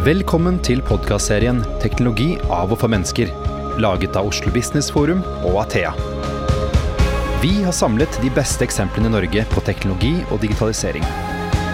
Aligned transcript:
Velkommen 0.00 0.56
til 0.64 0.80
podkastserien 0.80 1.58
'Teknologi 1.76 2.38
av 2.48 2.70
og 2.72 2.78
for 2.80 2.88
mennesker', 2.88 3.28
laget 3.84 4.14
av 4.16 4.30
Oslo 4.30 4.48
Business 4.54 4.88
Forum 4.88 5.20
og 5.44 5.58
Athea. 5.60 5.90
Vi 7.42 7.50
har 7.60 7.76
samlet 7.76 8.16
de 8.22 8.30
beste 8.32 8.64
eksemplene 8.64 9.10
i 9.10 9.12
Norge 9.12 9.44
på 9.52 9.60
teknologi 9.60 10.14
og 10.30 10.40
digitalisering. 10.40 11.04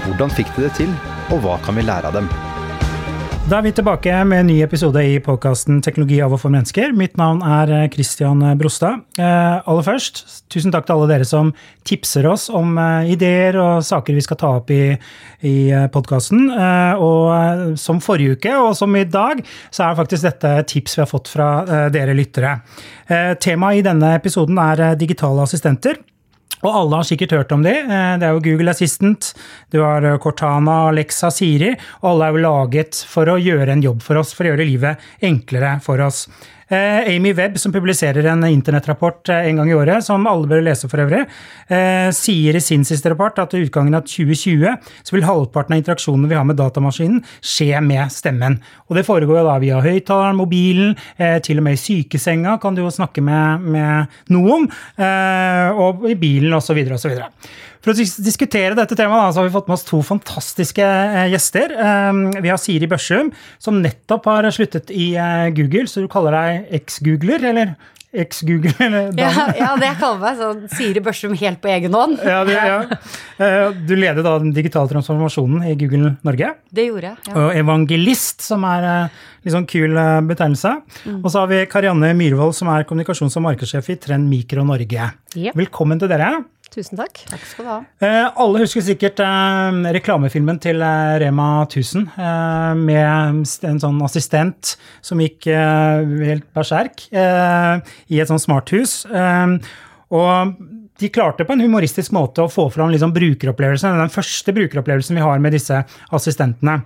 Hvordan 0.09 0.35
fikk 0.35 0.51
de 0.57 0.67
det 0.67 0.75
til, 0.75 0.91
og 1.31 1.39
hva 1.47 1.61
kan 1.63 1.79
vi 1.79 1.87
lære 1.87 2.11
av 2.11 2.19
dem? 2.19 2.29
Da 3.47 3.61
er 3.61 3.63
vi 3.63 3.71
tilbake 3.71 4.11
med 4.27 4.41
en 4.43 4.49
ny 4.51 4.55
episode 4.65 4.99
i 5.07 5.21
podkasten 5.23 5.77
Teknologi 5.79 6.17
av 6.19 6.33
og 6.35 6.41
for 6.43 6.51
mennesker. 6.51 6.91
Mitt 6.99 7.13
navn 7.15 7.45
er 7.47 7.71
eh, 7.71 7.85
Christian 7.95 8.41
Brostad. 8.59 9.05
Eh, 9.23 9.61
aller 9.63 9.85
først, 9.87 10.19
tusen 10.51 10.75
takk 10.75 10.89
til 10.89 10.97
alle 10.97 11.07
dere 11.13 11.29
som 11.31 11.53
tipser 11.87 12.27
oss 12.27 12.49
om 12.51 12.75
eh, 12.75 13.13
ideer 13.15 13.55
og 13.63 13.87
saker 13.87 14.19
vi 14.19 14.25
skal 14.27 14.41
ta 14.41 14.51
opp 14.59 14.73
i, 14.75 14.97
i 15.47 15.55
podkasten. 15.95 16.49
Og 16.99 17.79
som 17.79 18.03
forrige 18.03 18.35
uke, 18.35 18.57
og 18.59 18.73
som 18.75 18.99
i 18.99 19.07
dag, 19.07 19.45
så 19.71 19.87
er 19.87 20.01
faktisk 20.03 20.27
dette 20.27 20.53
tips 20.75 20.99
vi 20.99 21.05
har 21.05 21.13
fått 21.13 21.31
fra 21.31 21.49
dere 21.95 22.19
lyttere. 22.19 22.57
Temaet 23.39 23.79
i 23.79 23.87
denne 23.87 24.11
episoden 24.19 24.59
er 24.59 24.89
digitale 24.99 25.47
assistenter. 25.47 26.03
Og 26.65 26.71
alle 26.73 26.97
har 27.01 27.07
sikkert 27.09 27.35
hørt 27.37 27.53
om 27.53 27.63
de. 27.67 27.75
Eh, 27.75 28.17
Det 28.19 28.27
er 28.27 28.33
jo 28.35 28.41
Google 28.45 28.71
Assistant, 28.73 29.33
du 29.71 29.81
har 29.83 30.05
eh, 30.05 30.19
Cortana, 30.19 30.89
Alexa, 30.89 31.31
Siri, 31.31 31.75
og 32.03 32.11
alle 32.15 32.29
er 32.31 32.37
jo 32.37 32.45
laget 32.47 33.05
for 33.09 33.29
å 33.29 33.39
gjøre 33.41 33.73
en 33.77 33.83
jobb 33.85 34.03
for 34.03 34.17
oss, 34.23 34.33
for 34.33 34.45
å 34.47 34.55
gjøre 34.55 34.67
livet 34.69 34.99
enklere 35.23 35.81
for 35.85 36.01
oss. 36.01 36.27
Eh, 36.69 37.17
Amy 37.17 37.33
Webb, 37.33 37.59
som 37.59 37.73
publiserer 37.73 38.25
en 38.25 38.45
internettrapport 38.45 39.29
eh, 39.29 39.47
en 39.49 39.57
gang 39.57 39.71
i 39.71 39.75
året, 39.75 40.05
som 40.05 40.27
alle 40.27 40.49
bør 40.51 40.65
lese 40.67 40.89
for 40.91 40.99
øvrig, 40.99 41.21
eh, 41.71 42.09
sier 42.11 42.59
i 42.59 42.63
sin 42.63 42.83
siste 42.85 43.13
rapport 43.13 43.39
at 43.39 43.55
ved 43.55 43.69
utgangen 43.69 43.95
av 43.95 44.03
2020 44.11 44.75
så 45.07 45.15
vil 45.15 45.27
halvparten 45.29 45.77
av 45.77 45.83
interaksjonene 45.83 46.31
vi 46.33 46.39
har 46.39 46.49
med 46.49 46.59
datamaskinen, 46.59 47.21
skje 47.39 47.79
med 47.87 48.11
stemmen. 48.11 48.59
Og 48.91 48.99
det 48.99 49.07
foregår 49.07 49.39
jo 49.39 49.47
da 49.47 49.55
via 49.63 49.79
høyttaleren, 49.85 50.41
mobilen, 50.41 50.97
til 51.17 51.61
og 51.61 51.67
med 51.67 51.77
i 51.77 51.81
sykesenga 51.81 52.57
kan 52.63 52.75
du 52.75 52.83
jo 52.83 52.91
snakke 52.93 53.23
med, 53.25 53.63
med 53.63 54.19
noen, 54.35 54.67
og 55.87 56.05
i 56.11 56.17
bilen 56.19 56.55
osv. 56.57 56.83
osv. 56.97 57.15
For 57.87 57.95
å 57.95 58.03
diskutere 58.03 58.75
dette 58.75 58.97
temaet 58.99 59.31
så 59.31 59.39
har 59.39 59.47
vi 59.47 59.55
fått 59.55 59.69
med 59.71 59.77
oss 59.77 59.85
to 59.87 60.01
fantastiske 60.03 60.83
eh, 60.83 61.29
gjester. 61.31 61.71
Eh, 61.71 62.41
vi 62.43 62.51
har 62.51 62.59
Siri 62.59 62.89
Børsum, 62.91 63.29
som 63.63 63.79
nettopp 63.79 64.27
har 64.27 64.49
sluttet 64.51 64.91
i 64.91 65.13
eh, 65.15 65.53
Google, 65.55 65.87
så 65.87 66.03
du 66.03 66.09
kaller 66.11 66.35
deg 66.35 66.73
eks-googler, 66.81 67.47
eller 67.53 67.77
ex-Googler. 68.17 68.75
eller 68.81 69.21
Ja, 69.21 69.29
ja, 69.61 69.69
det 69.79 69.91
jeg 69.91 69.99
kaller 70.01 70.21
meg 70.23 70.39
Så 70.41 70.77
Siri 70.79 71.03
Børsum 71.05 71.37
helt 71.39 71.61
på 71.63 71.71
egen 71.71 71.95
hånd. 71.95 72.19
Ja, 72.27 72.41
det, 72.49 72.57
ja. 72.57 72.79
Eh, 73.39 73.77
Du 73.87 73.95
leder 73.95 74.25
da 74.25 74.35
den 74.43 74.51
digitale 74.57 74.91
transformasjonen 74.91 75.63
i 75.71 75.77
Google 75.79 76.17
Norge. 76.27 76.55
Det 76.75 76.89
gjorde 76.89 77.13
jeg. 77.13 77.23
Ja. 77.29 77.37
Og 77.45 77.55
evangelist, 77.61 78.43
som 78.47 78.67
er 78.67 78.89
en 78.89 79.15
litt 79.47 79.55
sånn 79.55 79.69
kul 79.71 79.95
betegnelse. 79.95 80.75
betegnelse. 80.75 81.21
Og 81.21 81.31
så 81.31 81.45
har 81.45 81.53
vi 81.53 81.63
Karianne 81.71 82.11
Myhrvold, 82.19 82.57
som 82.57 82.73
er 82.73 82.89
kommunikasjons- 82.89 83.39
og 83.39 83.47
markedssjef 83.47 83.95
i 83.95 84.01
Trend 84.09 84.27
Mikro 84.33 84.67
Norge. 84.67 85.13
Ja. 85.37 85.55
Velkommen 85.55 86.01
til 86.03 86.11
dere. 86.11 86.33
Tusen 86.75 86.99
takk. 86.99 87.23
Takk 87.31 87.45
skal 87.49 87.65
du 87.65 87.71
ha. 87.71 87.77
Eh, 88.05 88.27
alle 88.43 88.61
husker 88.65 88.85
sikkert 88.85 89.21
eh, 89.23 89.79
reklamefilmen 89.97 90.59
til 90.61 90.83
eh, 90.85 91.15
Rema 91.23 91.49
1000 91.65 92.09
eh, 92.19 92.73
med 92.81 93.47
en 93.71 93.81
sånn 93.83 94.03
assistent 94.05 94.75
som 95.05 95.23
gikk 95.23 95.49
eh, 95.53 96.17
helt 96.27 96.49
berserk 96.57 97.07
eh, 97.15 97.79
i 98.13 98.21
et 98.21 98.29
sånt 98.33 98.45
smarthus. 98.45 99.05
Eh, 99.09 99.57
og 100.17 100.57
de 100.99 101.13
klarte 101.13 101.45
på 101.45 101.53
en 101.53 101.61
humoristisk 101.61 102.15
måte 102.17 102.45
å 102.45 102.51
få 102.51 102.69
fram 102.73 102.91
liksom 102.95 103.13
brukeropplevelsen, 103.17 104.01
den 104.01 104.13
første 104.13 104.55
brukeropplevelsen 104.57 105.19
vi 105.19 105.25
har 105.25 105.41
med 105.43 105.57
disse 105.57 105.83
assistentene. 106.17 106.81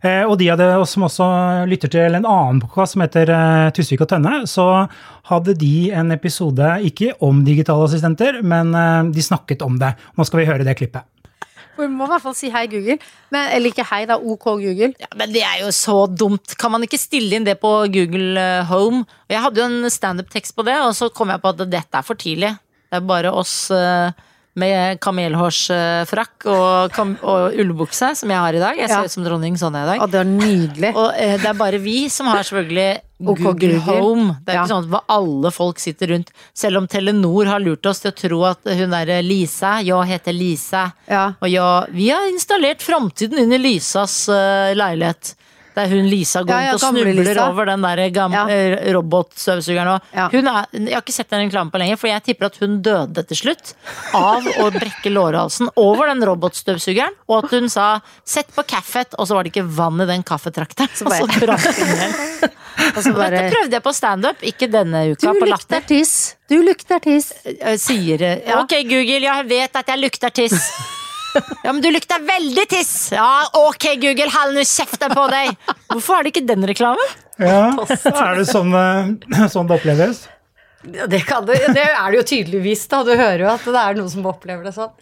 Eh, 0.00 0.22
og 0.22 0.36
de 0.38 0.46
av 0.52 0.58
dere 0.60 0.78
som 0.86 1.08
også 1.08 1.26
lytter 1.66 1.90
til 1.90 2.14
en 2.14 2.26
annen 2.26 2.62
podkast 2.62 2.94
som 2.94 3.02
heter 3.02 3.32
eh, 3.34 3.70
Tusvik 3.74 4.04
og 4.04 4.10
Tønne, 4.12 4.44
så 4.46 4.86
hadde 5.30 5.56
de 5.58 5.90
en 5.90 6.14
episode 6.14 6.76
ikke 6.86 7.16
om 7.24 7.42
digitale 7.46 7.88
assistenter, 7.88 8.38
men 8.46 8.70
eh, 8.78 9.10
de 9.14 9.24
snakket 9.24 9.64
om 9.66 9.80
det. 9.80 9.96
Nå 10.14 10.26
skal 10.28 10.42
vi 10.42 10.50
høre 10.50 10.66
det 10.66 10.76
klippet. 10.78 11.06
Vi 11.78 11.86
må 11.86 12.08
i 12.08 12.10
hvert 12.10 12.22
fall 12.22 12.34
si 12.34 12.48
hei, 12.50 12.64
Google. 12.70 12.96
Men, 13.30 13.52
eller 13.54 13.70
ikke 13.70 13.86
hei, 13.86 14.00
da. 14.10 14.16
OK, 14.18 14.48
Google. 14.62 14.90
Ja, 14.98 15.10
men 15.18 15.34
det 15.34 15.44
er 15.46 15.60
jo 15.62 15.74
så 15.74 16.08
dumt. 16.10 16.56
Kan 16.58 16.74
man 16.74 16.82
ikke 16.82 16.98
stille 16.98 17.38
inn 17.38 17.46
det 17.46 17.54
på 17.62 17.70
Google 17.94 18.46
Home? 18.70 19.04
Jeg 19.30 19.44
hadde 19.44 19.62
jo 19.62 19.68
en 19.68 19.92
standup-tekst 19.94 20.56
på 20.58 20.66
det, 20.66 20.74
og 20.82 20.90
så 20.98 21.06
kom 21.14 21.30
jeg 21.30 21.42
på 21.42 21.52
at 21.54 21.62
dette 21.70 22.00
er 22.00 22.06
for 22.06 22.18
tidlig. 22.18 22.50
Det 22.88 22.96
er 23.02 23.04
bare 23.08 23.30
oss 23.36 23.70
eh, 23.70 24.10
med 24.58 24.98
kamelhårsfrakk 25.04 26.46
og, 26.50 26.92
kam 26.94 27.12
og 27.22 27.54
ullbukse, 27.62 28.08
som 28.18 28.30
jeg 28.32 28.38
har 28.42 28.56
i 28.56 28.62
dag. 28.62 28.78
Jeg 28.80 28.88
ser 28.90 29.02
Ja. 29.02 29.04
ut 29.04 29.10
som 29.14 29.24
dronning 29.26 29.54
sånn 29.60 29.76
er 29.76 29.84
i 29.84 29.90
dag. 29.92 30.00
Og 30.02 30.10
det 30.10 30.20
er 30.20 30.24
nydelig. 30.24 30.94
Og 30.96 31.12
eh, 31.14 31.36
det 31.38 31.46
er 31.46 31.54
bare 31.54 31.78
vi 31.78 32.08
som 32.10 32.26
har 32.26 32.42
selvfølgelig 32.42 33.00
Google, 33.20 33.52
Google. 33.52 33.78
Home. 33.86 34.36
Det 34.44 34.52
er 34.54 34.58
Ja. 34.58 34.64
ikke 34.64 34.72
sånn 34.74 34.94
at 34.94 35.04
alle 35.08 35.50
folk 35.50 35.78
sitter 35.78 36.06
rundt. 36.14 36.30
Selv 36.54 36.78
om 36.78 36.86
Telenor 36.88 37.46
har 37.46 37.60
lurt 37.60 37.86
oss 37.86 38.00
til 38.00 38.10
å 38.12 38.16
tro 38.16 38.44
at 38.44 38.58
hun 38.64 38.90
derre 38.90 39.22
Lise, 39.22 39.72
jeg 39.84 40.06
heter 40.06 40.32
Lise. 40.32 40.92
Ja. 41.08 41.32
Og 41.42 41.48
ja, 41.50 41.84
vi 41.90 42.08
har 42.10 42.26
installert 42.30 42.80
framtiden 42.80 43.38
inn 43.38 43.52
i 43.52 43.58
Lisas 43.58 44.28
uh, 44.28 44.72
leilighet. 44.74 45.34
Der 45.78 45.88
hun 45.92 46.08
Lisa 46.10 46.42
går 46.42 46.50
Ja, 46.56 46.60
ja, 46.68 46.72
og 46.74 46.80
snubler 46.82 47.14
Lisa. 47.22 47.44
over 47.52 47.68
den 47.70 47.82
der 47.86 48.02
Ja. 48.08 48.44
eh, 48.50 48.92
robotstøvsugeren. 48.96 50.00
Ja. 50.14 50.28
hun 50.32 50.48
er, 50.50 50.66
jeg 50.74 50.94
har 50.96 51.02
ikke 51.04 51.14
sett 51.14 51.30
den 51.30 51.44
reklamen 51.46 51.70
på 51.70 51.78
lenger, 51.78 51.96
for 52.00 52.08
jeg 52.10 52.24
tipper 52.26 52.46
at 52.50 52.56
hun 52.58 52.80
døde 52.82 53.22
til 53.28 53.36
slutt 53.36 53.74
av 54.14 54.42
å 54.58 54.70
brekke 54.74 55.12
lårhalsen 55.14 55.70
over 55.76 56.06
den 56.10 56.24
robotstøvsugeren, 56.26 57.14
og 57.28 57.44
at 57.44 57.50
hun 57.54 57.68
sa 57.68 58.00
'sett 58.26 58.50
på 58.56 58.64
kaffet', 58.66 59.14
og 59.18 59.26
så 59.28 59.34
var 59.34 59.44
det 59.44 59.52
ikke 59.54 59.68
vann 59.68 60.00
i 60.00 60.06
den 60.06 60.22
kaffetrakteren. 60.22 60.88
Så 60.94 61.04
bare- 61.04 61.22
Og 61.28 61.30
så 61.30 61.40
brakk 61.46 61.76
hun 61.78 61.88
ned. 61.88 62.50
Dette 62.78 63.50
prøvde 63.54 63.72
jeg 63.72 63.82
på 63.82 63.92
standup, 63.94 64.36
ikke 64.42 64.70
denne 64.70 65.10
uka, 65.12 65.32
Du 65.32 65.40
på 65.40 65.46
lukter 65.46 65.74
Latter. 65.78 65.80
tiss. 65.88 66.34
Du 66.48 66.62
lukter 66.62 66.98
tiss. 67.00 67.32
Sier 67.82 68.22
eh, 68.22 68.40
Ja. 68.46 68.60
Ok, 68.62 68.70
Google, 68.88 69.20
jeg 69.20 69.48
vet 69.48 69.76
at 69.76 69.86
jeg 69.86 69.98
lukter 69.98 70.30
tiss. 70.30 70.70
Ja, 71.62 71.72
men 71.72 71.80
du 71.84 71.90
lukter 71.92 72.22
veldig 72.24 72.64
tiss! 72.70 72.92
Ja, 73.12 73.44
ok, 73.56 73.84
Google, 74.00 74.30
hold 74.32 74.56
nå 74.56 74.64
kjeften 74.66 75.12
på 75.14 75.26
deg! 75.32 75.52
Hvorfor 75.92 76.18
er 76.18 76.26
det 76.26 76.32
ikke 76.34 76.46
den 76.48 76.66
reklamen? 76.68 77.14
Ja, 77.38 77.70
Er 77.78 78.38
det 78.40 78.46
sånn, 78.48 78.72
eh, 78.74 79.44
sånn 79.52 79.68
det 79.68 79.76
oppleves? 79.78 80.24
Ja, 80.94 81.06
Det, 81.10 81.20
kan 81.28 81.46
det, 81.46 81.58
det 81.74 81.84
er 81.84 82.06
det 82.10 82.20
jo 82.20 82.26
tydeligvis, 82.32 82.86
da. 82.90 83.02
Du 83.06 83.12
hører 83.12 83.44
jo 83.44 83.50
at 83.52 83.66
det 83.66 83.82
er 83.82 83.98
noen 83.98 84.10
som 84.12 84.26
opplever 84.30 84.66
det 84.66 84.74
sånn. 84.76 84.94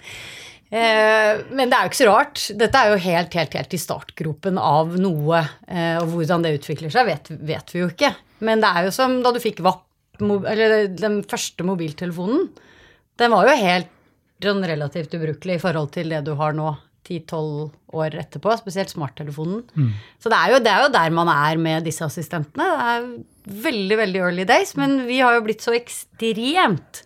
Eh, 0.66 1.42
men 1.54 1.70
det 1.70 1.78
er 1.78 1.86
jo 1.86 1.92
ikke 1.92 2.00
så 2.02 2.10
rart. 2.10 2.44
Dette 2.58 2.82
er 2.82 2.92
jo 2.92 3.00
helt, 3.06 3.36
helt, 3.38 3.56
helt 3.60 3.76
i 3.76 3.80
startgropen 3.80 4.58
av 4.60 4.96
noe. 5.00 5.42
Eh, 5.68 5.96
og 6.02 6.10
hvordan 6.14 6.44
det 6.44 6.56
utvikler 6.58 6.92
seg, 6.92 7.08
vet, 7.08 7.30
vet 7.52 7.74
vi 7.74 7.84
jo 7.84 7.90
ikke. 7.92 8.12
Men 8.44 8.64
det 8.64 8.72
er 8.72 8.88
jo 8.88 8.94
som 8.96 9.20
da 9.24 9.32
du 9.32 9.40
fikk 9.42 9.62
VAP, 9.64 9.84
eller 10.20 10.88
den 10.96 11.20
første 11.28 11.64
mobiltelefonen. 11.68 12.48
Den 13.20 13.32
var 13.32 13.48
jo 13.48 13.60
helt 13.60 13.92
sånn 14.42 14.66
relativt 14.68 15.14
ubrukelig 15.16 15.56
i 15.56 15.62
forhold 15.62 15.92
til 15.96 16.12
det 16.12 16.24
du 16.26 16.34
har 16.38 16.56
nå. 16.56 16.74
10-12 17.06 17.94
år 17.94 18.16
etterpå, 18.18 18.50
spesielt 18.58 18.90
smarttelefonen. 18.90 19.60
Så 20.18 20.32
det 20.32 20.38
er, 20.40 20.50
jo, 20.50 20.58
det 20.58 20.72
er 20.72 20.82
jo 20.82 20.92
der 20.96 21.12
man 21.14 21.30
er 21.30 21.60
med 21.62 21.86
disse 21.86 22.02
assistentene. 22.02 22.66
Det 22.66 22.86
er 22.90 23.06
veldig, 23.66 23.98
veldig 24.00 24.22
early 24.24 24.46
days, 24.48 24.74
men 24.74 25.04
vi 25.06 25.20
har 25.22 25.36
jo 25.36 25.44
blitt 25.46 25.62
så 25.62 25.76
ekstremt 25.76 27.04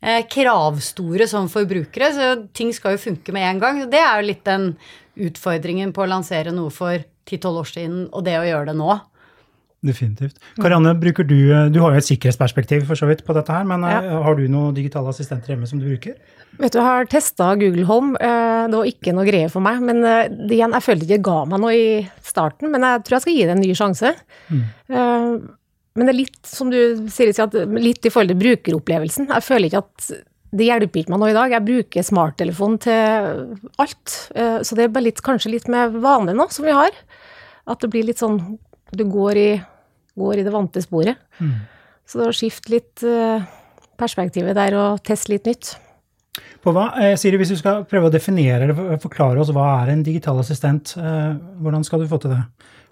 eh, 0.00 0.22
kravstore 0.24 1.28
som 1.28 1.50
forbrukere, 1.52 2.10
så 2.16 2.30
ting 2.56 2.72
skal 2.72 2.96
jo 2.96 3.04
funke 3.04 3.34
med 3.36 3.48
en 3.50 3.62
gang. 3.62 3.84
Det 3.92 4.00
er 4.00 4.20
jo 4.22 4.30
litt 4.30 4.44
den 4.48 4.70
utfordringen 5.20 5.92
på 5.92 6.06
å 6.06 6.10
lansere 6.14 6.54
noe 6.54 6.72
for 6.72 7.04
10-12 7.28 7.60
år 7.60 7.72
siden, 7.74 8.02
og 8.08 8.24
det 8.24 8.38
å 8.40 8.48
gjøre 8.48 8.72
det 8.72 8.78
nå. 8.80 8.96
Definitivt. 9.82 10.36
Karianne, 10.62 10.92
bruker 11.00 11.26
du, 11.26 11.34
du 11.74 11.80
har 11.82 11.90
jo 11.96 11.98
et 11.98 12.06
sikkerhetsperspektiv 12.06 12.84
for 12.86 12.94
så 12.94 13.08
vidt 13.08 13.24
på 13.26 13.34
dette 13.34 13.50
her, 13.50 13.64
men 13.66 13.82
ja. 13.82 14.20
har 14.22 14.36
du 14.38 14.44
noen 14.46 14.76
digitale 14.76 15.10
assistenter 15.10 15.54
hjemme 15.56 15.66
som 15.66 15.80
du 15.82 15.88
bruker? 15.88 16.14
Vet 16.60 16.72
du, 16.74 16.78
Jeg 16.78 16.86
har 16.86 17.08
testa 17.10 17.48
Google 17.58 17.86
Home. 17.88 18.12
eh, 18.20 18.68
Det 18.70 18.78
var 18.78 18.86
ikke 18.92 19.14
noe 19.16 19.26
greie 19.26 19.48
for 19.50 19.64
meg. 19.64 19.80
Men 19.82 20.04
eh, 20.04 20.28
det 20.30 20.54
igjen, 20.54 20.76
jeg 20.76 20.86
følte 20.86 21.06
ikke 21.08 21.16
det 21.16 21.26
ga 21.26 21.38
meg 21.50 21.60
noe 21.64 21.74
i 21.74 21.88
starten, 22.22 22.70
men 22.70 22.86
jeg 22.86 23.02
tror 23.02 23.16
jeg 23.18 23.24
skal 23.26 23.34
gi 23.40 23.44
det 23.48 23.56
en 23.56 23.64
ny 23.64 23.72
sjanse. 23.74 24.14
Mm. 24.52 24.62
Men 25.92 26.08
det 26.08 26.12
er 26.14 26.20
litt, 26.22 26.38
som 26.48 26.70
du 26.72 26.78
sier, 27.12 27.32
litt 27.76 28.06
i 28.06 28.12
forhold 28.12 28.32
til 28.32 28.40
brukeropplevelsen. 28.40 29.26
Jeg 29.34 29.44
føler 29.44 29.68
ikke 29.68 29.82
at 29.82 30.12
det 30.52 30.66
hjelper 30.68 31.00
ikke 31.02 31.12
meg 31.14 31.20
nå 31.20 31.28
i 31.32 31.36
dag. 31.36 31.52
Jeg 31.56 31.66
bruker 31.66 32.04
smarttelefon 32.06 32.78
til 32.86 33.46
alt. 33.82 34.14
Eh, 34.36 34.60
Så 34.64 34.76
det 34.78 34.86
er 34.86 34.94
bare 34.94 35.08
litt, 35.10 35.22
kanskje 35.24 35.52
litt 35.56 35.68
med 35.72 35.98
vane 36.04 36.36
nå, 36.36 36.46
som 36.52 36.64
vi 36.68 36.76
har. 36.76 36.92
At 37.66 37.80
det 37.82 37.90
blir 37.92 38.06
litt 38.08 38.20
sånn 38.22 38.38
Du 38.92 39.04
går 39.08 39.40
i, 39.40 39.50
går 40.18 40.40
i 40.40 40.44
det 40.46 40.52
vante 40.52 40.82
sporet. 40.84 41.16
Så 42.06 42.20
det 42.20 42.28
å 42.28 42.34
skifte 42.36 42.72
litt 42.74 43.04
eh, 43.06 43.44
perspektivet 44.00 44.56
der 44.58 44.76
og 44.76 45.02
teste 45.06 45.32
litt 45.32 45.48
nytt. 45.48 45.74
På 46.62 46.72
hva, 46.72 46.90
eh, 47.00 47.14
Siri, 47.20 47.38
hvis 47.40 47.52
du 47.52 47.58
skal 47.58 47.84
prøve 47.88 48.08
å 48.08 48.12
definere 48.12 48.66
eller 48.66 49.00
forklare 49.02 49.40
oss 49.42 49.52
hva 49.52 49.66
er 49.82 49.92
en 49.92 50.04
digital 50.06 50.38
assistent, 50.40 50.94
eh, 50.96 51.32
hvordan 51.62 51.84
skal 51.84 52.02
du 52.02 52.10
få 52.10 52.20
til 52.22 52.34
det? 52.34 52.42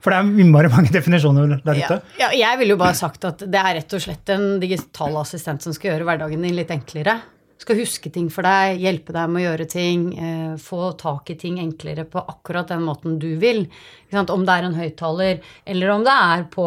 For 0.01 0.13
det 0.13 0.19
er 0.21 0.41
innmari 0.43 0.71
mange 0.73 0.93
definisjoner 0.99 1.61
der 1.61 1.83
ute. 1.83 1.99
Ja, 2.19 2.31
ja, 2.31 2.31
jeg 2.41 2.61
ville 2.63 2.75
jo 2.75 2.81
bare 2.81 2.97
sagt 2.99 3.27
at 3.29 3.45
det 3.45 3.61
er 3.61 3.77
rett 3.81 3.97
og 3.97 4.03
slett 4.03 4.33
en 4.35 4.49
digital 4.63 5.21
assistent 5.21 5.65
som 5.65 5.77
skal 5.77 5.95
gjøre 5.95 6.09
hverdagen 6.09 6.47
din 6.47 6.57
litt 6.57 6.73
enklere. 6.75 7.19
Skal 7.61 7.77
huske 7.77 8.11
ting 8.13 8.31
for 8.33 8.47
deg, 8.47 8.81
hjelpe 8.81 9.15
deg 9.15 9.31
med 9.31 9.43
å 9.43 9.45
gjøre 9.51 9.67
ting, 9.69 10.05
eh, 10.17 10.55
få 10.61 10.93
tak 11.01 11.31
i 11.31 11.37
ting 11.41 11.59
enklere 11.61 12.07
på 12.09 12.23
akkurat 12.23 12.71
den 12.73 12.87
måten 12.87 13.19
du 13.21 13.35
vil. 13.41 13.67
Om 14.13 14.47
det 14.47 14.55
er 14.55 14.69
en 14.69 14.79
høyttaler, 14.79 15.43
eller 15.67 15.93
om 15.93 16.05
det 16.07 16.15
er 16.15 16.47
på, 16.53 16.67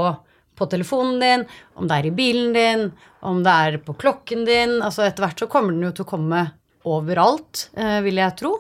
på 0.56 0.70
telefonen 0.70 1.20
din, 1.24 1.46
om 1.76 1.90
det 1.90 1.98
er 1.98 2.10
i 2.10 2.16
bilen 2.16 2.54
din, 2.54 2.92
om 3.26 3.42
det 3.44 3.56
er 3.68 3.80
på 3.82 3.96
klokken 3.98 4.46
din. 4.46 4.82
altså 4.82 5.08
Etter 5.08 5.26
hvert 5.26 5.42
så 5.42 5.50
kommer 5.50 5.74
den 5.74 5.88
jo 5.88 5.92
til 5.98 6.06
å 6.06 6.12
komme 6.14 6.44
overalt, 6.86 7.70
eh, 7.74 8.00
vil 8.06 8.22
jeg 8.22 8.38
tro. 8.44 8.54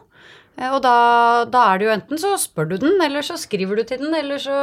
Eh, 0.57 0.69
Og 0.69 0.81
da, 0.85 0.95
da 1.49 1.65
er 1.71 1.79
det 1.81 1.87
jo 1.87 1.93
enten 1.97 2.21
så 2.21 2.35
spør 2.41 2.73
du 2.73 2.77
den, 2.85 2.97
eller 3.01 3.25
så 3.25 3.37
skriver 3.41 3.79
du 3.79 3.83
til 3.89 4.03
den, 4.03 4.13
eller 4.17 4.41
så 4.41 4.57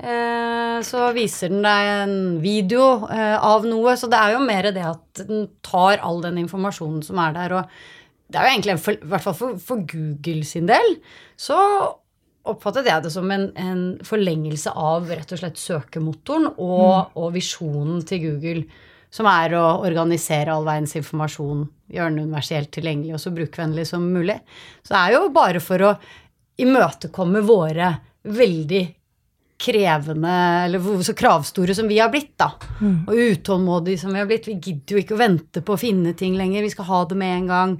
eh, 0.00 0.78
så 0.84 1.08
viser 1.16 1.52
den 1.52 1.64
deg 1.66 1.90
en 2.04 2.16
video 2.44 3.08
eh, 3.08 3.36
av 3.38 3.66
noe. 3.68 3.96
Så 4.00 4.08
det 4.12 4.20
er 4.20 4.36
jo 4.36 4.44
mer 4.46 4.70
det 4.74 4.86
at 4.94 5.26
den 5.28 5.48
tar 5.66 6.00
all 6.04 6.22
den 6.24 6.40
informasjonen 6.44 7.02
som 7.06 7.20
er 7.22 7.36
der. 7.36 7.58
Og 7.60 8.32
det 8.32 8.40
er 8.40 8.48
jo 8.48 8.54
egentlig, 8.56 8.76
en 8.78 8.82
for, 8.86 8.96
i 8.96 9.12
hvert 9.12 9.26
fall 9.26 9.36
for, 9.38 9.60
for 9.60 9.84
Google 9.90 10.44
sin 10.48 10.66
del, 10.70 10.96
så 11.36 11.58
oppfattet 12.44 12.88
jeg 12.90 13.04
det 13.06 13.12
som 13.14 13.30
en, 13.32 13.46
en 13.56 13.84
forlengelse 14.04 14.72
av 14.76 15.06
rett 15.08 15.30
og 15.32 15.38
slett 15.40 15.60
søkemotoren 15.60 16.50
og, 16.60 17.14
og 17.16 17.30
visjonen 17.36 18.02
til 18.04 18.20
Google, 18.26 18.64
som 19.14 19.28
er 19.30 19.54
å 19.54 19.62
organisere 19.86 20.50
all 20.50 20.66
verdens 20.66 20.96
informasjon, 20.98 21.62
gjøre 21.94 22.10
den 22.10 22.26
universelt 22.26 22.72
tilgjengelig 22.74 23.14
og 23.14 23.22
så 23.22 23.30
brukvennlig 23.36 23.86
som 23.86 24.08
mulig. 24.10 24.40
Så 24.82 24.96
det 24.96 25.00
er 25.00 25.14
jo 25.14 25.28
bare 25.34 25.62
for 25.62 25.86
å 25.86 25.94
imøtekomme 26.64 27.42
våre 27.46 27.92
veldig 28.24 28.82
krevende, 29.64 30.34
eller 30.66 31.02
så 31.06 31.14
kravstore 31.16 31.76
som 31.78 31.86
vi 31.88 32.00
har 32.02 32.10
blitt, 32.10 32.34
da. 32.42 32.50
Og 33.06 33.14
utålmodige 33.14 34.02
som 34.02 34.12
vi 34.12 34.18
har 34.18 34.26
blitt. 34.28 34.48
Vi 34.50 34.58
gidder 34.58 34.96
jo 34.96 35.02
ikke 35.04 35.14
å 35.14 35.22
vente 35.22 35.62
på 35.62 35.76
å 35.76 35.80
finne 35.80 36.12
ting 36.18 36.34
lenger, 36.36 36.66
vi 36.66 36.74
skal 36.74 36.90
ha 36.90 37.00
det 37.08 37.18
med 37.20 37.36
en 37.38 37.46
gang. 37.52 37.74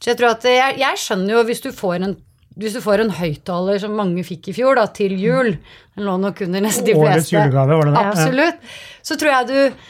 Så 0.00 0.10
jeg 0.10 0.18
tror 0.18 0.32
at 0.32 0.48
jeg, 0.48 0.78
jeg 0.80 1.00
skjønner 1.04 1.36
jo 1.36 1.46
hvis 1.50 1.62
du 1.62 1.72
får 1.76 1.98
en 2.00 2.20
hvis 2.52 2.74
du 2.76 2.82
får 2.84 3.00
en 3.00 3.14
høyttaler 3.16 3.78
som 3.80 3.94
mange 3.96 4.20
fikk 4.28 4.50
i 4.50 4.52
fjor, 4.52 4.76
da, 4.76 4.82
til 4.92 5.14
jul 5.16 5.54
Den 5.96 6.04
lå 6.04 6.18
nok 6.20 6.42
under 6.44 6.60
nesten 6.60 6.84
de 6.84 6.92
fleste. 6.92 7.06
Årets 7.08 7.30
julegave, 7.32 7.78
var 7.78 7.88
det 7.88 7.94
det? 7.94 8.02
Absolutt. 8.10 8.74
Så 9.00 9.16
tror 9.16 9.32
jeg 9.32 9.48
du 9.48 9.86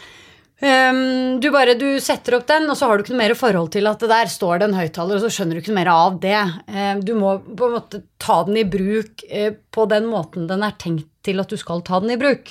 ehm, 0.67 1.41
du 1.43 1.49
bare 1.55 1.75
du 1.79 2.01
setter 2.03 2.37
opp 2.39 2.47
den, 2.49 2.71
og 2.71 2.77
så 2.79 2.87
har 2.89 2.97
du 2.97 3.03
ikke 3.05 3.15
noe 3.15 3.23
mer 3.23 3.35
forhold 3.39 3.71
til 3.75 3.87
at 3.91 4.01
det 4.03 4.11
der 4.13 4.29
står 4.31 4.55
det 4.61 4.67
en 4.69 4.79
høyttaler, 4.79 5.17
og 5.19 5.23
så 5.25 5.31
skjønner 5.35 5.55
du 5.55 5.61
ikke 5.63 5.73
noe 5.73 5.81
mer 5.81 5.91
av 5.93 6.13
det. 6.23 6.43
Um, 6.69 6.99
du 7.05 7.13
må 7.19 7.29
på 7.45 7.69
en 7.69 7.77
måte 7.77 8.03
ta 8.23 8.37
den 8.49 8.57
i 8.61 8.67
bruk 8.69 9.25
uh, 9.29 9.53
på 9.75 9.83
den 9.91 10.05
måten 10.11 10.49
den 10.51 10.63
er 10.67 10.75
tenkt 10.81 11.09
til 11.23 11.39
at 11.39 11.51
du 11.53 11.57
skal 11.59 11.83
ta 11.87 12.01
den 12.03 12.11
i 12.11 12.19
bruk. 12.19 12.51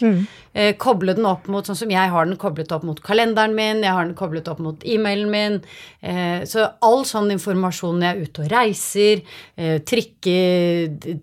Eh, 0.56 0.72
koble 0.80 1.12
den 1.18 1.28
opp 1.28 1.44
mot, 1.52 1.66
sånn 1.68 1.76
som 1.76 1.92
jeg 1.92 2.08
har 2.14 2.24
den 2.24 2.40
koblet 2.40 2.72
opp 2.72 2.86
mot 2.88 3.02
kalenderen 3.04 3.52
min, 3.58 3.84
jeg 3.84 3.92
har 3.92 4.06
den 4.08 4.16
koblet 4.16 4.48
opp 4.48 4.62
mot 4.64 4.80
e-mailen 4.88 5.28
min. 5.34 5.60
Uh, 6.00 6.48
så 6.48 6.70
all 6.80 7.04
sånn 7.08 7.36
informasjon 7.36 8.00
når 8.00 8.08
jeg 8.08 8.16
er 8.16 8.24
ute 8.24 8.42
og 8.46 8.52
reiser, 8.56 9.16
trikketider, 9.92 11.20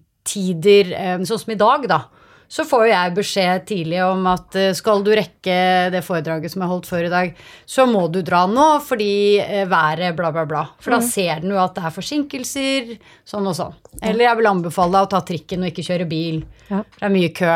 sånn 1.25 1.41
som 1.41 1.57
i 1.57 1.63
dag, 1.65 1.89
da 1.89 2.01
så 2.49 2.65
får 2.65 2.87
jo 2.87 2.93
jeg 2.93 3.15
beskjed 3.19 3.65
tidlig 3.69 4.01
om 4.07 4.25
at 4.31 4.57
eh, 4.57 4.75
skal 4.77 5.03
du 5.05 5.11
rekke 5.17 5.59
det 5.93 6.01
foredraget 6.07 6.53
som 6.53 6.65
jeg 6.65 6.71
holdt 6.71 6.89
før 6.89 7.09
i 7.09 7.13
dag, 7.13 7.43
så 7.69 7.85
må 7.91 8.07
du 8.13 8.23
dra 8.25 8.47
nå 8.49 8.67
fordi 8.85 9.13
eh, 9.43 9.67
været 9.69 10.17
bla, 10.17 10.33
bla, 10.35 10.47
bla. 10.49 10.65
For 10.81 10.97
da 10.97 11.03
ser 11.05 11.45
den 11.45 11.53
jo 11.53 11.61
at 11.61 11.77
det 11.77 11.85
er 11.85 11.95
forsinkelser, 11.95 12.95
sånn 13.29 13.51
og 13.53 13.57
sånn. 13.59 13.79
Eller 14.01 14.31
jeg 14.31 14.41
vil 14.41 14.51
anbefale 14.51 14.97
deg 14.97 15.09
å 15.09 15.13
ta 15.13 15.23
trikken 15.29 15.65
og 15.65 15.73
ikke 15.73 15.87
kjøre 15.91 16.09
bil. 16.09 16.43
Ja. 16.71 16.83
Det 16.83 17.09
er 17.11 17.15
mye 17.15 17.33
kø. 17.37 17.55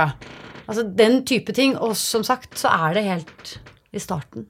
Altså 0.67 0.85
den 0.87 1.23
type 1.29 1.55
ting. 1.57 1.75
Og 1.81 1.97
som 1.99 2.25
sagt 2.27 2.59
så 2.61 2.73
er 2.73 2.99
det 2.99 3.09
helt 3.09 3.57
i 3.93 4.01
starten. 4.03 4.47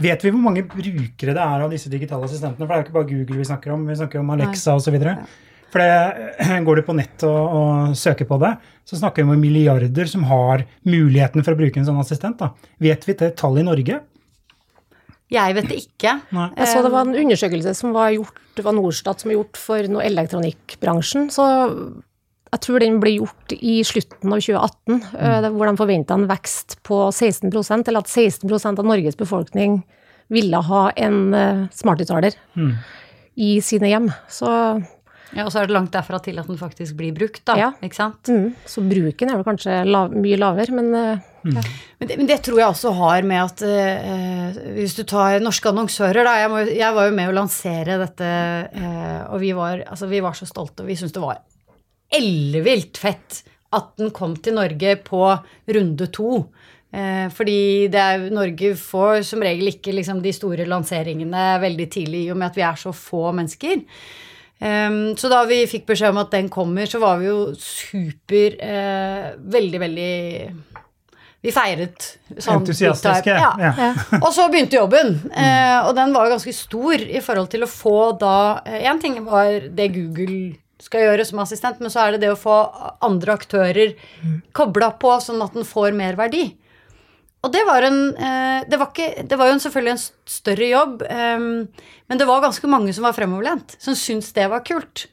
Vet 0.00 0.22
vi 0.24 0.32
hvor 0.32 0.40
mange 0.40 0.62
brukere 0.64 1.34
det 1.36 1.42
er 1.42 1.64
av 1.64 1.72
disse 1.72 1.90
digitale 1.92 2.26
assistentene? 2.28 2.64
For 2.64 2.72
det 2.72 2.76
er 2.76 2.82
jo 2.82 2.86
ikke 2.86 2.96
bare 2.96 3.10
Google 3.10 3.40
vi 3.42 3.48
snakker 3.48 3.74
om, 3.74 3.84
vi 3.88 3.98
snakker 3.98 4.22
om 4.22 4.30
Alexa 4.34 4.76
osv. 4.78 4.96
For 5.74 5.82
det, 5.82 6.60
går 6.66 6.80
du 6.80 6.86
på 6.86 6.96
nett 6.96 7.24
og, 7.26 7.56
og 7.58 7.96
søker 7.98 8.28
på 8.28 8.38
det, 8.42 8.54
så 8.86 8.98
snakker 9.00 9.24
vi 9.24 9.34
om 9.34 9.40
milliarder 9.42 10.10
som 10.10 10.26
har 10.30 10.66
muligheten 10.86 11.44
for 11.44 11.56
å 11.56 11.60
bruke 11.60 11.80
en 11.80 11.88
sånn 11.88 12.02
assistent. 12.02 12.38
Da. 12.42 12.52
Vet 12.82 13.06
vi 13.08 13.16
det 13.18 13.34
tallet 13.40 13.64
i 13.64 13.66
Norge? 13.66 14.02
Jeg 15.32 15.54
vet 15.56 15.70
det 15.72 15.78
ikke. 15.80 16.12
Nei. 16.36 16.50
Jeg 16.54 16.70
så 16.70 16.82
det 16.84 16.92
var 16.94 17.08
en 17.08 17.18
undersøkelse 17.18 17.72
som 17.74 17.94
var 17.96 18.12
gjort, 18.14 18.36
det 18.54 18.62
var 18.62 18.76
Norstat 18.76 19.22
som 19.22 19.32
var 19.32 19.40
gjort 19.40 19.58
for 19.58 19.88
noe 19.90 20.04
elektronikkbransjen. 20.06 21.26
Så 21.34 21.46
jeg 22.52 22.62
tror 22.62 22.84
den 22.84 23.00
ble 23.02 23.16
gjort 23.16 23.54
i 23.56 23.80
slutten 23.86 24.30
av 24.30 24.44
2018, 24.44 25.00
mm. 25.02 25.48
hvor 25.56 25.66
de 25.66 25.80
forventa 25.80 26.14
en 26.14 26.28
vekst 26.30 26.78
på 26.86 27.00
16% 27.10 27.90
eller 27.90 28.06
at 28.06 28.12
16% 28.12 28.82
av 28.82 28.86
Norges 28.86 29.18
befolkning 29.18 29.80
ville 30.30 30.60
ha 30.68 30.84
en 30.94 31.18
smartuttaler 31.74 32.38
mm. 32.54 32.70
i 33.42 33.50
sine 33.62 33.90
hjem. 33.90 34.08
Så, 34.30 34.46
Ja, 35.34 35.44
og 35.44 35.50
så 35.50 35.60
er 35.60 35.66
det 35.66 35.74
langt 35.74 35.94
derfra 35.94 36.20
til 36.22 36.38
at 36.38 36.46
den 36.46 36.58
faktisk 36.60 36.94
blir 36.98 37.14
brukt, 37.16 37.42
da. 37.48 37.56
Ja. 37.58 37.70
Ikke 37.82 37.98
sant? 37.98 38.30
mm, 38.30 38.52
så 38.68 38.84
bruken 38.86 39.32
er 39.32 39.40
vel 39.40 39.48
kanskje 39.48 39.80
lav, 39.88 40.14
mye 40.14 40.38
lavere, 40.38 40.76
men 40.76 40.92
ja. 40.94 41.62
Men 41.98 42.08
det, 42.08 42.16
men 42.18 42.28
det 42.28 42.38
tror 42.44 42.60
jeg 42.60 42.68
også 42.72 42.92
har 42.98 43.26
med 43.26 43.38
at 43.38 43.62
eh, 43.66 44.56
Hvis 44.80 44.96
du 44.98 45.04
tar 45.06 45.38
norske 45.42 45.70
annonsører, 45.70 46.26
da 46.26 46.32
Jeg, 46.40 46.50
må, 46.52 46.62
jeg 46.66 46.96
var 46.96 47.08
jo 47.08 47.16
med 47.16 47.30
å 47.30 47.36
lansere 47.36 47.98
dette, 48.02 48.30
eh, 48.74 49.20
og 49.30 49.38
vi 49.42 49.52
var, 49.56 49.84
altså, 49.86 50.08
vi 50.10 50.22
var 50.24 50.36
så 50.38 50.48
stolte, 50.48 50.82
og 50.82 50.90
vi 50.90 50.98
syntes 50.98 51.14
det 51.16 51.22
var 51.22 51.42
ellevilt 52.16 52.98
fett 53.02 53.42
at 53.74 53.96
den 53.98 54.12
kom 54.14 54.36
til 54.38 54.54
Norge 54.56 54.92
på 55.04 55.22
runde 55.74 56.06
to. 56.14 56.44
Eh, 56.94 57.26
fordi 57.34 57.88
det 57.92 58.02
er, 58.02 58.28
Norge 58.32 58.70
får 58.78 59.24
som 59.26 59.42
regel 59.42 59.72
ikke 59.72 59.94
liksom, 59.96 60.22
de 60.24 60.32
store 60.34 60.68
lanseringene 60.70 61.48
veldig 61.62 61.88
tidlig, 61.92 62.22
i 62.26 62.30
og 62.32 62.38
med 62.40 62.52
at 62.52 62.60
vi 62.60 62.64
er 62.66 62.78
så 62.80 62.94
få 62.94 63.32
mennesker. 63.36 63.82
Ehm, 64.58 65.16
så 65.16 65.28
da 65.28 65.42
vi 65.48 65.64
fikk 65.68 65.84
beskjed 65.90 66.14
om 66.14 66.22
at 66.22 66.32
den 66.32 66.48
kommer, 66.52 66.88
så 66.88 67.00
var 67.02 67.20
vi 67.20 67.28
jo 67.28 67.40
super 67.60 68.56
uh, 68.56 69.34
Veldig, 69.52 69.80
veldig 69.82 70.12
Vi 71.44 71.52
feiret 71.52 72.06
sånn 72.38 72.62
Entusiastiske. 72.62 73.36
Ja. 73.36 73.50
Ja. 73.60 73.90
Og 74.22 74.30
så 74.34 74.48
begynte 74.52 74.80
jobben, 74.80 75.18
Uh, 75.28 75.88
og 75.88 75.92
den 75.98 76.14
var 76.16 76.26
jo 76.26 76.36
ganske 76.38 76.54
stor 76.56 77.02
i 77.04 77.20
forhold 77.20 77.50
til 77.52 77.66
å 77.66 77.70
få 77.70 77.98
da 78.20 78.62
Én 78.64 79.02
ting 79.02 79.20
var 79.26 79.68
det 79.68 79.90
Google 79.94 80.56
skal 80.82 81.06
gjøre 81.06 81.24
som 81.24 81.40
assistent, 81.40 81.78
men 81.80 81.92
så 81.92 82.02
er 82.04 82.14
det 82.14 82.26
det 82.26 82.32
å 82.34 82.38
få 82.38 82.54
andre 83.04 83.32
aktører 83.32 83.94
kobla 84.56 84.90
på, 85.00 85.14
sånn 85.24 85.40
at 85.44 85.56
den 85.56 85.64
får 85.64 85.96
mer 85.96 86.18
verdi. 86.18 86.50
Og 87.46 87.52
det 87.54 87.62
var 87.68 87.86
en 87.86 88.00
eh, 88.18 88.64
det, 88.66 88.78
var 88.80 88.90
ikke, 88.90 89.26
det 89.30 89.38
var 89.38 89.52
jo 89.52 89.58
selvfølgelig 89.62 89.94
en 89.94 90.06
større 90.36 90.70
jobb, 90.72 91.04
eh, 91.06 91.44
men 92.10 92.20
det 92.20 92.26
var 92.26 92.42
ganske 92.42 92.70
mange 92.70 92.94
som 92.96 93.06
var 93.06 93.14
fremoverlent, 93.14 93.76
som 93.82 93.94
syntes 93.98 94.34
det 94.34 94.48
var 94.50 94.66
kult. 94.66 95.06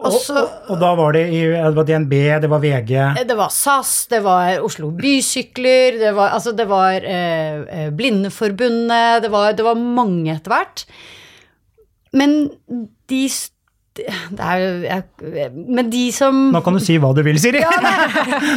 Og 0.00 0.14
Og, 0.16 0.16
og, 0.32 0.46
og 0.72 0.78
da 0.80 0.90
var 0.96 1.12
det, 1.12 1.26
i, 1.28 1.42
det 1.44 1.76
var 1.76 1.84
DNB, 1.84 2.14
det 2.40 2.48
var 2.48 2.62
VG 2.62 2.92
Det 3.28 3.36
var 3.36 3.50
SAS, 3.52 4.06
det 4.08 4.22
var 4.24 4.62
Oslo 4.64 4.88
Bysykler, 4.96 5.98
det 6.00 6.14
var, 6.16 6.32
altså 6.38 6.54
det 6.56 6.64
var 6.70 7.04
eh, 7.04 7.60
eh, 7.68 7.90
Blindeforbundet, 7.92 9.20
det 9.26 9.30
var, 9.32 9.52
det 9.52 9.66
var 9.66 9.76
mange 9.76 10.32
etter 10.32 10.54
hvert. 10.54 10.86
Men 12.16 12.48
de 13.12 13.20
er, 13.98 14.60
jeg, 14.84 15.50
Men 15.54 15.90
de 15.90 16.04
som 16.14 16.36
Nå 16.54 16.62
kan 16.64 16.76
du 16.76 16.82
si 16.82 16.96
hva 17.02 17.10
du 17.16 17.22
vil, 17.26 17.40
Siri. 17.42 17.62
ja, 17.64 17.72
det, 17.74 17.94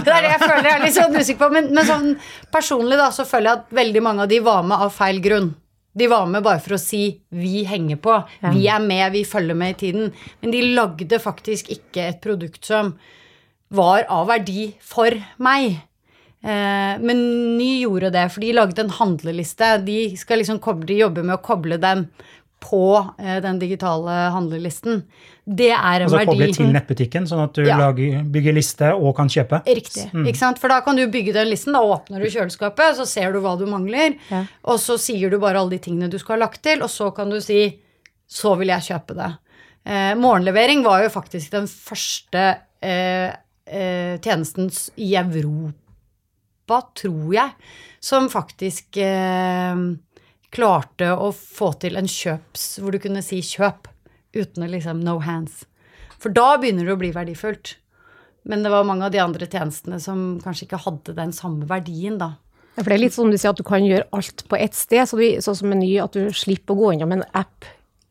det 0.05 0.13
er 0.13 0.27
det 0.27 0.31
jeg 0.35 0.41
føler 0.43 0.69
jeg 0.69 0.75
er 0.75 0.85
litt 0.85 0.97
sånn 0.97 1.17
usikker 1.17 1.41
på. 1.41 1.51
Men, 1.55 1.71
men 1.73 1.87
sånn 1.87 2.07
personlig 2.53 2.99
da, 3.01 3.09
så 3.15 3.25
føler 3.27 3.49
jeg 3.49 3.61
at 3.63 3.75
veldig 3.81 4.03
mange 4.05 4.25
av 4.25 4.31
de 4.31 4.39
var 4.45 4.63
med 4.67 4.85
av 4.85 4.93
feil 4.93 5.21
grunn. 5.23 5.53
De 5.93 6.07
var 6.09 6.25
med 6.25 6.41
bare 6.45 6.61
for 6.61 6.73
å 6.73 6.81
si 6.81 7.21
'vi 7.29 7.63
henger 7.69 7.99
på', 8.01 8.23
'vi 8.49 8.67
er 8.67 8.79
med, 8.81 9.11
vi 9.13 9.23
følger 9.23 9.53
med 9.55 9.75
i 9.75 9.79
tiden'. 9.85 10.13
Men 10.41 10.51
de 10.51 10.61
lagde 10.73 11.19
faktisk 11.21 11.69
ikke 11.69 12.07
et 12.07 12.21
produkt 12.21 12.65
som 12.65 12.95
var 13.69 14.05
av 14.09 14.27
verdi 14.27 14.73
for 14.81 15.13
meg. 15.37 15.81
Eh, 16.43 16.99
men 16.99 17.57
Ny 17.57 17.83
gjorde 17.83 18.11
det, 18.11 18.25
for 18.33 18.41
de 18.41 18.53
lagde 18.53 18.83
en 18.83 18.89
handleliste. 18.89 19.85
De 19.85 20.17
skal 20.17 20.41
liksom 20.41 20.59
koble, 20.59 20.85
de 20.89 20.99
jobber 20.99 21.23
med 21.23 21.37
å 21.37 21.45
koble 21.45 21.77
den 21.77 22.07
på 22.63 22.79
eh, 23.19 23.37
den 23.43 23.59
digitale 23.59 24.13
handlelisten. 24.33 25.01
Det 25.43 25.67
er 25.75 26.01
en 26.01 26.07
Altså 26.07 26.21
verdi. 26.21 26.31
koble 26.31 26.47
til 26.55 26.69
nettbutikken, 26.71 27.25
sånn 27.27 27.43
at 27.43 27.53
du 27.57 27.63
Ja. 27.67 27.75
lager, 27.81 28.23
bygger 28.23 28.53
liste 28.55 28.93
og 28.95 29.15
kan 29.17 29.27
kjøpe. 29.27 29.59
Riktig. 29.67 30.05
ikke 30.13 30.39
sant? 30.39 30.59
For 30.63 30.71
da 30.71 30.79
kan 30.81 30.95
du 30.95 31.03
bygge 31.11 31.33
den 31.35 31.49
listen. 31.51 31.73
Da 31.75 31.81
åpner 31.83 32.23
du 32.23 32.29
kjøleskapet, 32.31 32.95
så 32.95 33.05
ser 33.05 33.33
du 33.35 33.41
hva 33.43 33.57
du 33.59 33.65
mangler. 33.67 34.15
Ja. 34.31 34.45
Og 34.63 34.79
så 34.79 34.95
sier 34.97 35.29
du 35.29 35.37
bare 35.43 35.59
alle 35.59 35.75
de 35.75 35.79
tingene 35.83 36.09
du 36.09 36.17
skal 36.17 36.37
ha 36.39 36.45
lagt 36.47 36.61
til, 36.63 36.81
og 36.81 36.89
så 36.89 37.11
kan 37.13 37.29
du 37.29 37.39
si 37.43 37.79
så 38.29 38.55
vil 38.57 38.67
jeg 38.71 38.81
kjøpe 38.87 39.13
det. 39.19 39.31
Eh, 39.85 40.13
morgenlevering 40.15 40.81
var 40.85 41.03
jo 41.03 41.09
faktisk 41.11 41.51
den 41.51 41.67
første 41.67 42.57
eh, 42.81 43.33
eh, 43.67 44.17
tjenesten 44.23 44.71
i 44.97 45.11
Europa, 45.19 46.79
tror 46.95 47.33
jeg, 47.35 47.51
som 47.99 48.29
faktisk 48.31 48.97
eh, 49.03 49.75
klarte 50.53 51.11
å 51.15 51.31
få 51.33 51.73
til 51.81 51.97
en 51.99 52.09
kjøps 52.09 52.77
Hvor 52.81 52.93
du 52.93 53.01
kunne 53.01 53.23
si 53.25 53.41
kjøp 53.45 53.89
uten 54.33 54.65
å 54.65 54.69
liksom 54.69 55.01
no 55.05 55.19
hands. 55.21 55.65
For 56.17 56.33
da 56.33 56.55
begynner 56.57 56.87
det 56.87 56.95
å 56.95 57.01
bli 57.01 57.11
verdifullt. 57.13 57.75
Men 58.49 58.63
det 58.65 58.71
var 58.73 58.87
mange 58.87 59.05
av 59.05 59.13
de 59.13 59.21
andre 59.21 59.45
tjenestene 59.45 59.99
som 60.01 60.39
kanskje 60.43 60.65
ikke 60.65 60.81
hadde 60.87 61.13
den 61.15 61.31
samme 61.35 61.67
verdien, 61.69 62.17
da. 62.19 62.33
For 62.79 62.89
det 62.89 62.95
er 62.95 63.03
litt 63.03 63.15
som 63.15 63.29
du 63.29 63.37
sier, 63.37 63.53
at 63.53 63.59
du 63.61 63.65
kan 63.67 63.85
gjøre 63.85 64.09
alt 64.17 64.43
på 64.49 64.57
ett 64.57 64.73
sted. 64.73 65.05
Så 65.05 65.19
du, 65.19 65.25
sånn 65.45 65.59
som 65.59 65.69
Meny, 65.69 65.91
at 66.01 66.17
du 66.17 66.33
slipper 66.33 66.73
å 66.73 66.79
gå 66.79 66.93
innom 66.95 67.13
en 67.13 67.25
app, 67.37 67.67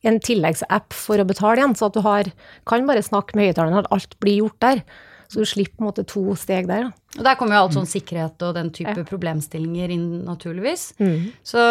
en 0.06 0.20
tilleggsapp 0.22 0.94
for 0.94 1.18
å 1.18 1.26
betale 1.26 1.58
igjen. 1.58 1.74
Så 1.78 1.90
at 1.90 1.98
du 1.98 2.02
har, 2.06 2.30
kan 2.70 2.86
bare 2.86 3.02
snakke 3.04 3.34
med 3.38 3.50
høyttaleren, 3.50 3.82
at 3.82 3.90
alt 3.94 4.14
blir 4.22 4.44
gjort 4.44 4.60
der. 4.62 4.84
Så 5.32 5.40
du 5.40 5.48
slipper 5.48 5.78
på 5.78 5.84
en 5.84 5.88
måte 5.88 6.04
to 6.04 6.22
steg 6.36 6.66
der. 6.68 6.90
Da. 6.90 7.18
Og 7.18 7.24
der 7.24 7.36
kommer 7.40 7.56
jo 7.56 7.64
alt 7.64 7.76
sånn 7.78 7.88
sikkerhet 7.88 8.42
og 8.44 8.54
den 8.58 8.68
type 8.76 9.06
problemstillinger 9.08 9.94
inn, 9.94 10.06
naturligvis. 10.26 10.90
Mm. 11.00 11.30
Så, 11.40 11.62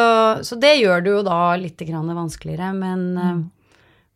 så 0.48 0.58
det 0.62 0.80
gjør 0.80 1.06
det 1.06 1.13
jo 1.13 1.24
da 1.27 1.39
litt 1.62 1.82
grann 1.86 2.10
vanskeligere. 2.18 2.72
Men, 2.74 3.08
mm. 3.13 3.44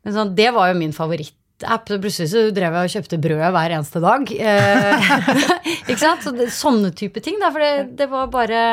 men 0.02 0.16
sånn, 0.18 0.34
det 0.38 0.50
var 0.56 0.72
jo 0.72 0.80
min 0.82 0.96
favorittapp. 0.98 1.86
Så 1.86 2.02
plutselig 2.02 2.32
så 2.34 2.48
drev 2.56 2.74
jeg 2.80 2.90
og 2.90 2.96
kjøpte 2.98 3.22
brød 3.22 3.46
hver 3.56 3.76
eneste 3.78 4.02
dag. 4.04 4.34
Eh, 4.34 5.12
ikke 5.86 6.02
sant? 6.02 6.26
Så 6.26 6.34
det, 6.34 6.50
sånne 6.54 6.90
type 6.98 7.22
ting, 7.22 7.38
da. 7.44 7.54
For 7.54 7.62
det, 7.62 7.74
det 8.02 8.10
var 8.12 8.34
bare 8.34 8.64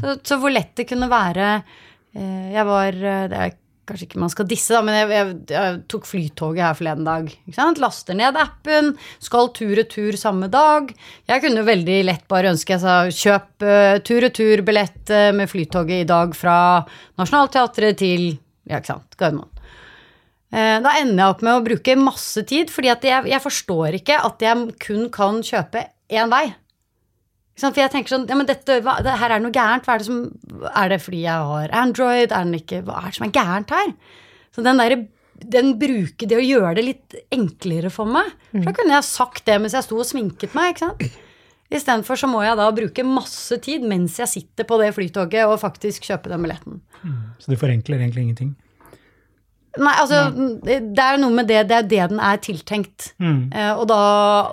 så, 0.00 0.16
så 0.24 0.40
hvor 0.40 0.52
lett 0.52 0.72
det 0.78 0.86
kunne 0.88 1.08
være 1.10 1.48
eh, 2.16 2.52
Jeg 2.54 2.64
var 2.68 2.96
eh, 2.96 3.26
Det 3.28 3.40
er 3.44 3.56
kanskje 3.92 4.08
ikke 4.08 4.22
man 4.24 4.32
skal 4.32 4.48
disse, 4.50 4.72
da, 4.74 4.82
men 4.82 4.96
jeg, 4.96 5.10
jeg, 5.12 5.38
jeg 5.52 5.78
tok 5.92 6.08
flytoget 6.08 6.64
her 6.64 6.76
forleden 6.78 7.06
dag. 7.06 7.30
Laster 7.82 8.18
ned 8.18 8.40
appen, 8.40 8.92
skal 9.22 9.52
tur-retur 9.54 10.18
samme 10.18 10.50
dag. 10.52 10.90
Jeg 11.30 11.44
kunne 11.44 11.66
veldig 11.68 11.98
lett 12.08 12.26
bare 12.32 12.52
ønske 12.52 12.74
jeg 12.74 12.82
sa 12.82 12.98
kjøp 13.12 13.66
uh, 13.68 13.96
tur-retur-billett 14.04 15.12
uh, 15.14 15.30
med 15.36 15.50
flytoget 15.52 16.02
i 16.02 16.08
dag 16.08 16.34
fra 16.36 16.56
Nationaltheatret 17.20 18.00
til 18.00 18.32
ja, 18.68 18.78
ikke 18.78 18.94
sant, 18.94 19.18
Gardermoen. 19.18 19.50
Eh, 20.52 20.78
Da 20.84 20.96
ender 21.00 21.16
jeg 21.22 21.32
opp 21.34 21.44
med 21.44 21.56
å 21.56 21.64
bruke 21.64 21.98
masse 21.98 22.44
tid, 22.48 22.70
fordi 22.72 22.92
jeg, 22.92 23.24
jeg 23.32 23.42
forstår 23.42 23.98
ikke 24.02 24.18
at 24.28 24.44
jeg 24.44 24.66
kun 24.82 25.06
kan 25.14 25.40
kjøpe 25.46 25.86
én 26.12 26.32
vei. 26.32 26.50
For 27.60 27.76
jeg 27.76 27.92
tenker 27.92 28.14
sånn, 28.14 28.28
ja, 28.30 28.36
men 28.38 28.48
dette, 28.48 28.78
hva, 28.82 28.96
det 29.04 29.16
her 29.20 29.34
er 29.34 29.42
noe 29.42 29.52
gærent. 29.54 29.84
Hva 29.86 29.94
er 29.96 30.02
det 30.02 30.08
som 30.08 30.22
Er 30.72 30.92
det 30.92 31.02
fordi 31.04 31.24
jeg 31.26 31.48
har 31.52 31.74
Android? 31.82 32.30
Er 32.32 32.46
den 32.46 32.56
ikke, 32.58 32.80
hva 32.86 33.02
er 33.02 33.10
det 33.10 33.18
som 33.18 33.26
er 33.28 33.34
gærent 33.36 33.74
her? 33.76 33.92
Så 34.52 34.64
den 34.64 34.80
der, 34.80 34.94
den 35.52 35.74
bruker 35.80 36.28
det 36.30 36.38
å 36.38 36.44
gjøre 36.44 36.74
det 36.78 36.86
litt 36.86 37.18
enklere 37.34 37.90
for 37.92 38.08
meg. 38.08 38.32
For 38.52 38.64
da 38.70 38.74
kunne 38.76 38.96
jeg 38.96 39.08
sagt 39.08 39.44
det 39.48 39.58
mens 39.60 39.76
jeg 39.76 39.86
sto 39.86 40.00
og 40.00 40.08
sminket 40.08 40.56
meg. 40.56 40.72
ikke 40.72 40.88
sant? 40.88 41.20
Istedenfor 41.72 42.18
så 42.20 42.28
må 42.28 42.42
jeg 42.44 42.56
da 42.58 42.66
bruke 42.76 43.04
masse 43.08 43.56
tid 43.64 43.84
mens 43.88 44.18
jeg 44.20 44.28
sitter 44.28 44.66
på 44.68 44.76
det 44.80 44.90
flytoget 44.96 45.48
og 45.48 45.60
faktisk 45.62 46.04
kjøpe 46.08 46.28
den 46.32 46.44
billetten. 46.44 46.82
Så 47.40 47.52
det 47.52 47.60
forenkler 47.60 48.00
egentlig 48.02 48.26
ingenting. 48.26 48.50
Nei, 49.80 49.92
altså, 50.02 50.18
det 50.66 51.00
er 51.00 51.14
jo 51.14 51.20
noe 51.22 51.32
med 51.32 51.46
det, 51.48 51.62
det 51.70 51.76
er 51.78 51.86
det 51.88 52.00
den 52.10 52.18
er 52.20 52.40
tiltenkt. 52.44 53.14
Eh, 53.56 53.70
og 53.72 53.86
da 53.88 54.00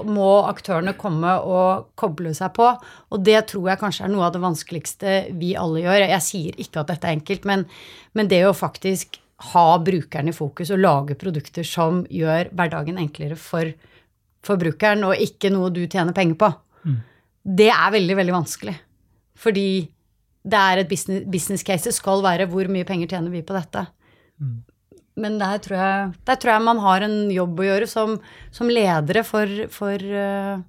må 0.07 0.29
aktørene 0.47 0.93
komme 0.95 1.33
og 1.43 1.89
koble 1.99 2.31
seg 2.38 2.53
på. 2.55 2.69
Og 3.11 3.25
det 3.27 3.41
tror 3.51 3.67
jeg 3.67 3.81
kanskje 3.81 4.05
er 4.07 4.13
noe 4.13 4.29
av 4.29 4.35
det 4.38 4.43
vanskeligste 4.45 5.17
vi 5.41 5.55
alle 5.59 5.83
gjør. 5.83 6.05
Jeg 6.13 6.23
sier 6.23 6.61
ikke 6.63 6.85
at 6.85 6.93
dette 6.93 7.09
er 7.09 7.17
enkelt, 7.17 7.43
men, 7.49 7.65
men 8.15 8.31
det 8.31 8.45
å 8.47 8.55
faktisk 8.55 9.19
ha 9.51 9.67
brukeren 9.83 10.31
i 10.31 10.35
fokus 10.35 10.71
og 10.75 10.81
lage 10.83 11.19
produkter 11.19 11.67
som 11.67 12.05
gjør 12.11 12.53
hverdagen 12.55 12.97
enklere 12.99 13.35
for 13.39 13.69
forbrukeren, 14.47 15.03
og 15.03 15.19
ikke 15.19 15.51
noe 15.51 15.67
du 15.75 15.81
tjener 15.83 16.15
penger 16.15 16.39
på, 16.39 16.49
det 17.43 17.69
er 17.71 17.91
veldig, 17.91 18.15
veldig 18.19 18.35
vanskelig. 18.35 18.75
Fordi 19.35 19.69
det 20.49 20.59
er 20.59 20.79
et 20.79 20.89
business, 20.89 21.25
business 21.27 21.63
case. 21.63 21.88
Det 21.88 21.95
skal 21.95 22.23
være 22.23 22.47
hvor 22.47 22.67
mye 22.71 22.88
penger 22.88 23.07
tjener 23.11 23.31
vi 23.31 23.43
på 23.43 23.55
dette. 23.55 23.85
Men 25.19 25.38
der 25.41 25.61
tror, 25.63 25.77
jeg, 25.77 26.09
der 26.29 26.39
tror 26.41 26.53
jeg 26.55 26.65
man 26.65 26.81
har 26.83 27.05
en 27.05 27.17
jobb 27.33 27.61
å 27.61 27.69
gjøre 27.69 27.88
som, 27.91 28.17
som 28.55 28.71
ledere 28.71 29.23
for, 29.27 29.51
for 29.73 30.09
uh, 30.09 30.59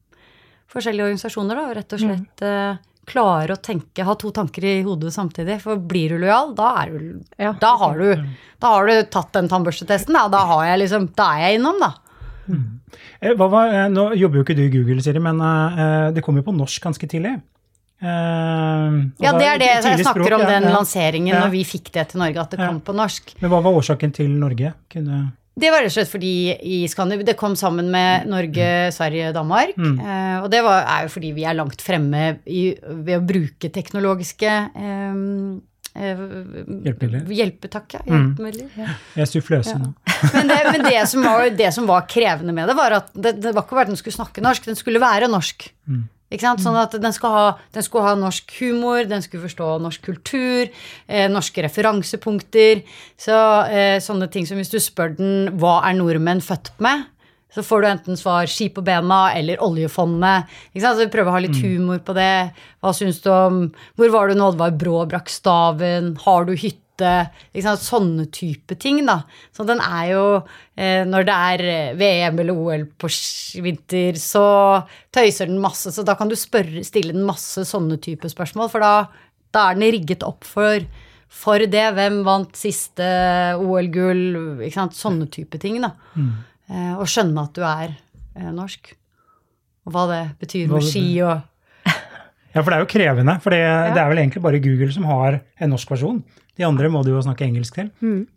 forskjellige 0.71 1.11
organisasjoner. 1.11 1.59
Da, 1.59 1.67
og 1.71 1.77
rett 1.79 1.97
og 1.97 2.03
slett 2.03 2.45
uh, 2.47 2.81
klare 3.11 3.57
å 3.57 3.61
tenke, 3.63 4.05
ha 4.07 4.15
to 4.19 4.31
tanker 4.35 4.67
i 4.67 4.75
hodet 4.87 5.13
samtidig. 5.15 5.59
For 5.65 5.81
blir 5.81 6.15
du 6.15 6.23
lojal, 6.23 6.55
da, 6.59 6.73
du, 6.91 7.21
Ja. 7.41 7.55
da, 7.61 7.75
har, 7.81 7.99
du, 7.99 8.27
da 8.63 8.75
har 8.77 8.91
du 8.91 9.11
tatt 9.11 9.33
den 9.37 9.51
tannbørstetesten. 9.51 10.15
Da, 10.17 10.29
da, 10.33 10.45
har 10.53 10.67
jeg 10.69 10.85
liksom, 10.85 11.11
da 11.19 11.31
er 11.37 11.47
jeg 11.49 11.61
innom, 11.61 11.81
da. 11.83 11.95
Mm. 12.51 12.67
Hva 13.39 13.47
var, 13.53 13.73
eh, 13.75 13.89
nå 13.93 14.11
jobber 14.19 14.41
jo 14.41 14.45
ikke 14.47 14.57
du 14.59 14.65
i 14.65 14.73
Google, 14.73 15.03
Siri, 15.05 15.23
men 15.23 15.41
eh, 15.45 16.11
det 16.15 16.23
kom 16.27 16.39
jo 16.39 16.47
på 16.47 16.55
norsk 16.57 16.87
ganske 16.89 17.09
tidlig. 17.11 17.37
Eh, 18.01 18.95
Ja, 19.21 19.33
det 19.37 19.47
er 19.47 19.59
det 19.61 19.69
jeg 19.69 19.83
snakker 20.05 20.25
språk, 20.25 20.33
om, 20.39 20.41
ja, 20.47 20.49
den 20.57 20.69
ja. 20.71 20.73
lanseringen 20.77 21.35
Ja. 21.35 21.43
når 21.45 21.51
vi 21.53 21.65
fikk 21.69 21.93
det 21.93 22.09
til 22.13 22.21
Norge, 22.23 22.41
at 22.41 22.51
det 22.51 22.59
kom 22.63 22.81
på 22.81 22.95
norsk. 22.97 23.35
Men 23.41 23.51
hva 23.53 23.61
var 23.63 23.77
årsaken 23.77 24.13
til 24.17 24.31
Norge? 24.41 24.73
Kunne, 24.91 25.33
Det 25.61 25.69
var 25.71 25.83
rett 25.83 25.91
og 25.93 25.97
slett 25.99 26.09
fordi 26.09 26.57
i 26.63 26.87
Skandinavia 26.89 27.27
Det 27.27 27.37
kom 27.37 27.55
sammen 27.57 27.91
med 27.91 28.27
Norge, 28.31 28.93
Sverige, 28.97 29.33
Danmark. 29.37 29.77
Mm. 29.77 29.99
Eh, 30.01 30.43
og 30.43 30.51
det 30.51 30.63
var, 30.65 30.87
er 30.89 31.03
jo 31.05 31.09
fordi 31.13 31.33
vi 31.37 31.45
er 31.45 31.55
langt 31.59 31.83
fremme 31.83 32.39
i, 32.47 32.75
ved 32.81 33.19
å 33.19 33.27
bruke 33.27 33.69
teknologiske 33.69 34.49
eh, 34.49 35.61
Hjelpemidler. 36.01 37.25
Hjelpetakk, 37.35 37.95
ja. 37.99 38.01
Mm. 38.07 38.13
Hjelpemidler. 38.15 38.69
Ja. 38.79 38.95
jeg 39.17 39.25
er 39.25 39.31
suffløse 39.31 39.75
nå. 39.81 39.91
Men, 40.37 40.49
det, 40.53 40.59
men 40.71 40.85
det, 40.87 41.09
som 41.11 41.25
var, 41.25 41.47
det 41.63 41.71
som 41.75 41.87
var 41.89 42.07
krevende 42.09 42.53
med 42.55 42.69
det, 42.71 42.77
var 42.79 42.93
at 43.01 43.11
det, 43.15 43.35
det 43.43 43.53
var 43.57 43.65
ikke 43.65 43.77
bare 43.79 43.89
at 43.89 43.93
den 43.93 43.99
skulle 44.01 44.15
snakke 44.17 44.43
norsk, 44.45 44.69
den 44.69 44.79
skulle 44.79 45.01
være 45.03 45.29
norsk. 45.33 45.67
Sant? 45.89 46.09
Sånn 46.31 46.77
at 46.79 46.93
den 46.95 47.13
skulle, 47.13 47.35
ha, 47.35 47.55
den 47.75 47.83
skulle 47.83 48.07
ha 48.07 48.15
norsk 48.15 48.53
humor, 48.61 49.03
den 49.11 49.23
skulle 49.25 49.49
forstå 49.49 49.71
norsk 49.83 50.05
kultur, 50.07 50.69
eh, 51.09 51.27
norske 51.27 51.65
referansepunkter. 51.67 52.85
Så 53.19 53.35
eh, 53.67 53.99
sånne 53.99 54.31
ting 54.31 54.47
som 54.47 54.61
hvis 54.61 54.71
du 54.71 54.79
spør 54.79 55.17
den 55.19 55.57
hva 55.59 55.81
er 55.89 55.99
nordmenn 55.99 56.43
født 56.45 56.77
med, 56.79 57.09
så 57.51 57.65
får 57.67 57.83
du 57.83 57.87
enten 57.89 58.19
svar 58.19 58.47
ski 58.47 58.69
på 58.71 58.83
bena 58.87 59.33
eller 59.35 59.59
oljefondet. 59.65 60.47
Så 60.79 60.95
vi 61.01 61.11
prøver 61.11 61.33
å 61.33 61.35
ha 61.35 61.43
litt 61.43 61.59
humor 61.59 61.99
på 62.07 62.15
det. 62.15 62.53
Hva 62.79 62.93
syns 62.95 63.19
du 63.25 63.31
om 63.35 63.65
Hvor 63.99 64.13
var 64.15 64.31
du 64.31 64.39
nå 64.39 64.53
Oddvar 64.53 64.77
Brå 64.79 65.03
brakk 65.11 65.33
staven? 65.35 66.15
Har 66.23 66.47
du 66.47 66.55
hytte? 66.55 66.90
Ikke 67.07 67.59
liksom, 67.59 67.79
Sånne 67.81 68.27
type 68.35 68.77
ting, 68.81 69.03
da. 69.09 69.21
Så 69.57 69.67
den 69.69 69.81
er 69.85 70.07
jo 70.13 70.25
eh, 70.77 71.03
Når 71.09 71.27
det 71.29 71.37
er 71.51 71.65
eh, 71.73 71.93
VM 71.99 72.41
eller 72.45 72.63
OL 72.65 72.87
på 73.01 73.11
vinter, 73.65 74.19
så 74.21 74.45
tøyser 75.15 75.51
den 75.51 75.61
masse. 75.63 75.93
Så 75.95 76.05
da 76.07 76.17
kan 76.19 76.31
du 76.31 76.37
spørre, 76.39 76.85
stille 76.87 77.17
den 77.17 77.27
masse 77.29 77.65
sånne 77.69 78.01
type 78.03 78.31
spørsmål, 78.31 78.71
for 78.73 78.85
da, 78.85 78.95
da 79.55 79.71
er 79.71 79.79
den 79.79 79.91
rigget 79.97 80.27
opp 80.27 80.49
for 80.49 80.85
for 81.31 81.63
det, 81.63 81.85
hvem 81.95 82.25
vant 82.27 82.59
siste 82.59 83.07
OL-gull, 83.63 84.65
sånne 84.67 85.29
type 85.31 85.61
ting, 85.63 85.79
da. 85.79 85.93
Eh, 86.71 86.95
og 86.99 87.07
skjønne 87.11 87.47
at 87.47 87.55
du 87.55 87.63
er 87.67 87.93
eh, 87.95 88.51
norsk. 88.55 88.93
Og 89.87 89.95
hva 89.95 90.07
det 90.11 90.21
betyr 90.43 90.69
Hva 90.69 90.81
med 90.81 90.87
ski 90.91 91.05
og 91.27 91.47
Ja, 92.55 92.63
for 92.63 92.71
det 92.71 92.77
er 92.79 92.85
jo 92.85 92.91
krevende. 92.91 93.37
For 93.45 93.55
det, 93.55 93.63
det 93.95 94.03
er 94.03 94.11
vel 94.11 94.23
egentlig 94.25 94.43
bare 94.43 94.61
Google 94.63 94.91
som 94.95 95.07
har 95.09 95.41
en 95.61 95.71
norsk 95.71 95.91
versjon. 95.95 96.21
De 96.59 96.67
andre 96.67 96.91
må 96.93 97.05
du 97.07 97.13
jo 97.13 97.23
snakke 97.23 97.47
engelsk 97.47 97.79
til. 97.79 97.89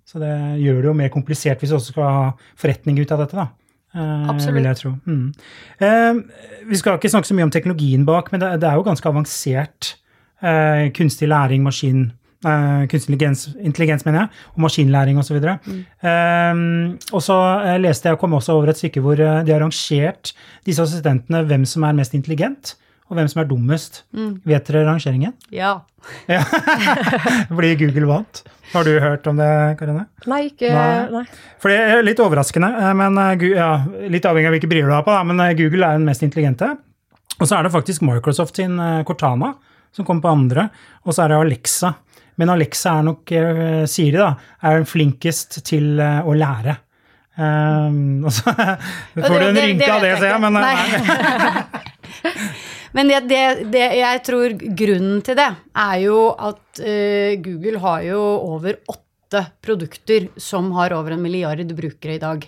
Så 0.08 0.22
det 0.22 0.32
gjør 0.62 0.80
det 0.84 0.90
jo 0.92 0.96
mer 1.02 1.12
komplisert 1.14 1.60
hvis 1.64 1.74
du 1.74 1.78
også 1.80 1.96
skal 1.96 2.08
ha 2.08 2.24
forretning 2.60 3.02
ut 3.02 3.12
av 3.12 3.24
dette, 3.26 3.36
da. 3.36 3.48
Eh, 3.94 4.30
Absolutt. 4.30 4.56
Vil 4.58 4.70
jeg 4.70 4.80
tro. 4.80 4.92
Mm. 5.06 5.26
Eh, 5.86 6.22
vi 6.70 6.80
skal 6.80 6.98
ikke 6.98 7.12
snakke 7.14 7.30
så 7.30 7.36
mye 7.38 7.46
om 7.50 7.54
teknologien 7.54 8.06
bak, 8.08 8.32
men 8.34 8.42
det, 8.42 8.54
det 8.64 8.70
er 8.70 8.80
jo 8.80 8.86
ganske 8.88 9.10
avansert. 9.10 9.96
eh, 10.44 10.92
kunstig 10.92 11.28
læring, 11.30 11.64
maskin 11.64 12.12
eh, 12.46 12.88
Kunstig 12.92 13.14
intelligens, 13.14 13.50
intelligens, 13.60 14.06
mener 14.06 14.20
jeg, 14.20 14.30
og 14.56 14.62
maskinlæring 14.66 15.20
osv. 15.20 15.36
Og, 15.36 15.68
mm. 16.04 16.98
og 17.14 17.22
så 17.24 17.38
eh, 17.66 17.78
leste 17.82 18.10
jeg 18.10 18.18
og 18.18 18.20
kom 18.20 18.34
også 18.34 18.54
over 18.58 18.70
et 18.74 18.78
stykke 18.78 19.02
hvor 19.04 19.20
eh, 19.20 19.44
de 19.46 19.54
har 19.54 19.64
rangert 19.64 20.34
disse 20.66 20.82
assistentene 20.84 21.44
hvem 21.48 21.66
som 21.66 21.84
er 21.84 21.94
mest 21.94 22.14
intelligent, 22.18 22.76
og 23.10 23.18
hvem 23.18 23.30
som 23.30 23.44
er 23.44 23.50
dummest. 23.50 24.04
Vet 24.48 24.70
dere 24.70 24.86
rangeringen? 24.88 25.36
Ja. 25.54 25.76
Ja. 26.32 26.42
Fordi 27.54 27.76
Google 27.80 28.08
vant. 28.10 28.44
Har 28.74 28.88
du 28.88 28.94
hørt 29.00 29.28
om 29.30 29.38
det, 29.38 29.50
Karine? 29.78 30.08
Nei, 30.30 30.40
ikke 30.50 30.72
Nei. 30.74 31.10
Nei. 31.14 31.24
For 31.62 31.70
det 31.70 31.78
er 31.78 32.06
litt 32.06 32.22
overraskende, 32.24 32.72
eh, 32.80 32.94
men 32.98 33.20
eh, 33.22 33.46
ja, 33.54 33.70
litt 34.10 34.26
avhengig 34.26 34.50
av 34.50 34.56
hvilke 34.56 34.70
briller 34.72 34.90
du 34.90 34.96
har 34.96 35.06
på, 35.06 35.14
da, 35.14 35.22
men 35.30 35.44
eh, 35.44 35.54
Google 35.60 35.86
er 35.86 36.00
den 36.00 36.08
mest 36.10 36.26
intelligente. 36.26 36.72
Og 37.38 37.46
så 37.46 37.58
er 37.58 37.68
det 37.68 37.74
faktisk 37.74 38.06
Microsoft 38.06 38.58
sin 38.58 38.80
Cortana 39.06 39.52
som 39.94 40.06
kommer 40.08 40.26
på 40.26 40.34
andre, 40.34 40.68
og 41.06 41.14
så 41.14 41.26
er 41.26 41.34
det 41.34 41.42
Alexa. 41.44 41.94
Men 42.42 42.50
Alexa 42.50 42.96
er 42.98 43.06
nok, 43.06 43.30
sier 43.90 44.16
de, 44.16 44.22
da, 44.22 44.58
er 44.66 44.80
den 44.80 44.90
flinkest 44.90 45.60
til 45.68 46.00
å 46.02 46.34
lære. 46.38 46.78
Um, 47.34 48.22
og 48.30 48.34
så 48.34 48.54
får 48.54 49.38
du 49.38 49.48
en 49.48 49.58
rynke 49.58 49.90
av 49.90 50.06
det, 50.06 50.14
ser 50.22 50.30
jeg, 50.32 50.42
men 50.42 50.58
Nei. 50.62 50.74
Men 52.94 53.10
det, 53.10 53.22
det, 53.30 53.44
det, 53.74 53.86
jeg 54.00 54.22
tror 54.28 54.54
grunnen 54.78 55.24
til 55.26 55.38
det 55.40 55.50
er 55.84 55.96
jo 56.04 56.18
at 56.34 56.84
uh, 56.84 57.32
Google 57.46 57.82
har 57.84 58.04
jo 58.06 58.20
over 58.54 58.78
åtte 58.94 59.46
produkter 59.66 60.30
som 60.38 60.70
har 60.78 60.94
over 60.94 61.16
en 61.16 61.24
milliard 61.24 61.74
brukere 61.74 62.20
i 62.20 62.22
dag. 62.22 62.46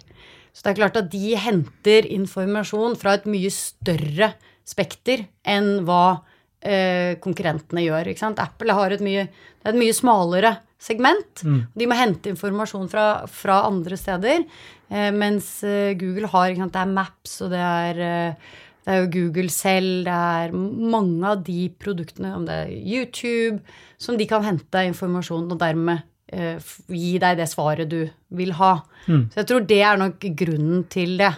Så 0.54 0.64
det 0.64 0.72
er 0.72 0.80
klart 0.84 1.00
at 1.02 1.10
de 1.12 1.34
henter 1.42 2.06
informasjon 2.14 2.94
fra 3.00 3.18
et 3.18 3.26
mye 3.28 3.50
større 3.52 4.36
spekter 4.66 5.26
enn 5.42 5.82
hva 5.88 6.06
uh, 6.22 7.12
konkurrentene 7.24 7.88
gjør. 7.88 8.14
Ikke 8.14 8.24
sant? 8.24 8.42
Apple 8.42 8.78
har 8.78 8.94
et 8.94 9.04
mye, 9.04 9.26
det 9.28 9.68
er 9.70 9.74
et 9.74 9.82
mye 9.82 9.98
smalere 9.98 10.56
segment. 10.86 11.42
De 11.74 11.88
må 11.90 11.98
hente 11.98 12.32
informasjon 12.32 12.88
fra, 12.92 13.08
fra 13.32 13.64
andre 13.68 13.98
steder. 14.00 14.46
Eh, 14.90 15.10
mens 15.16 15.64
eh, 15.66 15.96
Google 15.98 16.30
har 16.34 16.54
sant? 16.60 16.74
Det 16.76 16.84
er 16.84 16.94
Maps, 16.94 17.40
og 17.46 17.54
det 17.54 17.62
er, 17.64 18.02
eh, 18.06 18.54
det 18.86 18.94
er 18.94 19.00
jo 19.02 19.08
Google 19.16 19.50
selv, 19.50 20.04
det 20.06 20.14
er 20.14 20.52
mange 20.56 21.26
av 21.32 21.40
de 21.48 21.70
produktene, 21.82 22.36
om 22.38 22.44
det 22.46 22.58
er 22.68 22.74
YouTube, 22.76 23.60
som 23.98 24.18
de 24.20 24.28
kan 24.30 24.46
hente 24.46 24.84
informasjon 24.92 25.48
og 25.50 25.58
dermed 25.62 26.04
eh, 26.30 26.60
gi 26.94 27.16
deg 27.22 27.40
det 27.40 27.48
svaret 27.50 27.90
du 27.90 28.04
vil 28.38 28.54
ha. 28.60 28.76
Så 29.08 29.42
jeg 29.42 29.50
tror 29.50 29.66
det 29.70 29.82
er 29.86 29.98
nok 30.02 30.28
grunnen 30.38 30.84
til 30.94 31.18
det. 31.18 31.32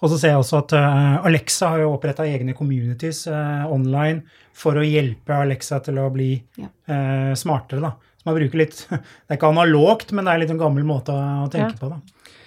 Og 0.00 0.08
så 0.12 0.16
ser 0.16 0.32
jeg 0.32 0.40
også 0.40 0.60
at 0.62 0.72
uh, 0.78 1.26
Alexa 1.28 1.72
har 1.74 1.82
jo 1.82 1.90
oppretta 1.96 2.24
egne 2.24 2.54
communities 2.56 3.24
uh, 3.28 3.66
online 3.68 4.22
for 4.56 4.78
å 4.80 4.84
hjelpe 4.86 5.34
Alexa 5.42 5.80
til 5.84 5.98
å 6.00 6.06
bli 6.14 6.30
Ja. 6.60 6.70
uh, 6.88 7.32
smartere, 7.36 7.82
da. 7.84 7.90
Så 8.20 8.28
man 8.28 8.36
bruker 8.38 8.62
litt 8.62 8.78
Det 8.88 9.00
er 9.34 9.36
ikke 9.40 9.50
analogt, 9.52 10.14
men 10.16 10.24
det 10.24 10.32
er 10.32 10.42
litt 10.44 10.54
en 10.54 10.62
gammel 10.62 10.86
måte 10.88 11.12
å 11.12 11.50
tenke 11.52 11.74
Ja. 11.74 11.80
på, 11.82 11.90
da. 11.92 12.00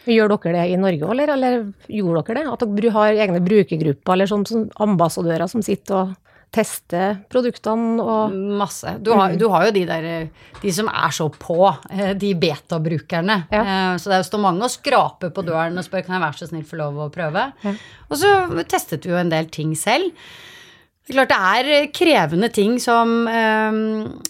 Gjør 0.06 0.34
dere 0.36 0.54
det 0.58 0.66
i 0.74 0.80
Norge 0.82 1.06
òg, 1.08 1.12
eller, 1.16 1.30
eller 1.38 1.62
gjorde 1.88 2.26
dere 2.28 2.44
det? 2.44 2.52
At 2.54 2.66
dere 2.76 2.92
har 2.98 3.22
egne 3.28 3.40
brukergrupper 3.46 4.14
eller 4.18 4.28
sånn, 4.28 4.44
sånn 4.50 4.66
ambassadører 4.84 5.48
som 5.52 5.64
sitter 5.64 5.96
og 6.02 6.14
tester 6.54 7.16
produktene 7.34 7.98
og 8.04 8.34
Masse. 8.60 8.92
Du 9.02 9.10
har, 9.18 9.34
du 9.40 9.48
har 9.50 9.66
jo 9.66 9.72
de 9.74 9.86
der 9.90 10.04
De 10.62 10.72
som 10.76 10.86
er 10.92 11.10
så 11.16 11.26
på, 11.34 11.56
eh, 11.90 12.12
de 12.14 12.34
beta-brukerne. 12.38 13.40
Ja. 13.50 13.64
Eh, 13.64 13.98
Så 13.98 14.12
det 14.12 14.20
står 14.28 14.44
mange 14.44 14.62
og 14.68 14.70
skraper 14.70 15.32
på 15.34 15.42
døren 15.48 15.78
og 15.78 15.84
spør 15.88 16.06
kan 16.06 16.20
jeg 16.20 16.26
være 16.28 16.38
så 16.38 16.50
snill 16.52 16.64
få 16.68 16.78
lov 16.78 17.00
å 17.08 17.10
prøve. 17.12 17.48
Og 18.10 18.18
så 18.22 18.64
testet 18.70 19.04
vi 19.08 19.10
jo 19.16 19.18
en 19.18 19.30
del 19.34 19.46
ting 19.50 19.74
selv. 19.76 20.12
Det 21.04 21.12
er 21.12 21.18
klart 21.18 21.32
det 21.34 21.74
er 21.76 21.88
krevende 21.92 22.48
ting 22.56 22.78
som 22.80 23.26
eh, 23.28 23.80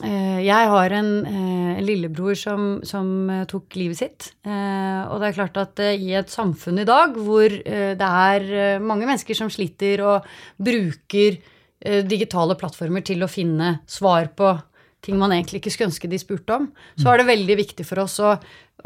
eh, 0.07 0.39
Jeg 0.41 0.69
har 0.71 0.95
en 0.97 1.11
eh, 1.29 1.81
lillebror 1.85 2.33
som, 2.39 2.79
som 2.81 3.29
eh, 3.29 3.43
tok 3.49 3.77
livet 3.77 3.99
sitt. 3.99 4.31
Eh, 4.41 5.03
og 5.05 5.21
det 5.21 5.29
er 5.29 5.37
klart 5.37 5.59
at 5.61 5.81
eh, 5.85 6.01
i 6.01 6.15
et 6.17 6.33
samfunn 6.33 6.81
i 6.81 6.87
dag 6.89 7.13
hvor 7.13 7.45
eh, 7.45 7.93
det 7.99 8.09
er 8.09 8.47
eh, 8.49 8.81
mange 8.81 9.05
mennesker 9.05 9.37
som 9.37 9.53
sliter 9.53 10.01
og 10.01 10.25
bruker 10.57 11.37
eh, 11.37 12.01
digitale 12.09 12.57
plattformer 12.57 13.05
til 13.05 13.21
å 13.21 13.29
finne 13.29 13.75
svar 13.85 14.31
på 14.33 14.55
ting 15.03 15.19
man 15.19 15.35
egentlig 15.35 15.61
ikke 15.61 15.75
skulle 15.75 15.91
ønske 15.91 16.09
de 16.09 16.19
spurte 16.21 16.57
om, 16.57 16.67
så 16.97 17.11
er 17.11 17.21
det 17.21 17.29
veldig 17.29 17.57
viktig 17.59 17.85
for 17.85 18.01
oss 18.05 18.17
å, 18.23 18.33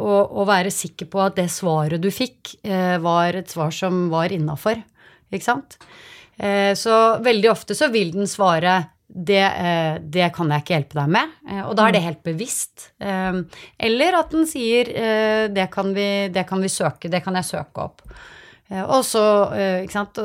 å, 0.01 0.46
være 0.50 0.74
sikker 0.74 1.08
på 1.13 1.22
at 1.24 1.38
det 1.38 1.48
svaret 1.53 2.01
du 2.03 2.10
fikk, 2.12 2.58
eh, 2.65 2.98
var 3.00 3.38
et 3.38 3.53
svar 3.53 3.72
som 3.75 4.08
var 4.12 4.34
innafor. 4.34 4.82
Ikke 5.29 5.46
sant? 5.46 5.77
Eh, 6.38 6.74
så 6.77 7.17
veldig 7.24 7.50
ofte 7.51 7.75
så 7.77 7.89
vil 7.94 8.13
den 8.13 8.29
svare 8.29 8.84
det, 9.08 9.44
eh, 9.44 9.98
det 10.03 10.29
kan 10.36 10.51
jeg 10.51 10.63
ikke 10.63 10.75
hjelpe 10.75 11.00
deg 11.00 11.12
med, 11.15 11.36
eh, 11.50 11.62
og 11.63 11.75
da 11.79 11.88
er 11.88 11.96
det 11.96 12.03
helt 12.03 12.24
bevisst. 12.27 12.89
Eh, 13.00 13.39
eller 13.88 14.20
at 14.20 14.34
den 14.36 14.48
sier 14.50 14.91
det, 15.53 15.70
kan 15.72 15.94
vi, 15.96 16.27
det 16.34 16.44
kan 16.50 16.62
vi 16.62 16.72
søke, 16.72 17.10
det 17.10 17.24
kan 17.25 17.38
jeg 17.39 17.50
søke 17.50 17.88
opp. 17.88 18.03
Og 18.67 19.00
så, 19.08 19.22
ikke 19.86 19.94
sant 19.94 20.17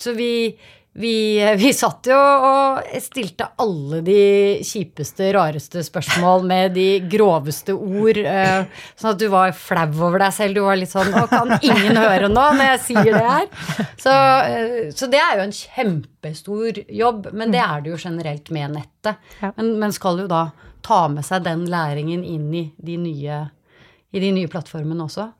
Så 0.00 0.12
vi, 0.16 0.50
vi, 0.92 1.38
vi 1.56 1.70
satt 1.70 2.08
jo 2.10 2.16
og 2.18 2.88
stilte 2.98 3.46
alle 3.62 4.00
de 4.02 4.22
kjipeste, 4.66 5.28
rareste 5.36 5.84
spørsmål 5.86 6.42
med 6.50 6.74
de 6.74 6.86
groveste 7.12 7.76
ord, 7.76 8.18
eh, 8.18 8.64
sånn 8.98 9.12
at 9.12 9.20
du 9.20 9.28
var 9.30 9.54
flau 9.54 9.86
over 10.08 10.24
deg 10.24 10.34
selv. 10.34 10.58
Du 10.58 10.64
var 10.66 10.80
litt 10.80 10.90
sånn 10.90 11.14
Å, 11.14 11.26
kan 11.30 11.54
ingen 11.60 11.94
høre 11.94 12.30
nå 12.32 12.46
når 12.58 12.72
jeg 12.72 12.82
sier 12.88 13.12
det 13.14 13.22
her? 13.22 13.46
Så, 14.00 14.10
eh, 14.10 14.90
så 14.96 15.06
det 15.12 15.20
er 15.22 15.38
jo 15.38 15.46
en 15.46 15.54
kjempestor 15.54 16.82
jobb, 16.90 17.30
men 17.38 17.54
det 17.54 17.62
er 17.62 17.84
det 17.84 17.94
jo 17.94 18.00
generelt 18.00 18.50
med 18.54 18.74
nettet. 18.80 19.30
Men, 19.44 19.76
men 19.78 19.94
skal 19.94 20.24
jo 20.24 20.26
da 20.30 20.48
ta 20.82 21.04
med 21.12 21.26
seg 21.26 21.44
den 21.46 21.68
læringen 21.70 22.24
inn 22.26 22.50
i 22.56 22.64
de 22.82 22.98
nye, 22.98 23.44
i 24.10 24.22
de 24.22 24.32
nye 24.34 24.50
plattformene 24.50 25.06
også. 25.06 25.30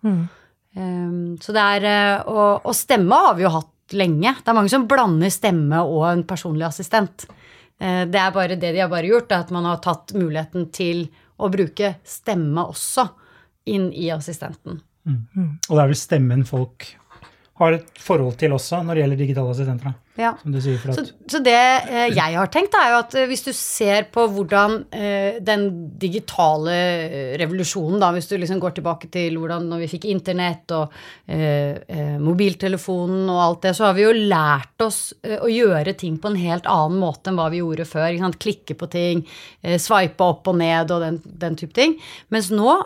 Um, 0.78 1.34
så 1.42 1.50
det 1.56 1.62
er 1.74 1.90
eh, 1.90 2.28
og, 2.30 2.62
og 2.70 2.74
stemme 2.78 3.16
har 3.24 3.34
vi 3.34 3.42
jo 3.42 3.50
hatt 3.56 3.72
lenge. 3.96 4.34
Det 4.38 4.50
er 4.52 4.56
mange 4.56 4.72
som 4.72 4.86
blander 4.90 5.32
stemme 5.32 5.82
og 5.82 6.04
en 6.10 6.26
personlig 6.28 6.66
assistent. 6.68 7.26
Eh, 7.80 8.04
det 8.10 8.20
er 8.20 8.36
bare 8.36 8.58
det 8.60 8.74
de 8.76 8.84
har 8.84 8.92
bare 8.92 9.10
gjort, 9.10 9.32
at 9.32 9.50
man 9.54 9.68
har 9.68 9.82
tatt 9.84 10.14
muligheten 10.16 10.68
til 10.74 11.06
å 11.40 11.48
bruke 11.52 11.94
stemme 12.04 12.66
også 12.68 13.08
inn 13.70 13.90
i 13.96 14.10
assistenten. 14.12 14.80
Og 15.10 15.74
det 15.74 15.82
er 15.82 15.90
vel 15.90 15.98
stemmen 15.98 16.42
folk 16.46 16.86
har 17.60 17.76
et 17.76 18.00
forhold 18.00 18.38
til 18.40 18.54
også 18.56 18.82
når 18.84 18.96
det 18.96 19.02
gjelder 19.04 19.20
digitale 19.20 19.54
assistenter. 19.54 19.96
Ja. 20.20 20.34
som 20.42 20.52
du 20.52 20.60
sier. 20.60 20.76
For 20.80 20.92
Så, 20.92 21.04
at, 21.06 21.32
så 21.32 21.40
det 21.44 21.56
eh, 21.56 22.10
jeg 22.12 22.36
har 22.36 22.50
tenkt, 22.52 22.74
er 22.76 22.92
jo 22.92 22.98
at 23.00 23.14
eh, 23.16 23.28
hvis 23.30 23.44
du 23.46 23.50
ser 23.56 24.10
på 24.12 24.26
hvordan 24.34 24.76
eh, 24.92 25.38
den 25.40 25.66
digitale 26.00 26.74
eh, 26.76 27.32
revolusjonen, 27.40 27.96
da, 28.02 28.10
hvis 28.12 28.28
du 28.28 28.36
liksom 28.36 28.60
går 28.60 28.76
tilbake 28.76 29.08
til 29.12 29.38
hvordan 29.40 29.68
når 29.70 29.84
vi 29.84 29.90
fikk 29.94 30.06
internett 30.12 30.74
og 30.76 30.92
eh, 31.24 31.80
eh, 31.88 32.14
mobiltelefonen 32.20 33.24
og 33.32 33.42
alt 33.46 33.64
det, 33.68 33.74
så 33.78 33.88
har 33.88 33.96
vi 33.96 34.04
jo 34.04 34.12
lært 34.14 34.84
oss 34.84 35.00
å 35.24 35.48
gjøre 35.48 35.96
ting 35.98 36.20
på 36.20 36.30
en 36.30 36.40
helt 36.40 36.68
annen 36.70 37.00
måte 37.00 37.32
enn 37.32 37.40
hva 37.40 37.48
vi 37.52 37.62
gjorde 37.62 37.88
før. 37.88 38.18
Klikke 38.40 38.76
på 38.78 38.88
ting, 38.92 39.24
sveipe 39.80 40.24
opp 40.24 40.48
og 40.50 40.56
ned 40.60 40.92
og 40.92 41.02
den, 41.02 41.20
den 41.24 41.56
type 41.58 41.74
ting. 41.76 41.96
Mens 42.32 42.50
nå 42.52 42.76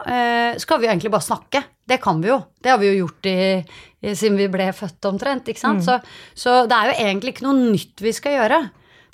skal 0.61 0.81
vi 0.83 0.89
egentlig 0.89 1.13
bare 1.15 1.27
snakke. 1.27 1.63
Det 1.85 1.99
kan 2.03 2.23
vi 2.23 2.31
jo. 2.31 2.39
Det 2.63 2.73
har 2.73 2.79
vi 2.81 2.93
jo 2.93 3.05
gjort 3.05 3.29
i, 3.29 3.41
i, 4.01 4.15
siden 4.15 4.39
vi 4.41 4.49
ble 4.53 4.71
født 4.77 5.11
omtrent. 5.11 5.51
ikke 5.51 5.61
sant? 5.61 5.85
Så, 5.85 5.99
så 6.33 6.63
det 6.71 6.79
er 6.79 6.91
jo 6.91 6.97
egentlig 7.05 7.35
ikke 7.35 7.47
noe 7.49 7.69
nytt 7.75 8.05
vi 8.05 8.15
skal 8.17 8.39
gjøre. 8.39 8.63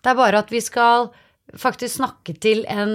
Det 0.00 0.12
er 0.12 0.20
bare 0.20 0.44
at 0.44 0.52
vi 0.54 0.62
skal 0.64 1.10
faktisk 1.58 1.96
snakke 1.98 2.36
til 2.38 2.62
en, 2.70 2.92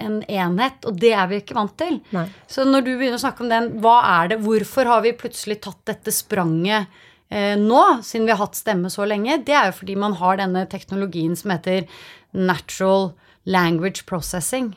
en 0.00 0.22
enhet, 0.24 0.86
og 0.88 0.96
det 1.00 1.12
er 1.12 1.28
vi 1.28 1.42
ikke 1.42 1.56
vant 1.58 1.74
til. 1.80 1.98
Nei. 2.16 2.24
Så 2.48 2.64
når 2.64 2.86
du 2.86 2.94
begynner 2.94 3.18
å 3.18 3.24
snakke 3.24 3.44
om 3.44 3.52
den, 3.52 3.70
hva 3.84 3.98
er 4.22 4.32
det, 4.32 4.40
hvorfor 4.46 4.88
har 4.88 5.04
vi 5.04 5.16
plutselig 5.18 5.60
tatt 5.66 5.82
dette 5.90 6.14
spranget 6.14 6.88
eh, 7.28 7.54
nå, 7.60 7.82
siden 8.06 8.28
vi 8.28 8.34
har 8.34 8.40
hatt 8.40 8.58
stemme 8.58 8.92
så 8.92 9.06
lenge? 9.08 9.40
Det 9.44 9.56
er 9.56 9.70
jo 9.70 9.78
fordi 9.82 9.98
man 10.00 10.16
har 10.20 10.40
denne 10.40 10.64
teknologien 10.72 11.36
som 11.38 11.52
heter 11.52 11.84
natural 12.32 13.12
language 13.48 14.06
processing, 14.08 14.72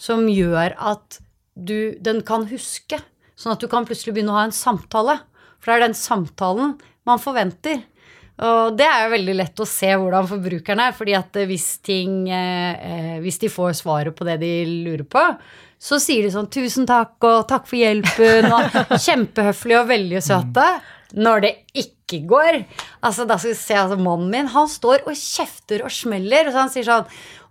som 0.00 0.26
gjør 0.28 0.76
at 0.76 1.20
du, 1.54 1.92
den 2.00 2.22
kan 2.24 2.48
huske, 2.48 3.02
sånn 3.40 3.54
at 3.54 3.62
du 3.62 3.68
kan 3.72 3.86
plutselig 3.88 4.14
begynne 4.16 4.34
å 4.34 4.40
ha 4.40 4.46
en 4.48 4.54
samtale. 4.54 5.16
For 5.60 5.70
det 5.72 5.78
er 5.78 5.86
den 5.88 5.96
samtalen 5.96 6.76
man 7.08 7.22
forventer. 7.22 7.80
Og 8.40 8.76
det 8.76 8.86
er 8.88 9.04
jo 9.04 9.14
veldig 9.14 9.34
lett 9.36 9.60
å 9.60 9.68
se 9.68 9.90
hvordan 9.90 10.28
forbrukeren 10.28 10.80
er, 10.80 10.94
fordi 10.96 11.16
at 11.18 11.34
hvis 11.48 11.66
ting 11.84 12.22
eh, 12.32 12.72
eh, 12.72 13.16
Hvis 13.20 13.40
de 13.42 13.50
får 13.52 13.74
svaret 13.82 14.16
på 14.16 14.24
det 14.24 14.38
de 14.40 14.52
lurer 14.86 15.04
på, 15.04 15.24
så 15.80 15.98
sier 16.00 16.24
de 16.24 16.32
sånn 16.32 16.48
'tusen 16.48 16.88
takk' 16.88 17.24
og 17.24 17.48
'takk 17.48 17.68
for 17.68 17.80
hjelpen' 17.80 18.48
og 18.52 18.80
kjempehøflige 19.06 19.80
og 19.80 19.92
veldig 19.92 20.22
søte. 20.24 20.66
Når 21.16 21.44
det 21.44 21.52
ikke 21.74 21.99
går 22.18 22.64
Altså, 23.06 23.24
da 23.24 23.36
skal 23.38 23.52
vi 23.52 23.58
se, 23.60 23.74
altså 23.78 23.96
Mannen 24.00 24.28
min 24.32 24.50
han 24.50 24.66
står 24.68 25.06
og 25.06 25.14
kjefter 25.16 25.84
og 25.86 25.92
smeller. 25.94 26.48
Og 26.50 26.52
så 26.52 26.58
han 26.64 26.72
sier 26.74 26.84
sånn 26.88 27.06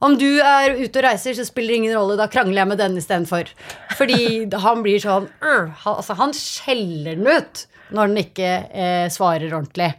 Om 0.05 0.17
du 0.19 0.27
er 0.43 0.75
ute 0.77 0.99
og 0.99 1.05
reiser, 1.07 1.33
så 1.39 1.45
spiller 1.47 1.73
det 1.73 1.79
ingen 1.81 1.95
rolle. 1.97 2.17
Da 2.19 2.27
krangler 2.31 2.61
jeg 2.63 2.71
med 2.73 2.81
denne 2.83 2.99
istedenfor. 3.01 3.49
Fordi 3.97 4.21
han 4.65 4.83
blir 4.85 4.99
sånn 5.03 5.27
øh, 5.31 5.69
han, 5.85 5.95
Altså, 5.95 6.13
han 6.19 6.35
skjeller 6.37 7.15
den 7.19 7.27
ut 7.39 7.65
når 7.95 8.11
den 8.11 8.17
ikke 8.21 8.49
eh, 8.69 9.07
svarer 9.09 9.49
ordentlig. 9.49 9.93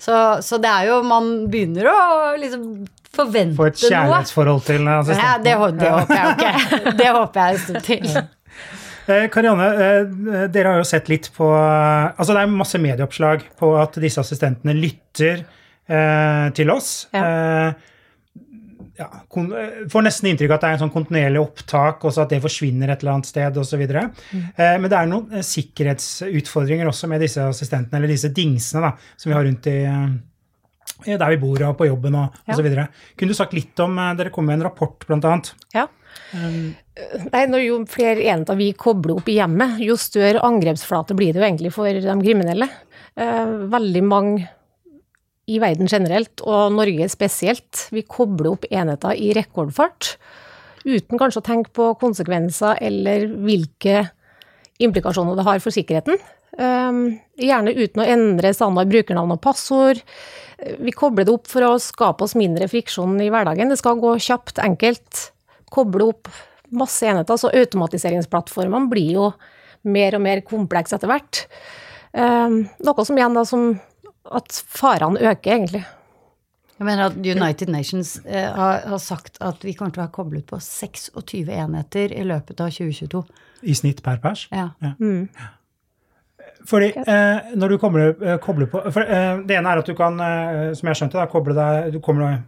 Så, 0.00 0.14
så 0.44 0.58
det 0.60 0.68
er 0.68 0.90
jo 0.90 0.98
Man 1.04 1.30
begynner 1.52 1.88
å 1.92 2.00
liksom 2.40 2.66
forvente 3.10 3.56
få 3.58 3.66
et 3.70 3.80
noe. 3.80 3.88
kjærlighetsforhold 3.90 4.60
til 4.68 4.84
Ja, 4.86 5.32
det, 5.40 5.54
det 5.54 5.56
håper 5.60 6.14
jeg 6.14 6.26
jo 6.26 6.34
ikke. 6.36 6.92
Det 7.00 7.08
håper 7.16 7.40
jeg 7.40 7.56
en 7.56 7.64
stund 7.64 7.82
til. 7.88 8.20
Eh, 9.10 9.26
Karianne, 9.32 9.68
eh, 9.74 10.48
dere 10.52 10.72
har 10.74 10.80
jo 10.80 10.86
sett 10.88 11.08
litt 11.10 11.30
på 11.34 11.46
Altså, 11.50 12.32
det 12.34 12.42
er 12.44 12.52
masse 12.54 12.78
medieoppslag 12.80 13.44
på 13.60 13.72
at 13.80 13.98
disse 14.02 14.22
assistentene 14.22 14.74
lytter 14.78 15.42
eh, 15.90 16.46
til 16.56 16.70
oss. 16.72 17.08
Eh, 17.12 17.72
ja, 19.00 19.06
eh, 19.08 19.84
får 19.90 20.04
nesten 20.06 20.30
inntrykk 20.30 20.52
av 20.52 20.58
at 20.58 20.64
det 20.64 20.70
er 20.70 20.76
en 20.76 20.82
sånn 20.84 20.92
kontinuerlig 20.94 21.40
opptak, 21.42 22.04
og 22.04 22.12
så 22.14 22.24
at 22.26 22.34
det 22.34 22.42
forsvinner 22.44 22.92
et 22.92 23.02
eller 23.02 23.16
annet 23.16 23.30
sted 23.30 23.60
osv. 23.60 23.84
Mm. 23.88 24.42
Eh, 24.54 24.74
men 24.78 24.88
det 24.92 24.98
er 24.98 25.10
noen 25.10 25.38
eh, 25.38 25.46
sikkerhetsutfordringer 25.46 26.90
også 26.90 27.08
med 27.10 27.24
disse 27.24 27.44
assistentene, 27.50 27.98
eller 28.00 28.12
disse 28.12 28.32
dingsene, 28.36 28.90
da, 28.90 29.14
som 29.16 29.32
vi 29.32 29.38
har 29.38 29.46
rundt 29.48 29.70
i 29.72 29.78
eh, 29.88 31.16
der 31.16 31.32
vi 31.32 31.40
bor 31.40 31.62
og 31.64 31.78
på 31.78 31.88
jobben 31.88 32.18
og, 32.20 32.34
Ja. 32.44 32.54
osv. 32.54 32.68
Kunne 33.16 33.32
du 33.32 33.38
sagt 33.38 33.56
litt 33.56 33.78
om 33.80 33.96
eh, 33.98 34.14
Dere 34.18 34.32
kom 34.34 34.46
med 34.50 34.58
en 34.60 34.68
rapport, 34.68 34.98
blant 35.08 35.24
annet. 35.24 35.54
Ja. 35.74 35.86
Nei, 37.32 37.44
når 37.50 37.62
jo 37.64 37.76
flere 37.90 38.22
enheter 38.28 38.58
vi 38.58 38.70
kobler 38.78 39.16
opp 39.18 39.28
i 39.30 39.36
hjemmet, 39.38 39.78
jo 39.84 39.96
større 40.00 40.42
angrepsflate 40.46 41.16
blir 41.18 41.32
det 41.34 41.40
jo 41.42 41.46
egentlig 41.48 41.72
for 41.74 41.88
de 41.90 42.16
kriminelle. 42.22 42.68
Eh, 43.16 43.52
Veldig 43.72 44.02
mange 44.06 44.48
i 45.50 45.58
verden 45.58 45.88
generelt, 45.90 46.42
og 46.46 46.72
Norge 46.76 47.08
spesielt, 47.10 47.88
vi 47.90 48.04
kobler 48.06 48.52
opp 48.52 48.66
enheter 48.70 49.16
i 49.18 49.32
rekordfart. 49.34 50.12
Uten 50.86 51.18
kanskje 51.20 51.42
å 51.42 51.46
tenke 51.48 51.72
på 51.76 51.88
konsekvenser 52.00 52.78
eller 52.80 53.26
hvilke 53.44 54.04
implikasjoner 54.80 55.36
det 55.36 55.44
har 55.48 55.58
for 55.64 55.74
sikkerheten. 55.74 56.20
Eh, 56.56 57.00
Gjerne 57.40 57.74
uten 57.76 58.02
å 58.02 58.06
endre 58.08 58.52
standard 58.56 58.90
brukernavn 58.92 59.34
og 59.36 59.42
passord. 59.44 60.00
Eh, 60.58 60.76
Vi 60.78 60.92
kobler 60.92 61.24
det 61.26 61.34
opp 61.34 61.48
for 61.50 61.66
å 61.66 61.74
skape 61.80 62.22
oss 62.24 62.36
mindre 62.38 62.68
friksjon 62.68 63.18
i 63.20 63.30
hverdagen. 63.32 63.68
Det 63.70 63.78
skal 63.80 64.00
gå 64.00 64.14
kjapt, 64.20 64.58
enkelt. 64.62 65.30
Koble 65.70 66.10
opp 66.14 66.28
masse 66.70 67.06
enheter, 67.06 67.38
så 67.40 67.52
automatiseringsplattformene 67.52 68.90
blir 68.90 69.14
jo 69.18 69.30
mer 69.90 70.16
og 70.18 70.24
mer 70.24 70.42
komplekse 70.46 70.98
etter 70.98 71.10
hvert. 71.10 71.44
Eh, 72.12 72.58
Noe 72.84 73.06
som 73.06 73.18
igjen 73.18 73.38
da 73.38 73.46
som 73.48 73.72
at 74.30 74.62
farene 74.68 75.20
øker, 75.20 75.54
egentlig. 75.56 75.84
Jeg 76.80 76.86
mener 76.88 77.10
at 77.10 77.16
United 77.20 77.68
Nations 77.68 78.14
eh, 78.24 78.48
har, 78.56 78.86
har 78.88 79.00
sagt 79.04 79.36
at 79.44 79.64
vi 79.64 79.74
kommer 79.76 79.92
til 79.92 80.00
å 80.00 80.06
være 80.06 80.16
koblet 80.16 80.46
på 80.48 80.56
26 80.64 81.50
enheter 81.52 82.14
i 82.16 82.24
løpet 82.24 82.62
av 82.64 82.72
2022. 82.72 83.20
I 83.68 83.74
snitt 83.76 84.00
per 84.04 84.20
pers. 84.22 84.46
Ja. 84.52 84.70
Fordi 86.68 86.88
eh, 86.96 87.50
når 87.56 87.74
du 87.74 87.78
kobler, 87.80 88.14
eh, 88.24 88.38
kobler 88.40 88.68
på 88.72 88.80
for, 88.92 89.02
eh, 89.04 89.42
Det 89.44 89.56
ene 89.56 89.72
er 89.72 89.80
at 89.80 89.88
du 89.88 89.94
kan, 89.96 90.16
eh, 90.20 90.72
som 90.76 90.88
jeg 90.88 90.98
skjønte, 91.00 91.20
da, 91.20 91.26
koble 91.28 91.56
deg 91.56 91.92
Du 91.94 92.00
kommer 92.04 92.40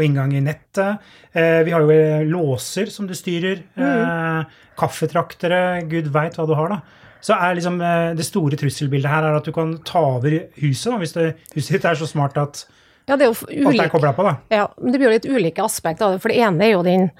på 0.00 0.06
inngang 0.06 0.32
i 0.36 0.42
nettet. 0.44 1.04
Eh, 1.32 1.60
vi 1.66 1.74
har 1.74 1.84
jo 1.84 1.92
eh, 1.92 2.24
låser 2.28 2.90
som 2.92 3.08
du 3.08 3.14
styrer. 3.16 3.62
Eh, 3.76 4.58
kaffetraktere. 4.80 5.82
Gud 5.90 6.10
veit 6.14 6.38
hva 6.38 6.48
du 6.48 6.56
har, 6.56 6.72
da. 6.72 7.06
Så 7.20 7.36
er 7.36 7.58
liksom 7.58 7.76
det 8.16 8.24
store 8.24 8.56
trusselbildet 8.56 9.10
her 9.12 9.26
er 9.28 9.34
at 9.36 9.44
du 9.44 9.52
kan 9.52 9.74
ta 9.84 10.00
over 10.16 10.38
huset, 10.56 10.86
da, 10.88 11.00
hvis 11.02 11.12
det, 11.12 11.24
huset 11.52 11.74
ditt 11.76 11.88
er 11.90 11.98
så 12.00 12.08
smart 12.08 12.38
at 12.40 12.62
Ja, 13.10 13.18
det 13.18 13.26
er 13.26 13.34
jo 13.34 13.66
alt 13.68 13.82
er 13.82 14.14
på, 14.16 14.24
da. 14.24 14.32
Ja, 14.48 14.70
men 14.80 14.94
det 14.94 15.00
blir 15.00 15.10
jo 15.10 15.18
litt 15.18 15.28
ulike 15.28 15.66
aspekter 15.66 16.06
av 16.06 16.14
det. 16.14 16.22
For 16.24 16.32
det 16.32 16.40
ene 16.46 16.64
er 16.64 16.72
jo 16.72 16.80
den 16.86 17.10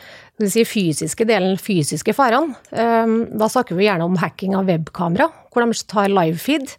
si, 0.49 0.65
fysiske 0.65 1.27
delen, 1.29 1.59
fysiske 1.61 2.15
farene. 2.17 2.57
Um, 2.73 3.27
da 3.37 3.51
snakker 3.53 3.77
vi 3.77 3.91
gjerne 3.91 4.07
om 4.09 4.17
hacking 4.23 4.57
av 4.57 4.71
webkamera, 4.71 5.29
hvor 5.53 5.67
de 5.67 5.85
tar 5.91 6.09
livefeed. 6.15 6.73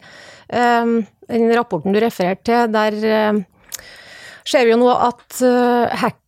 Um, 0.49 1.03
den 1.29 1.51
rapporten 1.53 1.93
du 1.93 2.01
refererte 2.01 2.47
til, 2.49 2.73
der 2.73 2.97
um, 3.35 3.43
ser 4.47 4.67
vi 4.67 4.73
jo 4.73 4.79
nå 4.81 4.89
at 4.93 5.41
uh, 5.45 5.91
hack, 6.03 6.19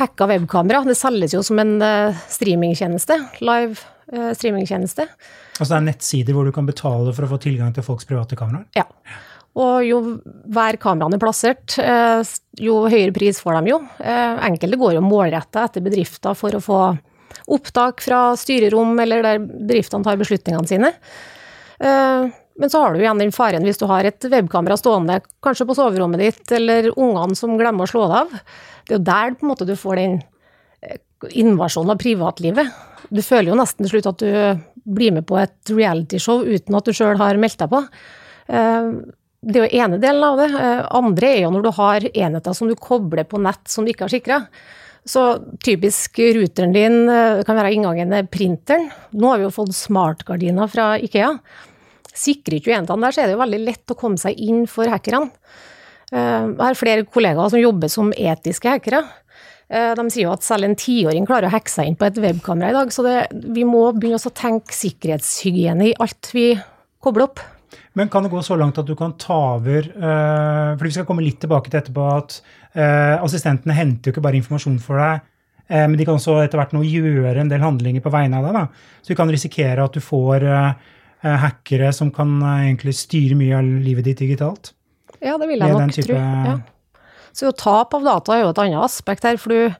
hacka 0.00 0.28
webkamera 0.30 0.84
det 0.88 0.96
selges 0.98 1.36
jo 1.36 1.42
som 1.46 1.60
en 1.62 1.76
uh, 1.82 2.26
streamingtjeneste. 2.32 3.18
Live 3.44 3.82
uh, 4.14 4.32
streamingtjeneste. 4.36 5.08
Altså 5.58 5.72
det 5.74 5.78
er 5.80 5.88
nettsider 5.90 6.36
hvor 6.36 6.46
du 6.46 6.54
kan 6.54 6.68
betale 6.68 7.12
for 7.14 7.26
å 7.26 7.32
få 7.32 7.40
tilgang 7.42 7.74
til 7.74 7.86
folks 7.86 8.06
private 8.08 8.38
kameraer. 8.38 8.68
Ja. 8.78 8.86
Og 9.58 9.82
jo 9.86 9.98
hver 10.54 10.78
kameraene 10.78 11.18
er 11.18 11.22
plassert, 11.22 11.74
eh, 11.82 12.20
jo 12.62 12.84
høyere 12.86 13.14
pris 13.16 13.40
får 13.42 13.58
de 13.58 13.72
jo. 13.72 13.80
Eh, 13.98 14.44
Enkelte 14.46 14.78
går 14.78 14.94
jo 14.94 15.02
målretta 15.02 15.64
etter 15.66 15.82
bedrifter 15.82 16.36
for 16.38 16.54
å 16.54 16.62
få 16.62 16.82
opptak 17.50 18.04
fra 18.04 18.36
styrerom 18.38 18.98
eller 19.02 19.24
der 19.24 19.40
bedriftene 19.42 20.04
tar 20.04 20.20
beslutningene 20.20 20.68
sine. 20.68 20.92
Men 22.58 22.70
så 22.72 22.80
har 22.82 22.94
du 22.94 23.00
igjen 23.02 23.20
den 23.22 23.30
faren 23.34 23.62
hvis 23.66 23.78
du 23.78 23.86
har 23.86 24.06
et 24.08 24.24
webkamera 24.32 24.76
stående 24.80 25.20
kanskje 25.44 25.66
på 25.68 25.76
soverommet 25.78 26.22
ditt, 26.24 26.52
eller 26.56 26.88
ungene 26.98 27.36
som 27.38 27.54
glemmer 27.58 27.86
å 27.86 27.90
slå 27.92 28.06
det 28.10 28.22
av. 28.24 28.32
Det 28.88 28.94
er 28.94 28.98
jo 28.98 29.04
der 29.06 29.36
på 29.38 29.46
en 29.46 29.52
måte 29.52 29.66
du 29.68 29.76
får 29.78 30.00
den 30.00 30.16
eh, 30.82 30.98
invasjonen 31.38 31.94
av 31.94 32.00
privatlivet. 32.02 32.72
Du 33.14 33.22
føler 33.22 33.52
jo 33.52 33.60
nesten 33.60 33.86
til 33.86 33.92
slutt 33.94 34.10
at 34.10 34.24
du 34.24 34.90
blir 34.98 35.14
med 35.14 35.26
på 35.28 35.38
et 35.38 35.70
realityshow 35.70 36.42
uten 36.48 36.74
at 36.78 36.88
du 36.88 36.96
sjøl 36.96 37.20
har 37.20 37.38
meldt 37.40 37.62
deg 37.62 37.70
på. 37.76 37.84
Eh, 38.50 38.90
Det 39.38 39.54
er 39.60 39.68
jo 39.68 39.78
ene 39.84 40.00
delen 40.02 40.24
av 40.26 40.40
det. 40.42 40.48
Eh, 40.58 40.82
Andre 40.98 41.28
er 41.30 41.40
jo 41.44 41.52
når 41.54 41.62
du 41.62 41.70
har 41.76 42.08
enheter 42.10 42.56
som 42.58 42.66
du 42.66 42.74
kobler 42.74 43.22
på 43.28 43.38
nett 43.38 43.70
som 43.70 43.86
du 43.86 43.92
ikke 43.92 44.08
har 44.08 44.14
sikra. 44.16 44.40
Så 45.08 45.22
typisk 45.64 46.18
ruteren 46.34 46.74
din 46.74 46.96
kan 47.46 47.56
være 47.56 47.70
inngangen 47.72 48.10
til 48.12 48.26
printeren. 48.28 48.90
Nå 49.14 49.30
har 49.30 49.38
vi 49.38 49.46
jo 49.46 49.54
fått 49.54 49.70
smartgardiner 49.78 50.68
fra 50.68 50.88
Ikea. 51.00 51.30
Sikrer 52.18 52.58
ikke 52.58 52.74
enhetene 52.74 53.06
der, 53.06 53.14
så 53.14 53.22
er 53.22 53.30
det 53.30 53.36
jo 53.36 53.42
veldig 53.44 53.60
lett 53.66 53.94
å 53.94 53.98
komme 53.98 54.18
seg 54.20 54.38
inn 54.42 54.64
for 54.70 54.90
hackerne. 54.90 55.30
Eh, 56.10 56.46
Jeg 56.48 56.58
har 56.64 56.78
flere 56.78 57.04
kollegaer 57.06 57.52
som 57.52 57.60
jobber 57.60 57.90
som 57.92 58.12
etiske 58.16 58.70
hackere. 58.72 59.04
Eh, 59.70 59.92
De 59.94 60.06
sier 60.10 60.24
jo 60.24 60.32
at 60.32 60.42
selv 60.46 60.64
en 60.64 60.74
tiåring 60.78 61.26
klarer 61.28 61.50
å 61.50 61.54
hacke 61.54 61.70
seg 61.70 61.86
inn 61.90 61.98
på 62.00 62.08
et 62.08 62.18
webkamera 62.18 62.72
i 62.72 62.78
dag, 62.78 62.90
så 62.94 63.04
det, 63.04 63.18
vi 63.54 63.66
må 63.68 63.92
begynne 63.92 64.18
å 64.18 64.34
tenke 64.34 64.74
sikkerhetshygiene 64.74 65.90
i 65.90 65.94
alt 66.00 66.30
vi 66.34 66.50
kobler 67.04 67.28
opp. 67.28 67.40
Men 67.94 68.08
kan 68.08 68.22
det 68.24 68.30
gå 68.32 68.40
så 68.42 68.56
langt 68.56 68.78
at 68.78 68.86
du 68.86 68.94
kan 68.96 69.12
ta 69.18 69.56
over 69.56 69.82
eh, 69.84 70.76
For 70.78 70.84
vi 70.86 70.92
skal 70.94 71.04
komme 71.04 71.24
litt 71.24 71.40
tilbake 71.42 71.70
til 71.70 71.80
etterpå 71.80 72.06
at 72.16 72.40
assistentene 72.78 73.74
henter 73.74 74.08
jo 74.10 74.12
ikke 74.12 74.22
bare 74.22 74.38
informasjon 74.38 74.76
for 74.78 75.00
deg, 75.00 75.24
men 75.72 75.96
de 75.98 76.04
kan 76.06 76.14
også 76.14 76.36
etter 76.44 76.60
hvert 76.60 76.74
nå 76.76 76.82
gjøre 76.86 77.40
en 77.40 77.48
del 77.50 77.64
handlinger 77.64 78.04
på 78.04 78.12
vegne 78.12 78.38
av 78.38 78.44
deg. 78.46 78.54
da. 78.54 78.92
Så 79.02 79.10
du 79.10 79.18
kan 79.18 79.32
risikere 79.32 79.82
at 79.82 79.96
du 79.96 79.98
får 80.04 80.44
hackere 81.22 81.92
som 81.94 82.10
kan 82.14 82.36
eh, 82.42 82.66
egentlig 82.68 82.94
styre 82.98 83.38
mye 83.38 83.56
av 83.58 83.70
livet 83.84 84.06
ditt 84.06 84.20
digitalt. 84.22 84.72
Ja, 85.18 85.36
det 85.40 85.48
vil 85.50 85.58
jeg 85.58 85.74
nok 85.74 85.94
type- 85.96 86.12
tro. 86.12 86.18
Ja. 86.18 86.58
Så 87.34 87.46
jo, 87.48 87.54
tap 87.54 87.94
av 87.94 88.04
data 88.06 88.34
er 88.34 88.44
jo 88.44 88.52
et 88.52 88.60
annet 88.62 88.82
aspekt 88.82 89.26
her, 89.26 89.36
for 89.38 89.54
du, 89.54 89.74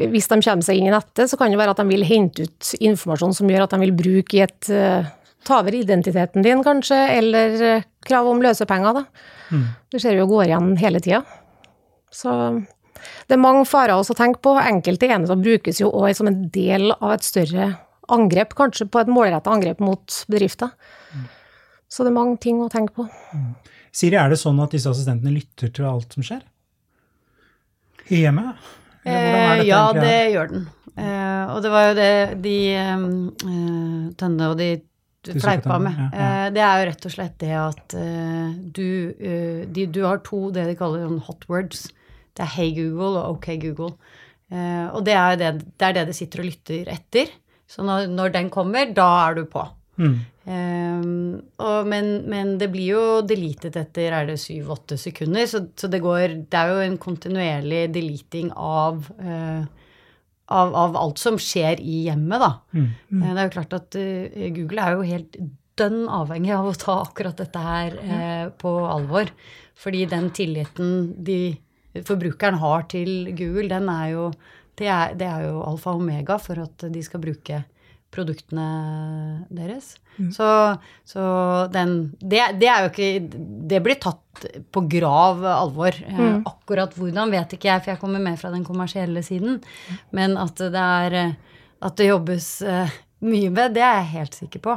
hvis 0.00 0.28
de 0.30 0.38
kommer 0.40 0.64
seg 0.64 0.80
inn 0.80 0.88
i 0.88 0.92
nettet, 0.94 1.28
så 1.28 1.36
kan 1.36 1.52
det 1.52 1.58
være 1.60 1.74
at 1.74 1.80
de 1.82 1.88
vil 1.90 2.04
hente 2.08 2.46
ut 2.46 2.74
informasjon 2.80 3.34
som 3.36 3.50
gjør 3.50 3.66
at 3.66 3.74
de 3.74 3.80
vil 3.82 3.96
bruke 3.96 4.38
i 4.38 4.44
et 4.46 4.70
eh, 4.72 5.08
Ta 5.40 5.62
over 5.62 5.72
identiteten 5.72 6.44
din, 6.44 6.60
kanskje, 6.60 6.96
eller 7.16 7.62
eh, 7.64 7.84
krav 8.04 8.26
om 8.28 8.42
løsepenger, 8.44 8.98
da. 8.98 9.30
Mm. 9.48 9.62
Det 9.88 10.00
ser 10.02 10.12
vi 10.12 10.20
jo 10.20 10.26
går 10.28 10.50
igjen 10.50 10.74
hele 10.76 11.00
tida. 11.00 11.22
Så 12.12 12.34
det 13.24 13.38
er 13.38 13.40
mange 13.40 13.64
farer 13.64 13.94
også 13.96 14.12
å 14.12 14.18
tenke 14.18 14.42
på. 14.44 14.52
Enkelte 14.60 15.08
enheter 15.08 15.40
brukes 15.40 15.80
jo 15.80 15.88
òg 15.96 16.12
som 16.18 16.28
en 16.28 16.42
del 16.52 16.90
av 16.92 17.14
et 17.14 17.24
større 17.24 17.70
angrep, 18.14 18.54
kanskje 18.58 18.86
på 18.90 19.00
et 19.02 19.10
målretta 19.10 19.52
angrep 19.52 19.80
mot 19.84 20.16
bedrifter. 20.30 20.72
Mm. 21.14 21.26
Så 21.90 22.04
det 22.06 22.12
er 22.12 22.18
mange 22.18 22.38
ting 22.42 22.60
å 22.62 22.68
tenke 22.70 22.94
på. 23.00 23.06
Siri, 23.90 24.14
er 24.20 24.30
det 24.30 24.38
sånn 24.38 24.60
at 24.62 24.70
disse 24.76 24.90
assistentene 24.92 25.32
lytter 25.34 25.72
til 25.74 25.88
alt 25.90 26.14
som 26.14 26.22
skjer? 26.26 26.44
I 28.10 28.24
hjemmet? 28.24 28.68
Eller 29.04 29.34
er 29.40 29.60
Eh, 29.60 29.66
ja, 29.66 29.80
egentlig? 29.88 30.02
det 30.04 30.32
gjør 30.34 30.48
den. 30.52 30.64
Eh, 31.00 31.50
og 31.54 31.62
det 31.64 31.70
var 31.72 31.84
jo 31.88 31.94
det 31.96 32.12
de 32.44 32.54
eh, 32.76 33.04
Tønne 34.20 34.48
og 34.52 34.58
de 34.60 34.70
fleipa 35.40 35.78
med. 35.80 35.96
ja, 35.96 36.08
ja. 36.12 36.28
Eh, 36.46 36.48
det 36.54 36.62
er 36.64 36.80
jo 36.80 36.88
rett 36.90 37.06
og 37.08 37.14
slett 37.14 37.36
det 37.40 37.52
at 37.56 37.94
eh, 37.96 38.50
du, 38.76 38.86
eh, 39.18 39.62
de, 39.68 39.86
du 39.86 40.02
har 40.04 40.20
to 40.26 40.50
det 40.54 40.66
de 40.68 40.76
kaller 40.78 41.06
sånn 41.06 41.22
hot 41.26 41.46
words. 41.48 41.88
Det 42.36 42.44
er 42.44 42.52
Hey 42.56 42.74
Google 42.76 43.20
og 43.22 43.38
OK 43.38 43.48
Google. 43.62 43.94
Eh, 44.50 44.86
og 44.94 45.04
det 45.06 45.14
er, 45.16 45.36
det, 45.40 45.50
det 45.78 45.88
er 45.90 45.96
det 45.98 46.06
de 46.10 46.16
sitter 46.16 46.42
og 46.44 46.50
lytter 46.50 46.90
etter. 46.92 47.30
Så 47.70 47.86
når, 47.86 48.08
når 48.10 48.34
den 48.34 48.50
kommer, 48.52 48.90
da 48.94 49.08
er 49.28 49.38
du 49.38 49.44
på. 49.50 49.62
Mm. 50.00 50.16
Um, 50.50 51.34
og, 51.60 51.86
men, 51.90 52.08
men 52.30 52.54
det 52.58 52.70
blir 52.72 52.94
jo 52.94 53.02
deletet 53.28 53.76
etter 53.76 54.14
er 54.16 54.30
det 54.30 54.38
syv-åtte 54.40 54.96
sekunder, 54.98 55.44
så, 55.46 55.60
så 55.76 55.90
det 55.92 56.00
går 56.02 56.40
Det 56.50 56.56
er 56.56 56.72
jo 56.72 56.80
en 56.86 56.96
kontinuerlig 56.98 57.84
deleting 57.94 58.48
av, 58.56 59.04
uh, 59.20 59.62
av, 60.50 60.74
av 60.84 60.98
alt 60.98 61.22
som 61.22 61.38
skjer 61.38 61.82
i 61.84 62.06
hjemmet, 62.08 62.42
da. 62.42 62.52
Mm. 62.72 62.88
Mm. 63.12 63.22
det 63.22 63.32
er 63.36 63.42
jo 63.44 63.56
klart 63.58 63.78
at 63.78 63.98
uh, 64.00 64.44
Google 64.56 64.86
er 64.86 64.96
jo 64.96 65.08
helt 65.12 65.40
dønn 65.80 66.00
avhengig 66.12 66.54
av 66.56 66.68
å 66.68 66.76
ta 66.76 67.00
akkurat 67.04 67.38
dette 67.40 67.66
her 67.66 67.98
uh, 68.00 68.46
på 68.60 68.72
alvor. 68.88 69.30
Fordi 69.80 70.06
den 70.08 70.32
tilliten 70.36 71.12
de 71.24 71.42
forbrukeren 72.06 72.58
har 72.60 72.88
til 72.90 73.30
Google, 73.36 73.68
den 73.70 73.88
er 73.92 74.08
jo 74.14 74.24
det 74.78 74.88
er, 74.88 75.14
det 75.18 75.26
er 75.26 75.48
jo 75.48 75.60
alfa 75.66 75.94
og 75.94 76.02
omega 76.02 76.38
for 76.42 76.62
at 76.62 76.86
de 76.92 77.02
skal 77.04 77.22
bruke 77.22 77.62
produktene 78.10 78.66
deres. 79.54 79.94
Så, 80.34 80.46
så 81.04 81.22
den 81.72 82.10
det, 82.20 82.42
det 82.60 82.68
er 82.68 82.82
jo 82.84 82.88
ikke 82.90 83.38
Det 83.70 83.78
blir 83.80 83.96
tatt 84.02 84.46
på 84.72 84.82
grav 84.90 85.44
alvor. 85.48 85.96
Mm. 85.96 86.42
Akkurat 86.48 86.92
hvordan 86.98 87.32
vet 87.32 87.54
ikke 87.56 87.70
jeg, 87.70 87.84
for 87.84 87.94
jeg 87.94 88.00
kommer 88.02 88.22
mer 88.22 88.36
fra 88.40 88.50
den 88.52 88.66
kommersielle 88.66 89.22
siden. 89.24 89.60
Men 90.16 90.36
at 90.40 90.60
det 90.60 90.86
er 91.04 91.16
eh, 91.22 91.38
At 91.80 91.96
det 91.96 92.10
jobbes 92.10 92.48
eh, 92.60 92.98
mye 93.24 93.50
med, 93.52 93.74
det 93.76 93.84
er 93.84 94.00
jeg 94.00 94.12
helt 94.14 94.36
sikker 94.36 94.64
på. 94.64 94.74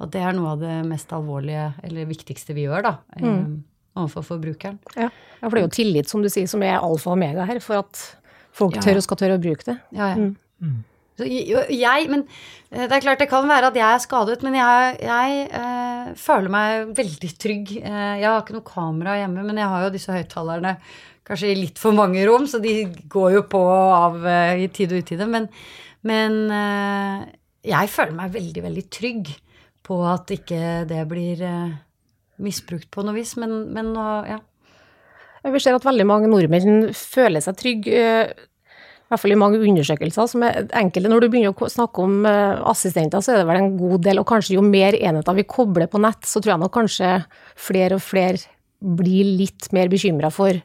Og 0.00 0.10
det 0.12 0.20
er 0.20 0.34
noe 0.36 0.54
av 0.54 0.60
det 0.60 0.78
mest 0.88 1.12
alvorlige, 1.12 1.70
eller 1.84 2.08
viktigste 2.08 2.56
vi 2.56 2.66
gjør, 2.66 2.84
da. 2.84 2.92
Mm. 3.20 3.62
Overfor 3.96 4.24
forbrukeren. 4.24 4.78
Ja. 4.96 5.08
ja, 5.08 5.44
for 5.44 5.56
det 5.56 5.62
er 5.62 5.66
jo 5.66 5.76
tillit, 5.76 6.08
som 6.08 6.24
du 6.24 6.28
sier, 6.32 6.48
som 6.48 6.64
er 6.64 6.78
alfa 6.78 7.12
og 7.12 7.18
omega 7.18 7.44
her, 7.48 7.60
for 7.64 7.80
at 7.80 8.00
folk 8.52 8.76
Ja. 8.76 8.82
tør 8.84 9.00
og 9.00 9.04
skal 9.06 9.20
tørre 9.20 9.36
å 9.38 9.42
bruke 9.42 9.64
det. 9.68 9.78
Ja, 9.96 10.14
ja. 10.14 10.72
Så 11.18 11.26
jeg, 11.28 12.06
men 12.08 12.22
eh, 12.72 12.86
det 12.88 12.96
er 12.96 13.02
klart 13.04 13.20
det 13.20 13.28
kan 13.28 13.44
være 13.48 13.68
at 13.68 13.76
jeg 13.76 13.84
er 13.84 14.00
skadet, 14.00 14.38
men 14.46 14.54
jeg, 14.56 14.94
jeg 15.04 15.42
eh, 15.52 16.12
føler 16.16 16.48
meg 16.54 16.94
veldig 16.96 17.30
trygg. 17.38 17.72
Eh, 17.82 18.14
jeg 18.22 18.28
har 18.28 18.40
ikke 18.40 18.56
noe 18.56 18.64
kamera 18.66 19.18
hjemme, 19.20 19.44
men 19.44 19.60
jeg 19.60 19.68
har 19.68 19.84
jo 19.84 19.90
disse 19.92 20.14
høyttalerne 20.14 20.76
kanskje 21.28 21.52
i 21.52 21.58
litt 21.60 21.78
for 21.78 21.94
mange 21.94 22.24
rom, 22.26 22.48
så 22.50 22.58
de 22.64 22.72
går 23.12 23.36
jo 23.36 23.42
på 23.52 23.60
og 23.60 23.92
av 23.98 24.24
eh, 24.26 24.64
i 24.64 24.68
tid 24.74 24.94
og 24.96 25.04
utide. 25.04 25.28
Men, 25.30 25.50
men 26.08 26.38
eh, 26.56 27.26
jeg 27.70 27.92
føler 27.92 28.16
meg 28.16 28.32
veldig, 28.34 28.64
veldig 28.64 28.86
trygg 28.90 29.34
på 29.86 30.00
at 30.08 30.32
ikke 30.34 30.62
det 30.90 31.02
blir 31.10 31.44
eh, 31.46 31.76
misbrukt 32.42 32.88
på 32.90 33.04
noe 33.04 33.14
vis. 33.20 33.36
Men, 33.38 33.68
men 33.76 33.92
nå, 33.94 34.08
ja. 34.32 34.40
Vi 35.42 35.60
ser 35.62 35.76
at 35.76 35.86
veldig 35.86 36.06
mange 36.06 36.30
nordmenn 36.30 36.92
føler 36.94 37.42
seg 37.42 37.58
trygge, 37.58 37.92
eh, 37.98 38.32
i 38.32 39.12
hvert 39.12 39.20
fall 39.20 39.34
i 39.34 39.40
mange 39.40 39.58
undersøkelser, 39.60 40.28
som 40.30 40.44
er 40.46 40.68
enkelte. 40.78 41.10
Når 41.10 41.24
du 41.24 41.28
begynner 41.28 41.52
å 41.52 41.68
snakke 41.68 42.04
om 42.04 42.22
eh, 42.28 42.62
assistenter, 42.70 43.20
så 43.20 43.34
er 43.34 43.42
det 43.42 43.48
vel 43.50 43.60
en 43.60 43.74
god 43.76 44.06
del, 44.06 44.22
og 44.22 44.28
kanskje 44.30 44.56
jo 44.56 44.64
mer 44.64 44.96
enheter 44.96 45.36
vi 45.36 45.44
kobler 45.44 45.90
på 45.90 46.00
nett, 46.00 46.22
så 46.24 46.40
tror 46.40 46.54
jeg 46.54 46.62
nok 46.62 46.74
kanskje 46.78 47.10
flere 47.58 47.98
og 47.98 48.04
flere 48.06 48.40
blir 48.82 49.26
litt 49.38 49.68
mer 49.74 49.90
bekymra 49.92 50.30
for 50.34 50.56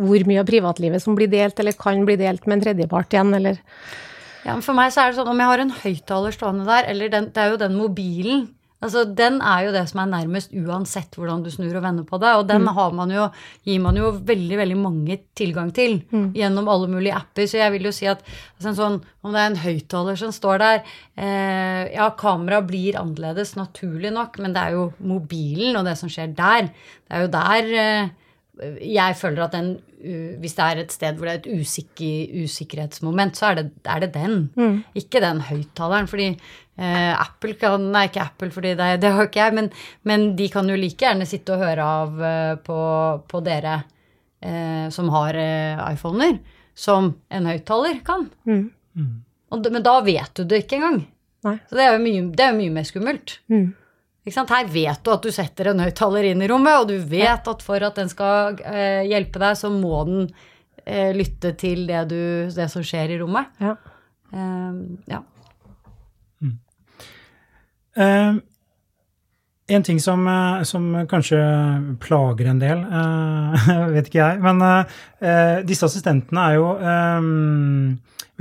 hvor 0.00 0.24
mye 0.28 0.40
av 0.40 0.48
privatlivet 0.48 1.04
som 1.04 1.14
blir 1.16 1.30
delt, 1.32 1.60
eller 1.60 1.76
kan 1.78 2.02
bli 2.08 2.16
delt 2.20 2.48
med 2.48 2.58
en 2.58 2.64
tredjepart 2.66 3.14
igjen, 3.14 3.36
eller 3.36 3.60
Ja, 4.42 4.56
For 4.58 4.74
meg 4.74 4.90
så 4.90 5.04
er 5.04 5.12
det 5.12 5.20
sånn 5.20 5.30
om 5.30 5.38
jeg 5.38 5.52
har 5.52 5.60
en 5.62 5.76
høyttaler 5.84 6.34
stående 6.34 6.66
der, 6.66 6.88
eller 6.90 7.12
den, 7.12 7.28
det 7.30 7.38
er 7.38 7.52
jo 7.52 7.60
den 7.60 7.76
mobilen 7.78 8.48
Altså, 8.82 9.04
Den 9.14 9.38
er 9.40 9.66
jo 9.66 9.72
det 9.74 9.84
som 9.90 10.00
er 10.02 10.10
nærmest 10.10 10.54
uansett 10.58 11.14
hvordan 11.14 11.44
du 11.44 11.50
snur 11.54 11.76
og 11.78 11.84
vender 11.84 12.06
på 12.08 12.18
det. 12.22 12.32
Og 12.38 12.46
den 12.48 12.66
har 12.66 12.94
man 12.98 13.12
jo, 13.14 13.28
gir 13.66 13.82
man 13.84 13.98
jo 13.98 14.10
veldig 14.18 14.58
veldig 14.58 14.78
mange 14.80 15.18
tilgang 15.38 15.70
til 15.74 16.00
gjennom 16.34 16.70
alle 16.72 16.88
mulige 16.90 17.14
apper. 17.14 17.46
Så 17.46 17.60
jeg 17.60 17.72
vil 17.76 17.86
jo 17.86 17.94
si 17.94 18.08
at 18.10 18.24
altså 18.58 18.74
sånn, 18.78 18.98
om 19.22 19.34
det 19.34 19.42
er 19.42 19.52
en 19.52 19.60
høyttaler 19.62 20.18
som 20.18 20.32
står 20.34 20.58
der 20.64 20.80
eh, 20.82 21.92
Ja, 21.94 22.10
kamera 22.18 22.60
blir 22.66 22.98
annerledes, 22.98 23.54
naturlig 23.58 24.10
nok, 24.14 24.40
men 24.42 24.54
det 24.56 24.64
er 24.64 24.76
jo 24.76 24.88
mobilen 24.98 25.78
og 25.78 25.86
det 25.86 25.94
som 26.00 26.10
skjer 26.10 26.34
der. 26.34 26.72
Det 27.06 27.16
er 27.16 27.26
jo 27.26 27.32
der 27.38 27.72
eh, 27.84 28.10
jeg 28.60 29.16
føler 29.16 29.46
at 29.46 29.54
den, 29.56 29.68
uh, 30.04 30.32
hvis 30.42 30.54
det 30.58 30.64
er 30.64 30.80
et 30.82 30.92
sted 30.92 31.16
hvor 31.16 31.28
det 31.28 31.32
er 31.32 31.38
et 31.40 31.62
usikker, 31.62 32.42
usikkerhetsmoment, 32.44 33.38
så 33.38 33.46
er 33.52 33.54
det, 33.62 33.64
er 33.88 34.02
det 34.04 34.10
den. 34.14 34.36
Ikke 34.98 35.22
den 35.24 35.40
høyttaleren. 35.46 36.08
Fordi 36.10 36.26
eh, 36.32 37.12
Apple 37.16 37.54
kan 37.60 37.86
Nei, 37.92 38.06
ikke 38.10 38.24
Apple, 38.26 38.50
fordi 38.54 38.74
det, 38.78 38.90
det 39.02 39.12
har 39.16 39.28
ikke 39.28 39.40
jeg, 39.40 39.54
men, 39.56 39.70
men 40.08 40.28
de 40.36 40.48
kan 40.52 40.68
jo 40.68 40.76
like 40.76 41.00
gjerne 41.04 41.26
sitte 41.28 41.54
og 41.56 41.64
høre 41.64 41.88
av 42.02 42.22
eh, 42.28 42.54
på, 42.64 42.78
på 43.28 43.40
dere 43.44 43.78
eh, 44.42 44.86
som 44.92 45.08
har 45.14 45.38
eh, 45.40 45.82
iPhoner, 45.94 46.38
som 46.74 47.12
en 47.32 47.48
høyttaler 47.50 48.00
kan. 48.06 48.28
Og, 49.52 49.66
men 49.72 49.84
da 49.84 49.98
vet 50.04 50.32
du 50.36 50.44
det 50.48 50.64
ikke 50.64 50.78
engang. 50.80 51.02
Nei. 51.44 51.56
Så 51.68 51.76
det 51.76 51.84
er 51.84 51.96
jo 51.96 52.02
mye, 52.04 52.26
det 52.36 52.44
er 52.46 52.54
mye 52.56 52.72
mer 52.72 52.84
skummelt. 52.88 53.38
Sant? 53.48 53.78
Her 54.22 54.68
vet 54.70 55.02
du 55.02 55.10
at 55.10 55.24
du 55.24 55.32
setter 55.34 55.72
en 55.72 55.82
høyttaler 55.82 56.28
inn 56.30 56.44
i 56.44 56.48
rommet, 56.50 56.84
og 56.84 56.92
du 56.92 56.98
vet 57.10 57.48
at 57.48 57.64
for 57.64 57.82
at 57.82 57.98
den 57.98 58.10
skal 58.12 58.60
eh, 58.62 59.02
hjelpe 59.10 59.42
deg, 59.42 59.58
så 59.58 59.70
må 59.74 60.04
den 60.06 60.28
eh, 60.84 61.10
lytte 61.16 61.56
til 61.58 61.88
det, 61.88 62.04
du, 62.12 62.22
det 62.54 62.68
som 62.70 62.86
skjer 62.86 63.16
i 63.16 63.18
rommet. 63.22 63.50
Ja. 63.58 63.74
Eh, 64.30 64.80
ja. 65.10 65.24
Eh, 67.98 68.38
en 69.72 69.82
ting 69.82 70.00
som, 70.00 70.26
eh, 70.26 70.62
som 70.62 71.06
kanskje 71.08 71.38
plager 72.00 72.46
en 72.50 72.62
del, 72.62 72.78
eh, 72.78 73.68
vet 73.94 74.08
ikke 74.08 74.22
jeg, 74.22 74.40
men 74.42 74.62
eh, 74.66 75.62
disse 75.66 75.86
assistentene 75.86 76.46
er 76.46 76.58
jo 76.58 76.72
eh, 76.78 77.28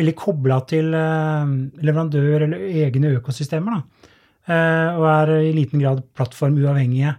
veldig 0.02 0.16
kobla 0.18 0.62
til 0.70 0.90
leverandør 0.92 2.48
eller 2.48 2.66
egne 2.86 3.14
økosystemer, 3.20 3.82
da. 3.82 4.01
Eh, 4.50 4.98
og 4.98 5.06
er 5.06 5.34
i 5.46 5.54
liten 5.54 5.82
grad 5.84 6.02
plattformuavhengige. 6.18 7.16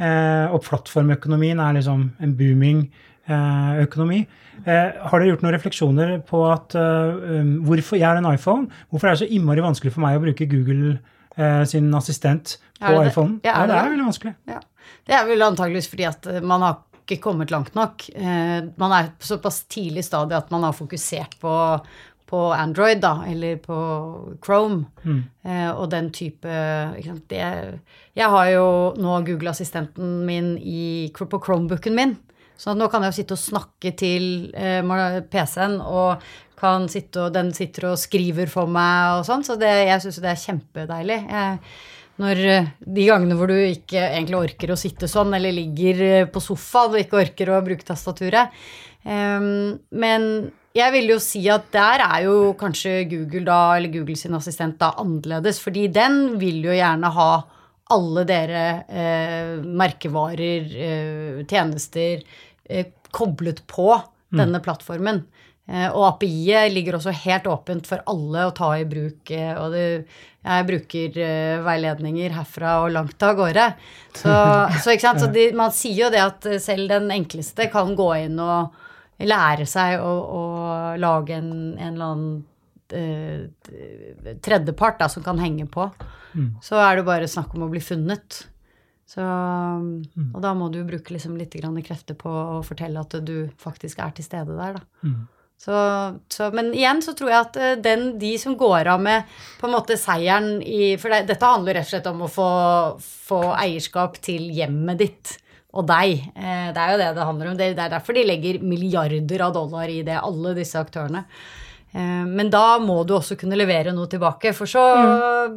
Eh, 0.00 0.46
og 0.52 0.62
plattformøkonomien 0.64 1.60
er 1.60 1.76
liksom 1.76 2.06
en 2.22 2.36
booming 2.38 2.86
eh, 3.28 3.82
økonomi. 3.84 4.22
Eh, 4.64 4.88
har 5.04 5.18
dere 5.18 5.32
gjort 5.32 5.44
noen 5.44 5.54
refleksjoner 5.56 6.14
på 6.28 6.42
at 6.48 6.76
eh, 6.78 7.40
um, 7.40 7.52
hvorfor 7.66 7.98
jeg 8.00 8.08
har 8.08 8.20
en 8.20 8.30
iPhone, 8.32 8.68
hvorfor 8.90 9.08
er 9.10 9.16
det 9.16 9.24
så 9.24 9.30
innmari 9.32 9.64
vanskelig 9.64 9.92
for 9.94 10.04
meg 10.04 10.18
å 10.18 10.24
bruke 10.24 10.48
Google 10.50 10.94
eh, 11.36 11.62
sin 11.68 11.92
assistent 11.98 12.56
på 12.80 12.94
iPhonen? 13.04 13.40
Ja, 13.44 13.58
er 13.58 13.66
Ja, 13.66 13.68
det 13.70 13.78
er 13.80 13.92
veldig 13.92 14.08
vanskelig. 14.08 14.34
Ja. 14.50 14.62
Det 15.06 15.14
er 15.18 15.28
vel 15.28 15.44
antageligvis 15.46 15.90
fordi 15.92 16.08
at 16.08 16.26
man 16.46 16.64
har 16.64 16.80
ikke 17.02 17.20
kommet 17.22 17.50
langt 17.50 17.74
nok. 17.74 18.04
Eh, 18.14 18.62
Man 18.78 18.94
er 18.94 19.12
på 19.18 19.26
såpass 19.26 19.64
tidlig 19.70 20.04
stadie 20.06 20.38
at 20.38 20.50
man 20.54 20.62
har 20.66 20.74
fokusert 20.76 21.36
på, 21.42 21.52
på 22.32 22.40
Android, 22.56 23.02
da, 23.02 23.26
eller 23.28 23.58
på 23.60 23.78
Chrome, 24.44 24.86
eh, 25.44 25.68
og 25.68 25.90
den 25.92 26.08
type? 26.16 26.48
Det, 27.28 27.40
Jeg 28.16 28.28
har 28.34 28.50
jo 28.54 28.66
nå 28.96 29.18
Google-assistenten 29.26 30.22
min 30.24 30.54
i, 30.56 31.12
på 31.12 31.42
Chromebooken 31.44 31.98
min. 31.98 32.16
Så 32.56 32.72
nå 32.78 32.88
kan 32.88 33.02
jeg 33.02 33.12
jo 33.12 33.18
sitte 33.20 33.36
og 33.36 33.42
snakke 33.42 33.92
til 33.98 34.24
eh, 34.54 34.80
PC-en, 35.28 35.80
og 35.82 36.22
kan 36.62 36.86
sitte 36.90 37.26
og, 37.26 37.32
den 37.34 37.50
sitter 37.56 37.90
og 37.90 37.98
skriver 37.98 38.50
for 38.50 38.70
meg 38.70 39.18
og 39.18 39.26
sånn. 39.26 39.42
Så 39.44 39.58
det, 39.60 39.72
jeg 39.88 40.04
syns 40.04 40.20
det 40.22 40.30
er 40.30 40.44
kjempedeilig. 40.44 41.18
Jeg, 41.26 41.58
når 42.22 42.42
eh, 42.54 42.70
De 42.96 43.06
gangene 43.08 43.36
hvor 43.38 43.50
du 43.50 43.58
ikke 43.58 44.00
egentlig 44.12 44.40
orker 44.40 44.72
å 44.72 44.78
sitte 44.78 45.10
sånn, 45.10 45.34
eller 45.36 45.54
ligger 45.56 46.02
eh, 46.06 46.30
på 46.30 46.42
sofaen 46.44 46.94
og 46.94 47.02
ikke 47.02 47.20
orker 47.24 47.52
å 47.52 47.62
bruke 47.66 47.88
tastaturet. 47.88 48.54
Um, 49.02 49.80
men 49.90 50.52
jeg 50.76 50.92
vil 50.94 51.10
jo 51.12 51.18
si 51.22 51.42
at 51.52 51.66
der 51.74 52.04
er 52.04 52.26
jo 52.26 52.52
kanskje 52.60 53.02
Google 53.10 53.44
da, 53.48 53.60
eller 53.76 53.92
Google 53.92 54.16
sin 54.16 54.36
assistent 54.38 54.78
da 54.80 54.92
annerledes, 55.02 55.60
fordi 55.62 55.88
den 55.92 56.38
vil 56.40 56.62
jo 56.64 56.76
gjerne 56.76 57.12
ha 57.16 57.30
alle 57.92 58.24
dere 58.24 58.64
eh, 58.88 59.58
merkevarer, 59.60 60.72
eh, 60.86 61.42
tjenester, 61.50 62.22
eh, 62.64 62.88
koblet 63.12 63.60
på 63.68 63.90
denne 64.32 64.62
plattformen. 64.64 65.20
Eh, 65.70 65.88
og 65.92 66.06
API-et 66.08 66.72
ligger 66.74 66.98
også 66.98 67.12
helt 67.22 67.46
åpent 67.50 67.86
for 67.86 68.02
alle 68.10 68.48
å 68.48 68.54
ta 68.56 68.72
i 68.80 68.86
bruk. 68.88 69.30
Eh, 69.30 69.52
og 69.54 69.74
det, 69.76 69.84
jeg 70.42 70.68
bruker 70.68 71.18
eh, 71.22 71.60
veiledninger 71.62 72.34
herfra 72.34 72.78
og 72.82 72.94
langt 72.96 73.22
av 73.22 73.36
gårde. 73.38 73.68
Så, 74.18 74.38
så, 74.84 74.96
så 74.98 75.30
de, 75.32 75.50
man 75.56 75.74
sier 75.74 76.06
jo 76.06 76.12
det 76.14 76.24
at 76.24 76.48
selv 76.64 76.90
den 76.92 77.12
enkleste 77.14 77.68
kan 77.72 77.94
gå 77.98 78.08
inn 78.24 78.40
og 78.42 78.74
lære 79.20 79.66
seg 79.68 80.00
å, 80.00 80.12
å 80.12 80.42
lage 80.98 81.36
en, 81.36 81.52
en 81.78 81.92
eller 81.92 82.14
annen 82.14 82.44
eh, 82.92 84.36
tredjepart 84.42 84.98
da, 85.00 85.08
som 85.08 85.22
kan 85.22 85.38
henge 85.38 85.66
på. 85.66 85.90
Så 86.64 86.78
er 86.80 86.96
det 86.96 87.04
bare 87.04 87.28
snakk 87.28 87.54
om 87.54 87.66
å 87.66 87.70
bli 87.72 87.80
funnet. 87.84 88.46
Så, 89.12 89.20
Og 90.32 90.40
da 90.40 90.54
må 90.56 90.70
du 90.72 90.80
bruke 90.88 91.12
liksom 91.12 91.36
litt 91.36 91.52
grann 91.52 91.76
krefter 91.84 92.16
på 92.16 92.30
å 92.30 92.62
fortelle 92.64 93.00
at 93.00 93.12
du 93.20 93.50
faktisk 93.60 93.98
er 94.00 94.10
til 94.16 94.24
stede 94.24 94.56
der. 94.56 94.78
Da. 94.78 95.08
Så, 95.62 95.74
så, 96.32 96.48
men 96.50 96.72
igjen 96.74 97.02
så 97.04 97.12
tror 97.14 97.30
jeg 97.30 97.38
at 97.44 97.56
eh, 97.60 97.76
den, 97.78 98.18
de 98.18 98.32
som 98.40 98.56
går 98.58 98.88
av 98.90 99.02
med 99.04 99.28
på 99.60 99.68
en 99.68 99.76
måte 99.76 99.94
seieren 100.00 100.56
i 100.58 100.96
For 100.98 101.12
det, 101.12 101.28
dette 101.28 101.46
handler 101.46 101.76
rett 101.78 101.86
og 101.86 101.92
slett 101.92 102.08
om 102.10 102.24
å 102.24 102.30
få, 102.32 102.48
få 102.98 103.38
eierskap 103.60 104.18
til 104.24 104.48
hjemmet 104.50 104.98
ditt 104.98 105.36
og 105.72 105.88
deg. 105.88 106.28
Eh, 106.36 106.68
det 106.74 106.84
er 106.84 106.92
jo 106.92 107.00
det 107.00 107.10
det 107.16 107.26
handler 107.28 107.50
om. 107.50 107.58
Det, 107.58 107.72
er 107.72 107.92
derfor 107.96 108.16
de 108.16 108.24
legger 108.28 108.62
milliarder 108.64 109.44
av 109.46 109.54
dollar 109.56 109.88
i 109.90 110.02
det, 110.06 110.18
alle 110.20 110.54
disse 110.58 110.80
aktørene. 110.80 111.24
Eh, 111.92 112.24
men 112.28 112.52
da 112.52 112.78
må 112.82 113.00
du 113.08 113.16
også 113.16 113.38
kunne 113.40 113.58
levere 113.58 113.94
noe 113.96 114.10
tilbake, 114.12 114.54
for 114.56 114.70
så 114.70 114.84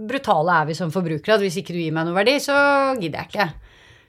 brutale 0.07 0.61
er 0.61 0.71
vi 0.71 0.77
som 0.77 0.93
forbrukere 0.93 1.37
at 1.37 1.43
hvis 1.43 1.59
ikke 1.61 1.75
du 1.75 1.81
gir 1.83 1.95
meg 1.95 2.07
noe 2.07 2.17
verdi, 2.17 2.37
så 2.43 2.57
gidder 2.99 3.23
jeg 3.23 3.33
ikke. 3.33 3.49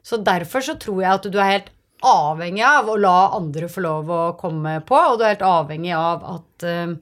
Så 0.06 0.20
derfor 0.22 0.62
så 0.62 0.76
tror 0.78 1.02
jeg 1.02 1.18
at 1.18 1.26
du 1.32 1.40
er 1.42 1.54
helt 1.56 1.72
avhengig 2.06 2.64
av 2.66 2.90
å 2.90 2.98
la 3.00 3.16
andre 3.36 3.68
få 3.72 3.82
lov 3.84 4.10
å 4.12 4.22
komme 4.38 4.78
på, 4.86 4.96
og 4.96 5.18
du 5.18 5.24
er 5.24 5.34
helt 5.34 5.46
avhengig 5.46 5.94
av 5.96 6.26
at 6.36 6.66
eh, 6.66 6.92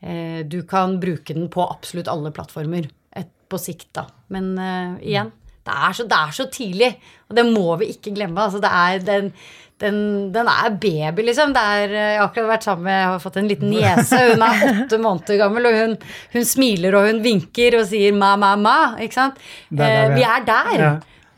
eh, 0.00 0.40
du 0.48 0.62
kan 0.68 0.98
bruke 1.02 1.36
den 1.36 1.50
på 1.52 1.66
absolutt 1.66 2.10
alle 2.10 2.32
plattformer 2.34 2.88
et, 3.16 3.30
på 3.50 3.60
sikt, 3.60 3.90
da. 3.98 4.08
Men 4.32 4.52
eh, 4.58 4.96
igjen, 5.12 5.30
det 5.66 5.74
er, 5.76 5.92
så, 5.92 6.04
det 6.08 6.16
er 6.18 6.30
så 6.36 6.46
tidlig, 6.50 6.92
og 7.28 7.36
det 7.36 7.44
må 7.52 7.76
vi 7.80 7.90
ikke 7.92 8.14
glemme. 8.16 8.40
Altså, 8.46 8.60
det 8.64 8.70
er 8.72 9.02
den, 9.04 9.32
den, 9.80 9.98
den 10.32 10.48
er 10.48 10.70
baby, 10.80 11.22
liksom. 11.28 11.52
Er, 11.56 11.84
eh, 11.92 12.08
jeg 12.14 12.18
har 12.20 12.26
akkurat 12.28 12.48
vært 12.54 12.66
sammen 12.68 12.84
med 12.88 12.96
Jeg 12.98 13.06
har 13.10 13.20
fått 13.22 13.36
en 13.40 13.48
liten 13.48 13.70
niese. 13.72 14.18
Hun 14.32 14.42
er 14.46 14.64
åtte 14.84 14.98
måneder 15.00 15.38
gammel, 15.40 15.68
og 15.70 15.76
hun, 15.78 15.94
hun 16.34 16.44
smiler 16.48 16.96
og 16.98 17.06
hun 17.10 17.22
vinker 17.24 17.76
og 17.80 17.86
sier 17.92 18.12
ma, 18.16 18.34
ma, 18.40 18.54
ma. 18.60 18.76
Ikke 19.04 19.18
sant? 19.20 19.40
Der 19.70 19.84
er 19.88 20.10
Eh, 20.10 20.16
vi. 20.16 20.24
er 20.26 20.44
der. 20.48 20.74
Ja. 20.80 20.90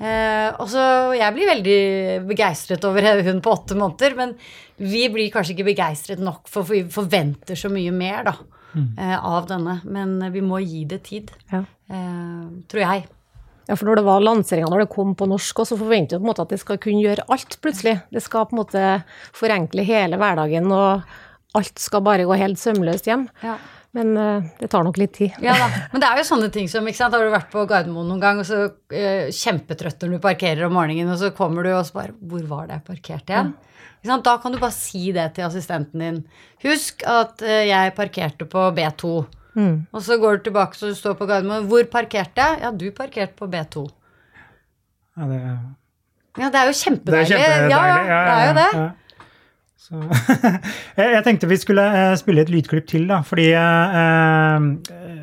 Eh, 0.02 0.48
og 0.58 0.66
så 0.72 0.82
Jeg 1.14 1.34
blir 1.36 1.46
veldig 1.52 2.26
begeistret 2.26 2.84
over 2.88 3.06
hun 3.22 3.40
på 3.44 3.52
åtte 3.54 3.76
måneder, 3.78 4.16
men 4.18 4.32
vi 4.82 5.04
blir 5.14 5.30
kanskje 5.30 5.54
ikke 5.54 5.68
begeistret 5.74 6.18
nok, 6.18 6.48
for 6.50 6.66
vi 6.66 6.80
forventer 6.90 7.54
så 7.58 7.68
mye 7.70 7.92
mer 7.94 8.24
da, 8.26 8.32
eh, 8.98 9.18
av 9.18 9.46
denne. 9.50 9.80
Men 9.84 10.16
vi 10.34 10.40
må 10.42 10.58
gi 10.64 10.84
det 10.90 11.02
tid, 11.06 11.30
Ja. 11.52 11.60
eh, 11.90 12.46
tror 12.66 12.80
jeg. 12.86 13.04
Ja, 13.68 13.76
for 13.76 13.88
når 13.88 14.00
det 14.00 14.06
var 14.06 14.24
lanseringa, 14.24 14.70
når 14.72 14.84
det 14.84 14.92
kom 14.94 15.12
på 15.18 15.28
norsk, 15.30 15.62
så 15.68 15.78
forventer 15.78 16.18
du 16.18 16.22
på 16.22 16.26
en 16.26 16.30
måte 16.32 16.46
at 16.46 16.54
det 16.54 16.60
skal 16.62 16.80
kunne 16.82 17.02
gjøre 17.04 17.26
alt, 17.32 17.58
plutselig. 17.62 17.98
Det 18.10 18.22
skal 18.24 18.48
på 18.48 18.56
en 18.56 18.62
måte 18.62 18.86
forenkle 19.38 19.84
hele 19.86 20.18
hverdagen, 20.18 20.66
og 20.74 21.56
alt 21.58 21.82
skal 21.82 22.02
bare 22.04 22.26
gå 22.26 22.38
helt 22.40 22.60
sømløst 22.60 23.06
hjem. 23.10 23.28
Ja. 23.44 23.56
Men 23.92 24.14
uh, 24.16 24.44
det 24.56 24.70
tar 24.72 24.86
nok 24.86 24.96
litt 24.96 25.12
tid. 25.18 25.34
Ja 25.44 25.52
da. 25.60 25.66
Men 25.92 26.00
det 26.00 26.08
er 26.08 26.22
jo 26.22 26.28
sånne 26.30 26.48
ting 26.52 26.70
som 26.72 26.86
ikke 26.88 26.96
sant? 26.96 27.12
Har 27.12 27.26
du 27.26 27.34
vært 27.34 27.50
på 27.52 27.66
Gardermoen 27.68 28.08
noen 28.08 28.22
gang, 28.22 28.40
og 28.40 28.48
så 28.48 28.64
uh, 28.70 29.26
kjempetrøtt 29.28 30.06
når 30.06 30.16
du 30.16 30.22
parkerer 30.24 30.64
om 30.68 30.74
morgenen, 30.78 31.12
og 31.12 31.20
så 31.20 31.30
kommer 31.36 31.68
du 31.68 31.74
og 31.74 31.84
så 31.86 31.98
bare 32.00 32.16
Hvor 32.16 32.46
var 32.48 32.70
det 32.70 32.78
jeg 32.78 32.86
parkerte 32.88 33.36
igjen? 33.36 33.52
Ikke? 33.52 33.68
Da 34.02 34.34
kan 34.42 34.54
du 34.54 34.58
bare 34.58 34.74
si 34.74 35.12
det 35.14 35.28
til 35.36 35.46
assistenten 35.46 36.02
din. 36.02 36.16
Husk 36.64 37.04
at 37.06 37.44
eh, 37.46 37.68
jeg 37.68 37.94
parkerte 37.94 38.48
på 38.50 38.64
B2. 38.74 39.12
Og 39.92 40.00
så 40.04 40.16
går 40.20 40.38
du 40.38 40.48
tilbake 40.48 40.78
så 40.78 40.88
du 40.92 40.96
står 40.96 41.16
på 41.18 41.26
Gardermoen. 41.28 41.66
Hvor 41.68 41.84
parkerte 41.92 42.40
jeg? 42.40 42.62
Ja, 42.62 42.70
du 42.72 42.88
parkerte 42.96 43.36
på 43.36 43.48
B2. 43.52 43.84
Ja, 45.18 45.28
det, 45.28 45.40
Ja, 46.40 46.48
det 46.48 46.60
er 46.62 46.70
jo 46.70 46.76
kjempedeilig. 46.78 47.12
det 47.12 47.20
er 47.20 47.30
kjempedeilig. 47.36 47.70
Ja, 47.70 47.82
ja, 47.86 48.20
det 48.24 48.34
er 48.40 48.46
jo 48.48 48.54
det. 48.62 48.72
ja. 50.96 51.06
Jeg 51.18 51.24
tenkte 51.26 51.48
vi 51.50 51.58
skulle 51.60 51.84
eh, 51.84 52.14
spille 52.16 52.44
et 52.46 52.50
lydklipp 52.52 52.86
til, 52.88 53.04
da, 53.10 53.18
fordi 53.26 53.50
eh, 53.52 53.96
eh, 53.98 55.22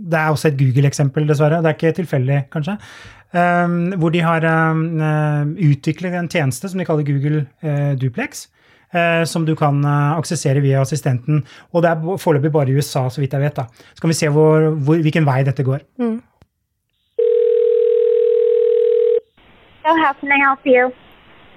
det 0.00 0.18
er 0.18 0.32
også 0.32 0.48
et 0.50 0.58
Google-eksempel, 0.58 1.28
dessverre. 1.28 1.60
Det 1.62 1.70
er 1.70 1.76
ikke 1.76 1.96
tilfeldig, 2.00 2.38
kanskje. 2.50 2.78
Eh, 3.30 3.74
hvor 4.00 4.10
de 4.10 4.24
har 4.26 4.46
eh, 4.50 5.52
utviklet 5.70 6.16
en 6.18 6.30
tjeneste 6.32 6.72
som 6.72 6.80
de 6.80 6.88
kaller 6.88 7.06
Google 7.06 7.44
eh, 7.62 7.92
Duplex. 8.00 8.48
Eh, 8.94 9.24
som 9.24 9.46
du 9.46 9.54
kan 9.56 9.84
eh, 9.84 10.18
aksessere 10.18 10.62
via 10.64 10.80
assistenten. 10.80 11.44
Og 11.72 11.82
det 11.82 11.90
er 11.90 12.18
foreløpig 12.22 12.52
bare 12.52 12.70
i 12.70 12.76
USA, 12.76 13.08
så 13.08 13.20
vidt 13.20 13.32
jeg 13.32 13.42
vet. 13.42 13.56
da. 13.56 13.66
Så 13.94 14.00
kan 14.00 14.12
vi 14.12 14.18
se 14.18 14.28
hvor, 14.28 14.70
hvor, 14.84 15.00
hvilken 15.02 15.26
vei 15.26 15.42
dette 15.44 15.66
går. 15.66 15.86
Oh, 19.84 19.96
how 19.96 20.12
can 20.12 20.30
I 20.30 20.38
help 20.38 20.60
you? 20.64 20.92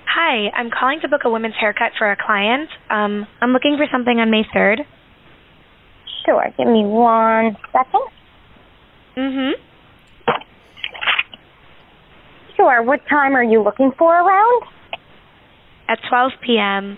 Hi, 0.07 0.49
I'm 0.55 0.69
calling 0.69 1.01
to 1.01 1.07
book 1.07 1.21
a 1.25 1.29
women's 1.29 1.55
haircut 1.59 1.91
for 1.97 2.11
a 2.11 2.15
client. 2.15 2.69
Um, 2.89 3.25
I'm 3.41 3.51
looking 3.51 3.77
for 3.77 3.87
something 3.91 4.19
on 4.19 4.29
May 4.29 4.43
3rd. 4.55 4.85
Sure, 6.25 6.53
give 6.55 6.67
me 6.67 6.85
one 6.85 7.57
second. 7.71 8.05
Mm-hmm. 9.17 9.61
Sure, 12.55 12.83
what 12.83 13.01
time 13.09 13.35
are 13.35 13.43
you 13.43 13.61
looking 13.61 13.91
for 13.97 14.13
around? 14.13 14.63
At 15.89 15.99
12 16.09 16.31
p.m. 16.45 16.97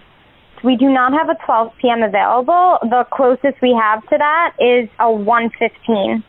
We 0.65 0.75
do 0.77 0.89
not 0.89 1.13
have 1.13 1.29
a 1.29 1.37
12 1.45 1.73
p.m. 1.79 2.01
available. 2.01 2.79
The 2.81 3.05
closest 3.13 3.61
we 3.61 3.77
have 3.79 4.01
to 4.09 4.17
that 4.17 4.57
is 4.57 4.89
a 4.97 5.05
1:15. 5.05 6.23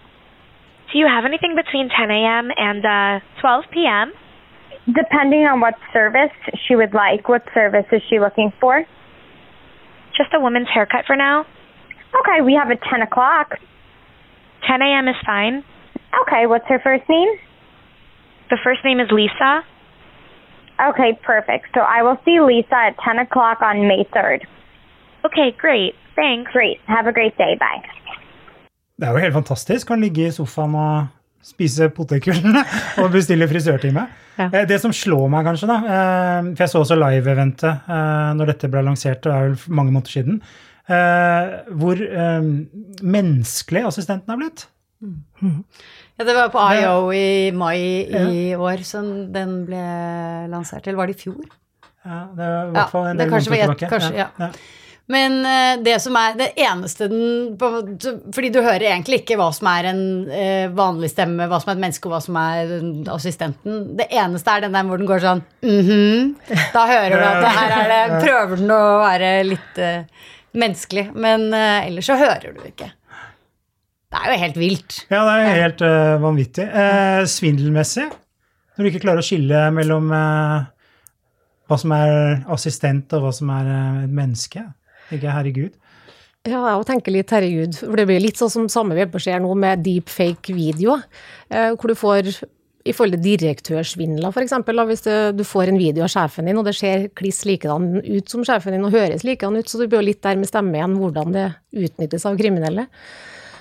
Do 0.92 0.99
you 0.99 1.07
have 1.07 1.25
anything 1.25 1.57
between 1.57 1.88
10 1.88 2.11
a.m. 2.11 2.51
and 2.55 2.85
uh, 2.85 3.25
12 3.40 3.64
p.m.? 3.72 4.12
Depending 4.87 5.49
on 5.49 5.61
what 5.61 5.75
service 5.92 6.37
she 6.68 6.77
would 6.77 6.92
like. 6.92 7.29
What 7.29 7.42
service 7.55 7.87
is 7.90 8.03
she 8.09 8.20
looking 8.20 8.53
for? 8.61 8.85
Just 10.16 10.31
a 10.37 10.40
woman's 10.40 10.68
haircut 10.72 11.07
for 11.07 11.16
now. 11.16 11.46
Okay, 12.20 12.42
we 12.44 12.55
have 12.55 12.70
a 12.70 12.77
10 12.77 13.03
o'clock. 13.03 13.57
10 14.68 14.83
a.m. 14.83 15.09
is 15.09 15.16
fine. 15.25 15.64
Okay, 16.22 16.46
what's 16.46 16.66
her 16.68 16.81
first 16.85 17.09
name? 17.09 17.29
The 18.51 18.59
first 18.62 18.85
name 18.85 19.01
is 19.01 19.09
Lisa. 19.11 19.64
Okay, 20.78 21.12
perfect. 21.24 21.66
So 21.74 21.80
I 21.80 22.02
will 22.02 22.18
see 22.24 22.38
Lisa 22.40 22.76
at 22.90 22.96
10 23.04 23.18
o'clock 23.18 23.62
on 23.62 23.86
May 23.88 24.04
3rd. 24.14 24.44
Okay, 25.24 25.50
great. 25.58 25.94
Thanks. 26.14 26.52
Great. 26.52 26.78
Have 26.86 27.06
a 27.08 27.12
great 27.12 27.36
day. 27.38 27.56
Bye. 27.56 27.80
Det 28.98 29.08
er 29.08 29.12
jo 29.12 29.16
helt 29.24 29.34
fantastisk. 29.34 29.88
Kan 29.88 30.00
ligge 30.00 30.26
i 30.28 30.30
sofaen 30.32 30.74
og 30.76 31.06
spise 31.46 31.88
potetgullene 31.94 32.62
og 33.02 33.10
bestille 33.12 33.48
frisørtime. 33.48 34.06
Ja. 34.38 34.50
Eh, 34.52 34.66
Det 34.68 34.80
som 34.82 34.92
slår 34.92 35.28
meg, 35.32 35.44
kanskje, 35.48 35.68
da 35.70 35.76
eh, 35.80 36.48
For 36.56 36.64
jeg 36.66 36.72
så 36.72 36.80
også 36.84 36.96
live-eventet 37.00 37.88
eh, 37.88 38.30
når 38.36 38.50
dette 38.52 38.68
ble 38.72 38.82
lansert, 38.84 39.22
det 39.24 39.32
er 39.32 39.46
vel 39.50 39.76
mange 39.80 39.92
måneder 39.94 40.12
siden. 40.12 40.40
eh, 40.88 41.56
Hvor 41.72 42.02
menneskelig 43.16 43.84
assistenten 43.88 44.32
er 44.36 44.42
blitt. 44.42 44.66
Ja, 46.16 46.24
det 46.24 46.35
var 46.35 46.48
på 46.48 46.64
IO 46.72 47.12
i 47.12 47.52
mai 47.52 48.09
i 48.09 48.57
år 48.57 48.83
som 48.88 49.33
den 49.33 49.59
ble 49.68 49.85
lansert. 50.48 50.87
Eller 50.87 50.96
var 50.96 51.11
det 51.11 51.18
i 51.18 51.22
fjor? 51.26 51.44
Ja, 52.07 52.22
det 52.33 52.48
var 52.48 52.66
i 52.70 52.74
hvert 52.76 52.92
fall 52.94 53.07
en 53.11 53.20
det 53.20 53.26
del 53.26 53.35
måneder 53.35 53.74
tilbake. 53.76 53.88
kanskje, 53.90 54.24
ja. 54.24 54.50
Men 55.07 55.37
eh, 55.46 55.83
det 55.87 56.00
som 56.02 56.16
er 56.18 56.35
det 56.35 56.48
eneste 56.59 57.07
den 57.07 57.55
Fordi 58.35 58.48
du 58.50 58.59
hører 58.59 58.88
egentlig 58.88 59.20
ikke 59.20 59.37
hva 59.38 59.52
som 59.55 59.68
er 59.70 59.90
en 59.92 60.02
eh, 60.35 60.66
vanlig 60.74 61.12
stemme, 61.12 61.46
hva 61.46 61.61
som 61.62 61.70
er 61.70 61.76
et 61.76 61.85
menneske, 61.85 62.09
og 62.09 62.16
hva 62.16 62.22
som 62.24 62.38
er 62.40 62.74
assistenten. 63.14 63.85
Det 63.98 64.09
eneste 64.11 64.57
er 64.57 64.66
den 64.66 64.74
der 64.74 64.88
hvor 64.88 65.02
den 65.02 65.11
går 65.11 65.22
sånn 65.22 65.44
mhm. 65.62 66.35
Da 66.74 66.87
hører 66.90 67.14
du 67.14 67.26
at 67.29 67.42
det 67.44 67.55
her 67.61 67.76
er 67.76 67.92
det 67.92 68.22
Prøver 68.24 68.62
den 68.62 68.74
å 68.74 68.83
være 69.05 69.33
litt 69.46 69.83
eh, 69.83 70.31
menneskelig. 70.57 71.11
Men 71.14 71.50
ellers 71.55 72.09
så 72.09 72.18
hører 72.18 72.57
du 72.57 72.64
ikke. 72.66 72.90
Det 74.12 74.21
er 74.21 74.33
jo 74.33 74.38
helt 74.45 74.61
vilt. 74.61 75.01
Ja, 75.11 75.25
det 75.27 75.35
er 75.35 75.62
helt 75.64 75.83
uh, 75.83 76.14
vanvittig. 76.23 76.66
Uh, 76.71 77.25
svindelmessig, 77.31 78.07
når 78.77 78.87
du 78.87 78.90
ikke 78.92 79.03
klarer 79.03 79.25
å 79.25 79.27
skille 79.27 79.64
mellom 79.75 80.12
uh, 80.14 80.69
hva 81.66 81.81
som 81.81 81.95
er 81.97 82.45
assistent, 82.55 83.11
og 83.16 83.27
hva 83.27 83.33
som 83.35 83.51
er 83.55 83.73
et 84.05 84.14
menneske. 84.14 84.62
Jeg, 85.11 85.23
herregud. 85.27 85.75
Ja, 86.47 86.61
jeg 86.62 86.87
tenker 86.87 87.14
litt 87.14 87.33
herregud, 87.35 87.75
for 87.81 87.99
det 87.99 88.07
blir 88.07 88.23
litt 88.23 88.38
sånn 88.38 88.53
som 88.53 88.69
samme 88.71 88.95
vi 88.95 89.23
ser 89.23 89.40
nå 89.42 89.51
med 89.59 89.83
deepfake-video, 89.83 91.01
eh, 91.51 91.73
hvor 91.75 91.90
du 91.90 91.99
får 91.99 92.31
i 92.87 92.92
forhold 92.95 93.16
til 93.16 93.25
direktørsvindler, 93.40 94.31
f.eks. 94.31 94.55
Hvis 94.90 95.03
det, 95.09 95.16
du 95.35 95.42
får 95.47 95.73
en 95.73 95.81
video 95.81 96.05
av 96.07 96.12
sjefen 96.12 96.47
din, 96.47 96.59
og 96.61 96.69
det 96.69 96.77
ser 96.79 97.09
kliss 97.19 97.42
likedan 97.49 97.97
ut 97.99 98.31
som 98.31 98.45
sjefen 98.47 98.77
din, 98.77 98.87
og 98.87 98.95
høres 98.95 99.27
likedan 99.27 99.59
ut, 99.59 99.66
så 99.66 99.81
du 99.81 99.88
blir 99.88 99.99
jo 99.99 100.11
litt 100.12 100.23
der 100.23 100.38
med 100.38 100.47
stemme 100.47 100.79
igjen 100.79 100.95
hvordan 101.01 101.35
det 101.35 101.49
utnyttes 101.75 102.29
av 102.31 102.38
kriminelle. 102.38 102.87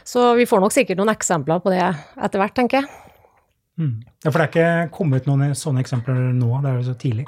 Så 0.06 0.36
vi 0.38 0.46
får 0.50 0.62
nok 0.62 0.74
sikkert 0.74 1.00
noen 1.00 1.14
eksempler 1.16 1.62
på 1.64 1.74
det 1.74 1.82
etter 1.82 2.42
hvert, 2.42 2.56
tenker 2.58 2.84
jeg. 2.84 2.92
Ja, 4.24 4.32
For 4.32 4.40
det 4.40 4.46
er 4.46 4.52
ikke 4.52 4.96
kommet 4.96 5.28
noen 5.28 5.56
sånne 5.58 5.82
eksempler 5.84 6.20
nå, 6.38 6.50
det 6.64 6.72
er 6.72 6.78
jo 6.80 6.88
så 6.88 6.96
tidlig. 7.00 7.26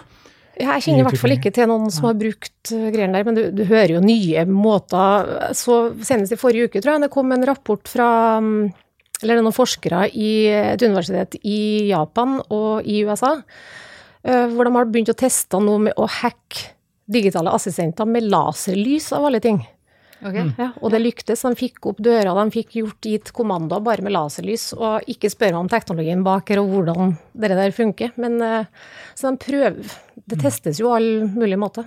Ja, 0.58 0.74
Jeg 0.74 0.88
kjenner 0.88 1.04
i 1.04 1.06
hvert 1.06 1.22
fall 1.22 1.36
ikke 1.36 1.52
til 1.54 1.68
noen 1.70 1.92
som 1.94 2.08
har 2.08 2.16
brukt 2.18 2.72
uh, 2.72 2.88
greiene 2.94 3.14
der, 3.14 3.26
men 3.28 3.38
du, 3.38 3.44
du 3.54 3.64
hører 3.68 3.98
jo 3.98 4.02
nye 4.02 4.46
måter. 4.50 5.28
Så 5.58 5.80
Senest 6.06 6.34
i 6.34 6.40
forrige 6.40 6.70
uke 6.70 6.82
tror 6.82 6.96
jeg 6.96 7.06
det 7.06 7.14
kom 7.14 7.34
en 7.34 7.46
rapport 7.46 7.92
fra 7.92 8.10
um, 8.42 8.70
eller 9.22 9.34
det 9.34 9.42
er 9.42 9.46
noen 9.48 9.56
forskere 9.56 10.04
i 10.14 10.32
et 10.54 10.84
universitet 10.86 11.40
i 11.42 11.90
Japan 11.90 12.38
og 12.54 12.86
i 12.86 13.02
USA, 13.06 13.36
uh, 13.38 14.46
hvor 14.54 14.66
de 14.66 14.74
har 14.78 14.90
begynt 14.90 15.14
å 15.14 15.18
teste 15.18 15.62
noe 15.62 15.88
med 15.90 15.98
å 15.98 16.10
hacke 16.22 16.74
digitale 17.08 17.54
assistenter 17.56 18.08
med 18.10 18.28
laserlys, 18.28 19.12
av 19.16 19.30
alle 19.30 19.40
ting. 19.44 19.62
Ja, 20.22 20.72
og 20.82 20.92
det 20.94 21.02
lyktes. 21.04 21.44
De 21.46 21.54
fikk 21.60 21.86
opp 21.92 22.02
døra, 22.04 22.34
de 22.40 22.54
fikk 22.54 22.78
gjort 22.80 23.06
gitt 23.06 23.32
kommandoer 23.38 23.84
bare 23.86 24.06
med 24.06 24.16
laserlys, 24.16 24.72
og 24.78 25.06
ikke 25.10 25.32
spørre 25.34 25.60
om 25.60 25.70
teknologien 25.72 26.26
bak 26.26 26.50
her 26.50 26.64
og 26.64 26.74
hvordan 26.74 27.14
det 27.38 27.54
der 27.54 27.76
funker. 27.76 28.16
Men 28.18 28.42
uh, 28.42 28.90
så 29.16 29.32
de 29.32 29.46
prøver 29.46 29.96
Det 30.28 30.42
testes 30.42 30.82
jo 30.82 30.92
all 30.92 31.28
mulig 31.30 31.60
måte. 31.62 31.86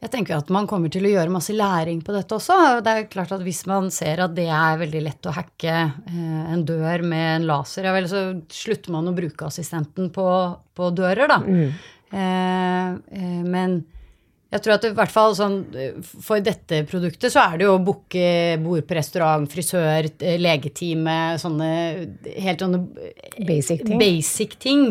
Jeg 0.00 0.14
tenker 0.14 0.38
at 0.38 0.48
man 0.52 0.64
kommer 0.68 0.88
til 0.88 1.04
å 1.04 1.10
gjøre 1.12 1.32
masse 1.32 1.52
læring 1.52 1.98
på 2.00 2.14
dette 2.14 2.32
også. 2.32 2.56
Det 2.80 2.92
er 2.92 3.08
klart 3.12 3.34
at 3.36 3.42
Hvis 3.44 3.66
man 3.68 3.90
ser 3.92 4.22
at 4.24 4.32
det 4.32 4.48
er 4.48 4.80
veldig 4.80 5.02
lett 5.04 5.28
å 5.28 5.34
hacke 5.36 5.74
eh, 5.76 6.44
en 6.54 6.64
dør 6.64 7.04
med 7.04 7.26
en 7.34 7.48
laser, 7.50 7.84
ja 7.84 7.92
vel, 7.92 8.08
så 8.08 8.22
slutter 8.48 8.94
man 8.96 9.10
å 9.10 9.16
bruke 9.16 9.50
assistenten 9.50 10.08
på, 10.14 10.26
på 10.72 10.88
dører, 10.96 11.28
da. 11.28 11.38
Eh, 12.10 12.88
eh, 12.96 13.42
men 13.44 13.82
jeg 14.50 14.64
tror 14.64 14.74
at 14.74 14.84
i 14.88 14.92
hvert 14.98 15.12
fall 15.14 15.34
sånn, 15.38 15.56
eh, 15.78 15.98
for 16.02 16.42
dette 16.42 16.82
produktet 16.90 17.30
så 17.30 17.44
er 17.44 17.60
det 17.60 17.66
jo 17.68 17.76
å 17.76 17.82
booke 17.86 18.26
bord 18.62 18.86
på 18.88 18.96
restaurant, 18.98 19.46
frisør, 19.50 20.08
eh, 20.18 20.38
legetime, 20.42 21.18
sånne 21.38 21.70
helt 22.34 22.64
sånne 22.64 22.80
Basic 23.46 23.84
ting. 23.86 23.98
basic 24.00 24.56
ting. 24.58 24.86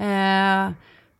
Eh, 0.00 0.70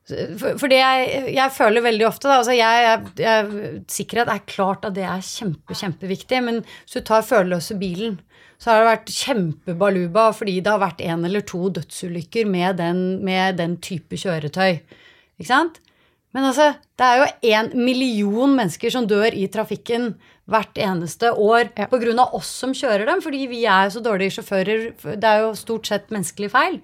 for, 0.09 0.57
for 0.57 0.72
det 0.72 0.78
jeg, 0.81 1.35
jeg 1.37 1.52
føler 1.52 1.85
veldig 1.85 2.07
ofte, 2.09 2.31
da, 2.31 2.38
altså 2.40 2.54
jeg, 2.57 3.02
jeg, 3.20 3.83
sikkerhet 3.92 4.33
er 4.33 4.46
klart 4.48 4.87
at 4.88 4.96
det 4.96 5.04
er 5.04 5.20
kjempe, 5.20 5.76
kjempeviktig, 5.76 6.40
men 6.46 6.62
hvis 6.64 6.96
du 6.96 7.04
tar 7.04 7.26
førerløse 7.28 7.76
bilen, 7.81 8.16
så 8.59 8.72
har 8.72 8.81
det 8.81 8.88
vært 8.88 9.12
kjempebaluba 9.14 10.24
fordi 10.35 10.57
det 10.64 10.72
har 10.72 10.81
vært 10.83 11.04
en 11.04 11.28
eller 11.28 11.44
to 11.46 11.68
dødsulykker 11.76 12.48
med 12.48 12.81
den, 12.81 13.04
med 13.26 13.61
den 13.61 13.76
type 13.85 14.16
kjøretøy. 14.18 14.81
Ikke 15.37 15.50
sant? 15.52 15.78
Men 16.36 16.44
altså, 16.50 16.74
det 16.98 17.06
er 17.06 17.20
jo 17.22 17.28
én 17.54 17.70
million 17.74 18.52
mennesker 18.56 18.92
som 18.92 19.06
dør 19.08 19.32
i 19.34 19.46
trafikken 19.48 20.10
hvert 20.48 20.76
eneste 20.80 21.30
år 21.32 21.70
Ja. 21.76 21.86
av 21.88 22.34
oss 22.34 22.48
som 22.62 22.72
kjører 22.72 23.06
dem, 23.06 23.20
fordi 23.24 23.46
vi 23.48 23.64
er 23.64 23.88
så 23.92 24.00
dårlige 24.04 24.36
sjåfører. 24.38 24.92
Det 25.16 25.24
er 25.24 25.40
jo 25.44 25.54
stort 25.54 25.86
sett 25.86 26.10
menneskelig 26.10 26.50
feil. 26.50 26.80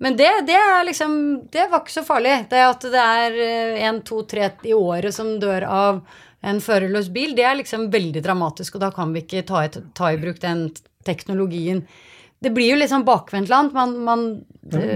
Men 0.00 0.16
det, 0.16 0.30
det 0.46 0.56
er 0.56 0.84
liksom 0.88 1.46
Det 1.50 1.68
var 1.70 1.82
ikke 1.82 1.98
så 1.98 2.04
farlig. 2.06 2.48
Det 2.48 2.58
at 2.64 2.80
det 2.80 3.04
er 3.04 3.38
én, 3.90 4.02
to, 4.02 4.22
tre 4.22 4.50
i 4.64 4.72
året 4.72 5.14
som 5.14 5.38
dør 5.38 5.66
av 5.68 6.02
en 6.42 6.60
førerløs 6.60 7.10
bil, 7.12 7.34
det 7.36 7.44
er 7.44 7.58
liksom 7.58 7.90
veldig 7.92 8.22
dramatisk, 8.24 8.78
og 8.78 8.80
da 8.80 8.88
kan 8.90 9.12
vi 9.12 9.20
ikke 9.20 9.42
ta 9.44 9.64
i, 9.66 9.68
ta 9.68 10.08
i 10.08 10.16
bruk 10.16 10.38
den 10.40 10.70
teknologien. 11.04 11.82
Det 12.40 12.50
blir 12.56 12.70
jo 12.72 12.76
litt 12.80 12.88
sånn 12.88 13.04
bakvendtland. 13.04 13.74
Man, 13.76 13.90
man, 14.04 14.22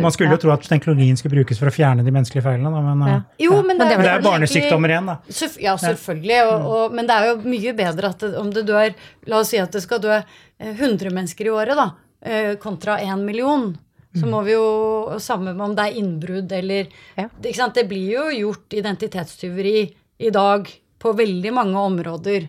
Man 0.01 0.13
skulle 0.15 0.33
jo 0.33 0.41
tro 0.41 0.53
at 0.55 0.65
teknologien 0.65 1.19
skulle 1.21 1.35
brukes 1.37 1.59
for 1.61 1.69
å 1.69 1.75
fjerne 1.75 2.05
de 2.07 2.13
menneskelige 2.15 2.45
feilene, 2.47 2.71
da, 2.73 2.81
men, 2.87 3.03
ja. 3.11 3.19
Jo, 3.43 3.59
men 3.61 3.77
det, 3.77 3.89
men 3.91 4.01
det 4.07 4.13
er 4.15 4.25
barnesykdommer 4.25 4.95
igjen, 4.95 5.11
da. 5.13 5.19
Ja, 5.61 5.75
selvfølgelig. 5.83 6.39
Og, 6.49 6.69
og, 6.73 6.95
men 6.97 7.11
det 7.11 7.19
er 7.19 7.29
jo 7.29 7.37
mye 7.45 7.75
bedre 7.77 8.13
at 8.15 8.25
det, 8.25 8.33
om 8.41 8.49
det 8.55 8.65
dør 8.71 8.95
La 9.29 9.43
oss 9.43 9.53
si 9.53 9.61
at 9.61 9.77
det 9.77 9.85
skal 9.85 10.01
dø 10.05 10.15
eh, 10.17 10.73
100 10.73 11.13
mennesker 11.13 11.51
i 11.51 11.53
året, 11.53 11.77
da, 11.77 11.91
eh, 12.25 12.55
kontra 12.63 12.97
1 13.05 13.27
million. 13.27 13.75
Så 14.15 14.29
må 14.31 14.45
vi 14.47 14.55
jo 14.55 15.19
Samme 15.19 15.53
om 15.59 15.73
det 15.75 15.89
er 15.89 15.97
innbrudd 16.01 16.53
eller 16.55 16.87
Ja. 17.19 17.27
ikke 17.29 17.59
sant? 17.59 17.75
Det 17.75 17.89
blir 17.91 18.13
jo 18.15 18.27
gjort 18.31 18.77
identitetstyveri 18.79 19.79
i 20.23 20.31
dag 20.31 20.71
på 21.03 21.13
veldig 21.19 21.53
mange 21.53 21.81
områder 21.91 22.47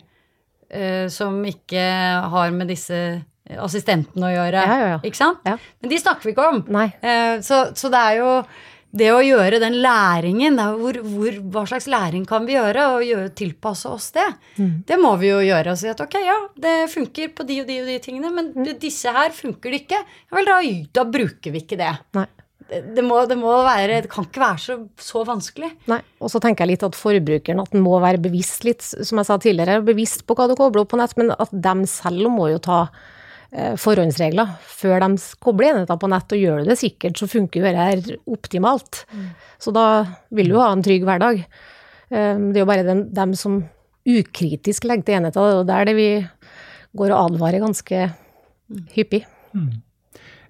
eh, 0.69 1.07
som 1.09 1.41
ikke 1.45 1.81
har 2.31 2.53
med 2.55 2.69
disse 2.69 2.99
assistentene 3.61 4.29
å 4.29 4.33
gjøre. 4.33 4.61
Ja, 4.61 4.77
ja, 4.79 4.93
ja. 4.95 5.01
Ikke 5.05 5.21
sant? 5.21 5.43
Men 5.45 5.91
de 5.91 5.99
snakker 6.01 6.29
vi 6.29 6.33
ikke 6.35 6.47
om. 6.53 6.63
Eh, 6.75 7.35
så, 7.45 7.67
så 7.77 7.91
det 7.93 8.01
er 8.01 8.21
jo 8.21 8.31
det 8.95 9.09
å 9.11 9.19
gjøre 9.23 9.59
den 9.59 9.79
læringen, 9.83 10.59
hvor, 10.79 10.97
hvor, 11.03 11.39
hva 11.51 11.65
slags 11.67 11.87
læring 11.91 12.23
kan 12.27 12.45
vi 12.47 12.55
gjøre, 12.55 12.85
og 12.95 13.03
gjøre, 13.03 13.33
tilpasse 13.35 13.91
oss 13.91 14.07
det? 14.15 14.27
Det 14.87 14.97
må 15.01 15.11
vi 15.19 15.33
jo 15.33 15.41
gjøre. 15.43 15.73
Og 15.73 15.81
si 15.81 15.91
at 15.91 16.03
ok, 16.03 16.15
ja, 16.23 16.37
det 16.63 16.75
funker 16.93 17.33
på 17.35 17.47
de 17.47 17.59
og 17.63 17.67
de 17.69 17.81
og 17.83 17.91
de 17.91 17.97
tingene, 18.03 18.31
men 18.31 18.71
disse 18.79 19.11
her 19.11 19.35
funker 19.35 19.73
det 19.73 19.83
ikke. 19.83 19.99
Ja 19.99 20.39
vel, 20.39 20.47
da, 20.47 20.57
da 21.01 21.05
bruker 21.11 21.55
vi 21.55 21.63
ikke 21.65 21.79
det. 21.81 21.91
Nei. 22.17 22.27
Det, 22.65 23.03
må, 23.05 23.19
det 23.29 23.35
må 23.37 23.51
være 23.61 23.99
Det 24.01 24.09
kan 24.09 24.25
ikke 24.25 24.41
være 24.41 24.61
så, 24.63 24.75
så 24.97 25.21
vanskelig. 25.27 25.67
Nei, 25.91 25.99
og 26.17 26.31
så 26.33 26.39
tenker 26.41 26.65
jeg 26.65 26.71
litt 26.71 26.85
at 26.87 26.97
forbrukeren 26.97 27.61
at 27.61 27.75
den 27.75 27.83
må 27.85 27.99
være 28.01 28.23
bevisst 28.23 28.65
litt, 28.65 28.81
som 28.81 29.21
jeg 29.21 29.27
sa 29.27 29.37
tidligere, 29.37 29.83
bevisst 29.85 30.23
på 30.25 30.37
hva 30.37 30.47
du 30.49 30.55
kobler 30.57 30.81
opp 30.81 30.95
på 30.95 30.97
nett, 30.97 31.13
men 31.19 31.29
at 31.35 31.53
dem 31.53 31.83
selv 31.89 32.31
må 32.33 32.47
jo 32.55 32.63
ta 32.63 32.79
forhåndsregler 33.79 34.55
før 34.67 34.99
de 35.05 35.09
kobler 35.39 35.69
enheter 35.73 35.99
på 36.01 36.09
nett, 36.11 36.33
og 36.35 36.41
gjør 36.41 36.63
du 36.63 36.69
det 36.71 36.77
sikkert, 36.81 37.17
så 37.19 37.27
funker 37.29 37.61
jo 37.61 37.65
dette 37.69 38.17
optimalt. 38.27 39.05
Så 39.61 39.71
da 39.75 40.05
vil 40.35 40.49
du 40.51 40.57
ha 40.59 40.71
en 40.73 40.83
trygg 40.83 41.05
hverdag. 41.07 41.45
Eh, 42.09 42.35
Det 42.35 42.57
er 42.57 42.63
jo 42.63 42.65
bare 42.65 42.83
dem, 42.83 43.05
dem 43.13 43.33
som 43.35 43.63
ukritisk 44.05 44.83
legger 44.85 45.03
til 45.05 45.15
enheter, 45.19 45.41
det 45.41 45.53
er 45.53 45.57
jo 45.57 45.69
der 45.69 45.85
det 45.85 45.95
vi 45.95 46.09
går 46.95 47.11
og 47.11 47.31
advarer 47.31 47.59
ganske 47.63 48.13
hyppig. 48.95 49.23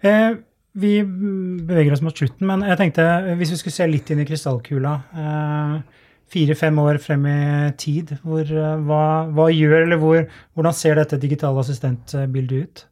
Eh, 0.03 0.35
vi 0.75 1.01
beveger 1.03 1.93
oss 1.95 2.01
mot 2.03 2.15
slutten, 2.15 2.45
men 2.47 2.61
jeg 2.67 2.77
tenkte 2.77 3.03
eh, 3.05 3.35
hvis 3.39 3.53
vi 3.53 3.57
skulle 3.61 3.77
se 3.77 3.87
litt 3.87 4.09
inn 4.11 4.19
i 4.19 4.27
krystallkula 4.27 4.95
eh, 5.15 5.77
Fire-fem 6.31 6.79
år 6.81 6.97
frem 7.03 7.27
i 7.29 7.39
tid, 7.77 8.15
hvor, 8.25 8.41
eh, 8.43 8.79
hva, 8.87 9.03
hva 9.29 9.49
gjør, 9.53 9.77
eller 9.83 10.01
hvor, 10.01 10.25
hvordan 10.57 10.75
ser 10.75 10.97
dette 10.97 11.21
digitale 11.21 11.61
assistentbildet 11.61 12.65
ut? 12.65 12.85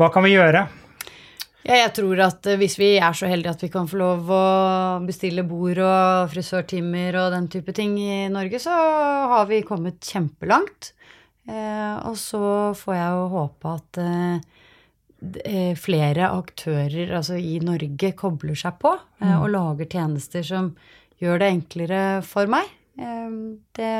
Hva 0.00 0.08
kan 0.14 0.24
vi 0.26 0.32
gjøre? 0.34 0.64
Ja, 1.64 1.78
jeg 1.80 1.92
tror 1.96 2.20
at 2.26 2.48
eh, 2.50 2.58
hvis 2.60 2.76
vi 2.80 2.90
er 2.98 3.14
så 3.16 3.28
heldige 3.30 3.54
at 3.54 3.62
vi 3.64 3.70
kan 3.72 3.86
få 3.88 4.00
lov 4.00 4.32
å 4.32 4.44
bestille 5.06 5.46
bord 5.48 5.80
og 5.80 6.32
frisørtimer 6.32 7.16
og 7.22 7.30
den 7.36 7.48
type 7.52 7.72
ting 7.76 7.96
i 8.00 8.26
Norge, 8.32 8.60
så 8.60 8.74
har 9.32 9.48
vi 9.48 9.62
kommet 9.64 10.04
kjempelangt. 10.04 10.92
Eh, 11.48 11.96
og 12.08 12.18
så 12.20 12.72
får 12.76 12.98
jeg 12.98 13.16
jo 13.16 13.24
håpe 13.32 13.72
at 13.78 14.00
eh, 14.00 14.60
eh, 15.44 15.72
flere 15.76 16.28
aktører 16.32 17.16
altså 17.16 17.36
i 17.40 17.58
Norge 17.64 18.12
kobler 18.16 18.56
seg 18.58 18.76
på 18.80 18.92
eh, 18.96 19.34
og 19.36 19.50
lager 19.52 19.88
tjenester 19.88 20.44
som 20.44 20.72
gjør 21.22 21.42
det 21.42 21.50
enklere 21.52 22.00
for 22.26 22.50
meg. 22.50 22.70
Eh, 22.98 23.36
det, 23.76 23.92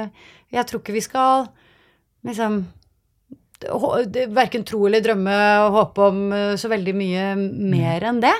jeg 0.54 0.66
tror 0.70 0.82
ikke 0.82 0.96
vi 0.96 1.04
skal 1.04 1.46
liksom 2.24 2.64
verken 4.34 4.64
tro 4.66 4.82
eller 4.88 5.02
drømme 5.04 5.36
og 5.64 5.76
håpe 5.78 6.08
om 6.10 6.24
eh, 6.36 6.54
så 6.60 6.70
veldig 6.72 6.94
mye 6.96 7.28
mer 7.38 8.08
enn 8.10 8.22
det. 8.24 8.34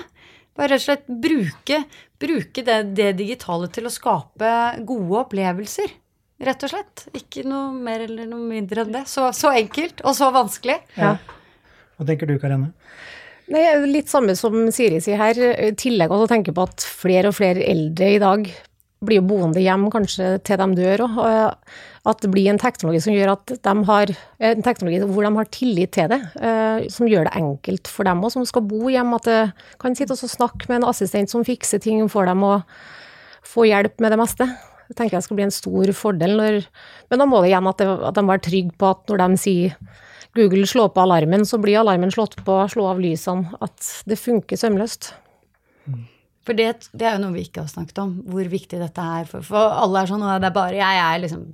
Bare 0.55 0.75
rett 0.75 0.85
og 0.85 0.87
slett 0.87 1.07
bruke, 1.09 1.81
bruke 2.21 2.63
det, 2.67 2.79
det 2.95 3.13
digitale 3.19 3.69
til 3.75 3.89
å 3.89 3.93
skape 3.93 4.51
gode 4.87 5.25
opplevelser. 5.25 5.91
Rett 6.45 6.67
og 6.67 6.71
slett. 6.71 7.07
Ikke 7.15 7.45
noe 7.47 7.73
mer 7.75 8.05
eller 8.05 8.29
noe 8.31 8.43
mindre 8.47 8.85
enn 8.85 8.95
det. 8.95 9.05
Så, 9.11 9.29
så 9.35 9.51
enkelt 9.55 10.03
og 10.05 10.15
så 10.19 10.31
vanskelig. 10.35 10.79
Hva 10.95 12.07
tenker 12.07 12.31
du, 12.31 12.37
Karianne? 12.43 12.73
Nei, 13.53 13.65
litt 13.91 14.09
samme 14.09 14.33
som 14.39 14.55
Siri 14.73 15.01
sier 15.05 15.21
her. 15.21 15.41
I 15.69 15.75
tillegg 15.77 16.13
å 16.15 16.25
tenke 16.31 16.55
på 16.57 16.65
at 16.65 16.85
flere 16.85 17.29
og 17.29 17.37
flere 17.37 17.65
eldre 17.69 18.15
i 18.15 18.23
dag 18.23 18.47
blir 19.05 19.21
jo 19.21 19.27
boende 19.29 19.61
hjem 19.61 19.91
kanskje 19.93 20.39
til 20.49 20.61
de 20.63 20.79
dør 20.79 21.03
òg. 21.05 21.19
At 22.09 22.21
det 22.25 22.31
blir 22.33 22.49
en 22.53 22.61
teknologi 22.61 23.03
som 23.05 23.13
gjør 23.13 23.35
at 23.35 23.53
de 23.65 23.75
har 23.89 24.13
en 24.49 24.65
teknologi 24.65 25.01
hvor 25.05 25.27
de 25.27 25.33
har 25.37 25.51
tillit 25.53 25.93
til 25.97 26.09
det. 26.13 26.21
eh, 26.41 26.89
Som 26.93 27.09
gjør 27.09 27.29
det 27.29 27.37
enkelt 27.37 27.89
for 27.89 28.09
dem 28.09 28.25
òg, 28.25 28.33
som 28.33 28.45
skal 28.49 28.65
bo 28.69 28.89
hjemme. 28.89 29.21
At 29.21 29.29
det 29.29 29.41
kan 29.81 29.97
sitte 29.97 30.17
og 30.17 30.25
snakke 30.25 30.69
med 30.69 30.83
en 30.83 30.89
assistent 30.89 31.29
som 31.33 31.45
fikser 31.45 31.81
ting 31.85 32.01
for 32.09 32.25
dem, 32.25 32.43
og 32.45 32.63
få 33.45 33.69
hjelp 33.69 34.01
med 34.01 34.13
det 34.13 34.21
meste. 34.21 34.49
Det 34.89 34.97
tenker 34.97 35.17
jeg 35.17 35.25
skal 35.29 35.37
bli 35.37 35.47
en 35.49 35.55
stor 35.55 35.93
fordel. 35.97 36.37
Når, 36.41 36.65
men 37.11 37.21
da 37.21 37.29
må 37.29 37.41
det 37.41 37.53
igjen 37.53 37.69
at, 37.69 37.81
de, 37.81 37.93
at 38.09 38.17
de 38.17 38.25
er 38.25 38.45
trygge 38.49 38.77
på 38.81 38.89
at 38.89 39.09
når 39.09 39.23
de 39.23 39.41
sier 39.41 39.77
Google 40.35 40.67
slå 40.67 40.89
på 40.91 41.03
alarmen, 41.05 41.45
så 41.47 41.61
blir 41.63 41.79
alarmen 41.79 42.11
slått 42.11 42.37
på, 42.47 42.57
slå 42.71 42.89
av 42.91 43.03
lysene. 43.03 43.55
At 43.63 44.05
det 44.09 44.19
funker 44.19 44.59
sømløst. 44.59 45.13
For 46.45 46.57
det, 46.59 46.91
det 46.93 47.07
er 47.09 47.17
jo 47.17 47.25
noe 47.25 47.37
vi 47.37 47.47
ikke 47.47 47.63
har 47.65 47.71
snakket 47.73 48.01
om, 48.03 48.17
hvor 48.29 48.49
viktig 48.53 48.81
dette 48.81 49.05
er. 49.19 49.29
For, 49.31 49.45
for 49.47 49.77
alle 49.81 50.03
er 50.03 50.11
sånn 50.11 50.25
og 50.25 50.43
det 50.43 50.51
er 50.51 50.57
bare 50.57 50.81
Jeg 50.81 51.05
er 51.05 51.23
liksom 51.23 51.45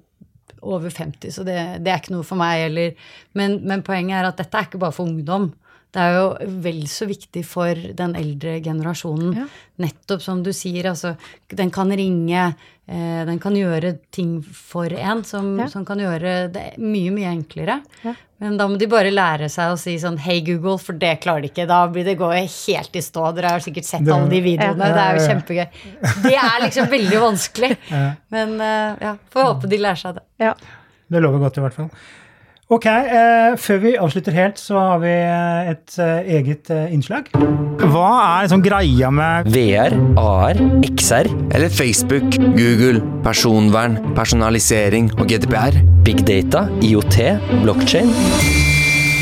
over 0.61 0.93
50, 0.93 1.33
så 1.33 1.45
det, 1.47 1.57
det 1.85 1.93
er 1.93 2.01
ikke 2.03 2.12
noe 2.12 2.26
for 2.26 2.41
meg. 2.41 2.66
heller. 2.66 2.97
men, 3.33 3.61
men 3.64 3.85
poenget 3.87 4.18
er 4.18 4.28
at 4.28 4.41
dette 4.41 4.59
er 4.59 4.66
ikke 4.68 4.81
bare 4.83 4.97
for 4.97 5.09
ungdom. 5.09 5.53
Det 5.91 5.99
er 6.01 6.12
jo 6.14 6.26
vel 6.62 6.82
så 6.86 7.07
viktig 7.11 7.41
for 7.45 7.74
den 7.74 8.12
eldre 8.14 8.61
generasjonen. 8.62 9.49
Nettopp 9.82 10.22
som 10.22 10.43
du 10.47 10.53
sier, 10.55 10.86
altså 10.93 11.16
den 11.51 11.70
kan 11.74 11.91
ringe, 11.91 12.55
eh, 12.86 13.24
den 13.26 13.41
kan 13.43 13.57
gjøre 13.59 13.97
ting 14.14 14.36
for 14.43 14.86
en 14.93 15.24
som, 15.24 15.59
Ja. 15.59 15.66
som 15.68 15.84
kan 15.84 15.99
gjøre 15.99 16.53
det 16.53 16.78
mye, 16.78 17.11
mye 17.11 17.32
enklere. 17.32 17.80
Ja. 18.05 18.14
Men 18.41 18.57
da 18.57 18.68
må 18.68 18.78
de 18.78 18.86
bare 18.86 19.11
lære 19.11 19.51
seg 19.51 19.72
å 19.74 19.76
si 19.78 19.97
sånn 19.99 20.16
Hei, 20.18 20.38
Google, 20.41 20.78
for 20.78 20.93
det 20.97 21.20
klarer 21.20 21.43
de 21.43 21.49
ikke. 21.51 21.66
Da 21.68 21.86
blir 21.88 22.05
det 22.05 22.16
gå 22.18 22.30
helt 22.32 22.95
i 22.97 23.01
stå. 23.05 23.34
Dere 23.34 23.51
har 23.51 23.59
sikkert 23.61 23.84
sett 23.84 24.05
Det- 24.05 24.14
alle 24.14 24.30
de 24.30 24.41
videoene. 24.41 24.78
Ja. 24.78 24.95
Det 24.95 25.03
er 25.03 25.16
jo 25.16 25.20
Ja, 25.20 25.26
ja, 25.26 25.26
ja. 25.26 25.34
kjempegøy. 25.34 26.22
Det 26.22 26.34
er 26.38 26.61
liksom 26.64 26.86
veldig 26.86 27.20
vanskelig. 27.20 27.76
Men 28.30 28.61
eh, 28.61 28.97
ja, 29.03 29.16
får 29.30 29.43
håpe 29.43 29.68
de 29.68 29.76
lærer 29.76 29.97
seg 29.99 30.14
det. 30.14 30.22
Ja. 30.38 30.55
Det 31.11 31.20
lover 31.20 31.41
godt, 31.41 31.59
i 31.59 31.61
hvert 31.61 31.74
fall. 31.74 31.91
Ok, 32.70 32.84
eh, 32.86 33.56
Før 33.58 33.80
vi 33.82 33.90
avslutter 33.98 34.30
helt, 34.36 34.60
så 34.62 34.78
har 34.78 35.00
vi 35.02 35.10
eh, 35.10 35.70
et 35.72 35.96
eh, 35.98 36.28
eget 36.36 36.70
eh, 36.70 36.92
innslag. 36.94 37.26
Hva 37.82 38.10
er 38.14 38.44
liksom 38.44 38.62
greia 38.62 39.10
med 39.10 39.48
VR, 39.50 39.96
AR, 40.20 40.60
XR 40.86 41.26
eller 41.50 41.66
Facebook, 41.74 42.38
Google, 42.54 43.02
personvern, 43.26 43.98
personalisering 44.14 45.10
og 45.16 45.26
GDPR. 45.26 45.80
Big 46.06 46.22
data, 46.22 46.68
IoT, 46.78 47.18
blockchain. 47.64 48.14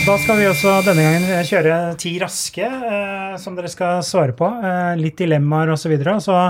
Da 0.05 0.21
skal 0.21 0.43
vi 0.43 0.51
også 0.53 0.77
denne 0.85 1.09
gangen 1.09 1.33
eh, 1.33 1.45
kjøre 1.49 1.81
ti 2.05 2.19
raske 2.21 2.69
eh, 2.69 3.35
som 3.41 3.57
dere 3.57 3.73
skal 3.73 4.05
svare 4.05 4.37
på. 4.37 4.45
Eh, 4.61 4.95
litt 5.01 5.25
dilemmaer 5.25 5.73
osv. 5.73 5.97
Og, 5.97 6.05
så 6.05 6.19
og 6.19 6.25
så 6.29 6.41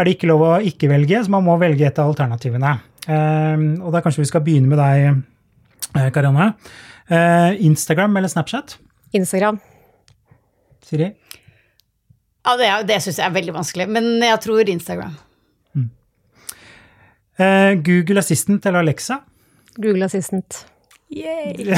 er 0.00 0.08
det 0.08 0.16
ikke 0.16 0.32
lov 0.32 0.48
å 0.48 0.58
ikke 0.64 0.88
velge, 0.96 1.26
så 1.28 1.36
man 1.36 1.44
må 1.44 1.60
velge 1.60 1.92
et 1.92 2.00
av 2.00 2.08
alternativene. 2.08 2.78
Eh, 3.04 3.66
og 3.84 3.92
da 3.92 4.00
kanskje 4.00 4.24
vi 4.24 4.32
skal 4.32 4.48
begynne 4.48 4.72
med 4.72 4.80
deg, 4.80 5.26
Karianne. 5.94 6.52
Eh, 7.08 7.64
Instagram 7.64 8.16
eller 8.16 8.28
Snapchat? 8.28 8.78
Instagram. 9.16 9.58
Siri? 10.84 11.12
Ja, 12.44 12.56
Det, 12.56 12.66
er- 12.66 12.84
det 12.88 13.00
syns 13.02 13.18
jeg 13.18 13.26
er 13.26 13.34
veldig 13.34 13.54
vanskelig. 13.54 13.88
Men 13.88 14.04
jeg 14.24 14.40
tror 14.44 14.68
Instagram. 14.68 15.16
Eh, 17.38 17.74
Google 17.86 18.18
Assistant 18.18 18.66
eller 18.66 18.78
Alexa? 18.82 19.20
Google 19.76 20.04
Assistant. 20.04 20.66
Yay. 21.10 21.54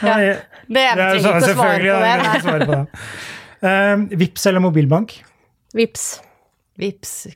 ja, 0.00 0.14
Det 0.70 0.84
er 0.84 0.94
trenger 0.96 1.16
ikke 1.18 1.32
å 1.34 1.40
svare 1.40 1.54
på 1.56 1.64
det. 1.82 2.12
jeg 2.12 2.42
svare 2.44 2.68
på 2.68 2.76
det. 2.76 2.84
Uh, 3.60 4.04
Vips 4.22 4.46
eller 4.48 4.62
mobilbank? 4.64 5.16
Vips. 5.76 6.04
Vips. 6.80 7.26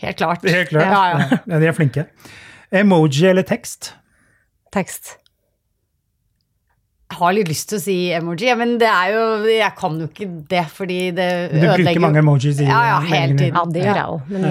Helt 0.00 0.18
klart. 0.18 0.42
Helt 0.48 0.72
klart. 0.72 0.88
Ja, 0.88 1.04
ja. 1.12 1.38
Ja, 1.46 1.60
de 1.62 1.68
er 1.70 1.76
flinke. 1.76 2.06
Emoji 2.74 3.28
eller 3.30 3.46
tekst? 3.46 3.92
Tekst. 4.74 5.16
Jeg 7.08 7.16
har 7.22 7.32
litt 7.32 7.48
lyst 7.48 7.70
til 7.70 7.78
å 7.78 7.80
si 7.80 7.96
emoji, 8.12 8.50
men 8.60 8.74
det 8.80 8.88
er 8.88 9.14
jo 9.14 9.22
Jeg 9.48 9.70
kan 9.78 9.94
jo 9.96 10.10
ikke 10.10 10.26
det, 10.50 10.64
fordi 10.76 10.98
det 11.16 11.28
Du 11.54 11.62
bruker 11.62 12.02
mange 12.04 12.20
emojis 12.20 12.60
i 12.60 12.66
Ja, 12.68 12.82
ja, 12.90 12.98
hele 13.06 13.38
tiden. 13.38 13.56
Ja, 13.56 13.62
det 13.64 13.86
gjør 13.86 14.00
jeg 14.00 14.10
òg, 14.16 14.34
men 14.34 14.44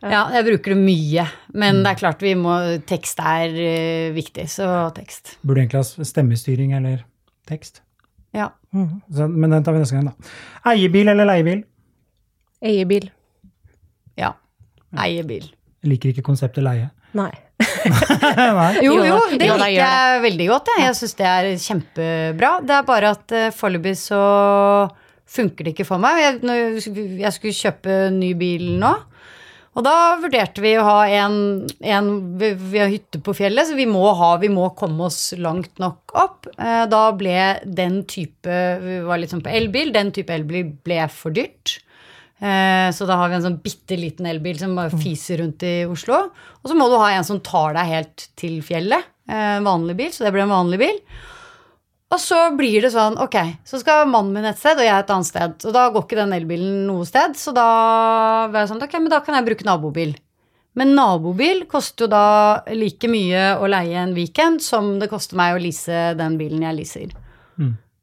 Ja, 0.00 0.24
jeg 0.32 0.46
bruker 0.48 0.74
det 0.74 0.80
mye. 0.80 1.26
Men 1.52 1.82
det 1.84 1.92
er 1.92 2.00
klart 2.00 2.24
vi 2.24 2.34
må 2.34 2.56
Tekst 2.88 3.20
er 3.22 3.54
uh, 3.54 4.16
viktig, 4.16 4.48
så 4.50 4.88
tekst. 4.96 5.36
Burde 5.44 5.62
egentlig 5.62 5.84
ha 5.84 6.08
stemmestyring 6.10 6.74
eller 6.80 7.04
tekst. 7.46 7.82
Ja. 8.34 8.48
Så, 8.72 9.26
men 9.28 9.52
den 9.52 9.66
tar 9.66 9.74
vi 9.76 9.82
neste 9.82 9.98
gang, 9.98 10.10
da. 10.10 10.32
Eiebil 10.72 11.10
eller 11.12 11.28
leiebil? 11.28 11.64
eiebil. 12.60 13.10
Ja. 14.18 14.34
Eiebil. 15.00 15.48
Jeg 15.80 15.94
liker 15.94 16.12
ikke 16.12 16.26
konseptet 16.26 16.64
leie. 16.64 16.90
Nei. 17.16 17.30
Nei. 17.60 18.70
Jo, 18.84 18.96
Jo, 19.04 19.18
det 19.34 19.50
liker 19.50 19.76
jeg 19.76 20.22
veldig 20.24 20.48
godt. 20.50 20.72
Jeg, 20.74 20.86
jeg 20.86 20.98
syns 21.00 21.14
det 21.18 21.28
er 21.28 21.50
kjempebra. 21.66 22.50
Det 22.66 22.74
er 22.78 22.88
bare 22.88 23.12
at 23.16 23.36
uh, 23.36 23.46
foreløpig 23.56 23.94
så 24.00 24.20
funker 25.30 25.66
det 25.68 25.74
ikke 25.76 25.86
for 25.88 26.02
meg. 26.02 26.18
Jeg, 26.24 26.40
når 26.42 27.20
jeg 27.20 27.32
skulle 27.36 27.56
kjøpe 27.60 28.00
ny 28.16 28.32
bil 28.38 28.66
nå, 28.80 28.94
og 29.78 29.84
da 29.86 29.92
vurderte 30.18 30.58
vi 30.64 30.72
å 30.80 30.82
ha 30.82 30.96
en, 31.20 31.36
en 31.86 32.08
vi, 32.40 32.48
vi 32.72 32.80
har 32.82 32.88
hytte 32.90 33.20
på 33.22 33.34
fjellet, 33.38 33.68
så 33.68 33.76
vi 33.78 33.86
må, 33.86 34.02
ha, 34.18 34.32
vi 34.42 34.48
må 34.50 34.64
komme 34.74 35.06
oss 35.06 35.20
langt 35.38 35.78
nok 35.78 36.10
opp. 36.18 36.48
Eh, 36.58 36.82
Da 36.90 37.04
ble 37.14 37.36
den 37.64 38.00
type 38.10 38.56
Vi 38.82 38.96
var 39.06 39.22
litt 39.22 39.30
sånn 39.30 39.44
på 39.46 39.52
elbil. 39.54 39.92
Den 39.94 40.10
type 40.16 40.34
elbil 40.34 40.72
ble 40.84 41.04
for 41.14 41.30
dyrt. 41.36 41.76
Eh, 42.40 42.90
Så 42.96 43.06
da 43.06 43.16
har 43.20 43.28
vi 43.28 43.34
en 43.36 43.42
sånn 43.44 43.58
bitte 43.62 43.96
liten 44.00 44.26
elbil 44.26 44.58
som 44.58 44.74
bare 44.74 44.90
fiser 44.90 45.38
rundt 45.42 45.62
i 45.62 45.84
Oslo. 45.86 46.30
Og 46.64 46.70
så 46.70 46.74
må 46.76 46.88
du 46.88 46.96
ha 46.96 47.10
en 47.12 47.24
som 47.24 47.40
tar 47.40 47.74
deg 47.74 47.86
helt 47.86 48.28
til 48.36 48.62
fjellet. 48.62 49.04
eh, 49.28 49.56
En 49.58 49.64
vanlig 49.64 49.96
bil, 49.96 50.10
så 50.10 50.24
det 50.24 50.32
blir 50.32 50.42
en 50.42 50.54
vanlig 50.56 50.78
bil. 50.78 50.98
Og 52.10 52.18
så 52.18 52.56
blir 52.56 52.80
det 52.82 52.90
sånn, 52.90 53.16
ok, 53.22 53.36
så 53.64 53.78
skal 53.78 54.08
mannen 54.10 54.32
min 54.34 54.44
et 54.44 54.58
sted, 54.58 54.76
og 54.80 54.82
jeg 54.82 54.98
et 54.98 55.10
annet 55.14 55.26
sted. 55.28 55.52
Og 55.68 55.72
da 55.72 55.90
går 55.90 56.02
ikke 56.08 56.16
den 56.18 56.32
elbilen 56.32 56.86
noe 56.88 57.04
sted, 57.06 57.36
så 57.38 57.52
da 57.54 58.48
var 58.50 58.64
jeg 58.64 58.70
sånn, 58.72 58.82
ok, 58.82 58.94
men 58.98 59.10
da 59.12 59.20
kan 59.20 59.36
jeg 59.38 59.46
bruke 59.46 59.64
nabobil. 59.68 60.16
Men 60.74 60.94
nabobil 60.96 61.66
koster 61.70 62.06
jo 62.06 62.10
da 62.10 62.62
like 62.72 63.06
mye 63.10 63.58
å 63.62 63.68
leie 63.70 63.94
en 64.02 64.14
weekend 64.14 64.60
som 64.62 64.98
det 64.98 65.08
koster 65.10 65.36
meg 65.36 65.54
å 65.54 65.62
lease 65.62 66.16
den 66.18 66.36
bilen 66.38 66.62
jeg 66.62 66.74
leaser. 66.80 67.14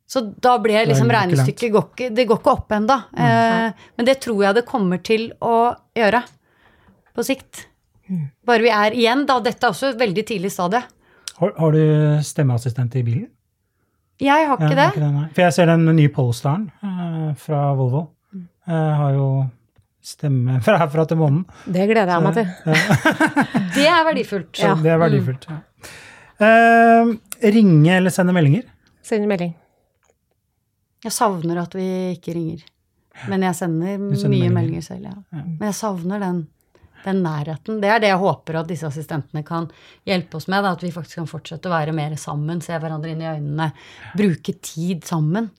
Så 0.07 0.21
da 0.39 0.53
ble 0.63 0.85
liksom 0.87 1.09
regnestykket 1.11 1.71
går 1.73 1.87
ikke, 1.89 2.09
Det 2.15 2.23
går 2.29 2.37
ikke 2.39 2.51
opp 2.53 2.71
ennå. 2.71 2.95
Eh, 3.19 3.87
men 3.99 4.07
det 4.07 4.19
tror 4.23 4.45
jeg 4.45 4.55
det 4.55 4.67
kommer 4.69 5.01
til 5.03 5.29
å 5.43 5.73
gjøre 5.97 6.21
på 7.17 7.25
sikt. 7.27 7.65
Bare 8.47 8.63
vi 8.63 8.71
er 8.71 8.95
igjen, 8.95 9.25
da. 9.27 9.41
Dette 9.43 9.67
er 9.67 9.73
også 9.73 9.91
et 9.91 9.99
veldig 9.99 10.23
tidlig 10.29 10.53
stadie. 10.53 10.79
Har, 11.37 11.51
har 11.59 11.75
du 11.75 12.23
stemmeassistent 12.25 12.95
i 12.97 13.03
bilen? 13.03 13.27
Jeg 14.17 14.47
har 14.49 14.55
ikke 14.55 14.71
ikke 14.71 14.77
det 14.79 14.85
Har 14.85 14.95
ikke 14.95 15.09
det. 15.19 15.27
For 15.35 15.43
jeg 15.43 15.55
ser 15.57 15.69
den 15.69 15.83
nye 15.99 16.13
Polestaren 16.13 16.63
eh, 16.81 17.27
fra 17.43 17.67
Volvo. 17.77 18.07
Mm. 18.33 18.47
Eh, 18.71 18.95
har 19.03 19.13
jo 19.13 19.27
stemme 20.07 20.57
fra 20.65 20.79
herfra 20.81 21.05
til 21.11 21.19
månen. 21.19 21.43
Det 21.67 21.85
gleder 21.91 22.15
jeg 22.15 22.25
meg 22.25 22.39
til. 22.39 22.49
Det 23.77 23.85
er 23.91 24.03
verdifullt. 24.07 24.51
Så 24.57 24.73
det 24.81 24.89
er 24.89 24.99
verdifullt. 25.03 25.45
Ja. 25.51 25.59
Eh, 26.47 27.11
ringe 27.53 27.97
eller 27.99 28.13
sende 28.13 28.33
meldinger? 28.33 28.63
Sende 29.05 29.29
melding. 29.29 29.51
Jeg 31.07 31.15
savner 31.15 31.63
at 31.63 31.75
vi 31.77 31.87
ikke 32.17 32.35
ringer. 32.35 32.65
Men 33.31 33.47
jeg 33.47 33.57
sender, 33.57 33.95
sender 33.95 34.29
mye 34.29 34.29
meldinger. 34.29 34.55
meldinger 34.59 34.85
selv, 34.85 35.09
ja. 35.09 35.43
Men 35.47 35.65
jeg 35.69 35.77
savner 35.79 36.21
den, 36.21 36.41
den 37.05 37.21
nærheten. 37.25 37.79
Det 37.81 37.89
er 37.89 38.03
det 38.03 38.11
jeg 38.11 38.21
håper 38.21 38.59
at 38.59 38.69
disse 38.69 38.89
assistentene 38.89 39.41
kan 39.47 39.69
hjelpe 40.07 40.37
oss 40.37 40.49
med. 40.51 40.65
Da, 40.65 40.75
at 40.77 40.85
vi 40.85 40.93
faktisk 40.93 41.21
kan 41.21 41.29
fortsette 41.31 41.69
å 41.71 41.73
være 41.73 41.95
mer 41.97 42.13
sammen, 42.21 42.61
se 42.61 42.77
hverandre 42.77 43.13
inn 43.13 43.23
i 43.23 43.31
øynene, 43.31 43.71
bruke 44.17 44.57
tid 44.61 45.07
sammen 45.07 45.49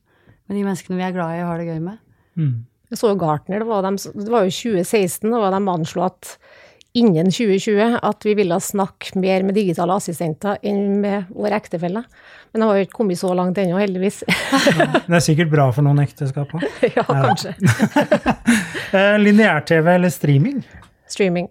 med 0.48 0.56
de 0.56 0.64
menneskene 0.64 1.00
vi 1.00 1.06
er 1.08 1.16
glad 1.16 1.36
i 1.36 1.42
og 1.42 1.50
har 1.50 1.60
det 1.62 1.68
gøy 1.72 1.82
med. 1.84 2.00
Mm. 2.38 2.54
Jeg 2.88 3.00
så 3.02 3.10
jo 3.12 3.18
Gartner, 3.20 3.60
det 3.60 3.68
var, 3.68 3.84
de, 3.84 4.14
det 4.16 4.32
var 4.32 4.46
jo 4.46 4.54
2016, 4.54 5.28
og 5.28 5.50
de 5.52 5.60
anslo 5.74 6.06
at 6.06 6.30
innen 6.96 7.28
2020 7.28 7.98
at 8.00 8.24
vi 8.24 8.34
ville 8.38 8.56
snakke 8.64 9.18
mer 9.20 9.44
med 9.44 9.58
digitale 9.58 9.98
assistenter 10.00 10.56
enn 10.66 11.02
med 11.02 11.28
våre 11.34 11.58
ektefeller. 11.60 12.06
Men 12.52 12.62
det 12.62 12.68
har 12.68 12.78
jo 12.78 12.86
ikke 12.86 12.96
kommet 12.96 13.20
så 13.20 13.30
langt 13.36 13.58
ennå, 13.60 13.76
heldigvis. 13.80 14.22
Det 15.08 15.16
er 15.18 15.24
sikkert 15.24 15.50
bra 15.52 15.68
for 15.74 15.84
noen 15.84 16.00
ekteskap 16.02 16.52
òg. 16.56 16.64
ja, 16.96 17.04
kanskje. 17.04 17.54
Eh, 18.88 19.18
Lineær-TV 19.20 19.84
eller 19.98 20.08
streaming? 20.08 20.62
Streaming. 21.12 21.50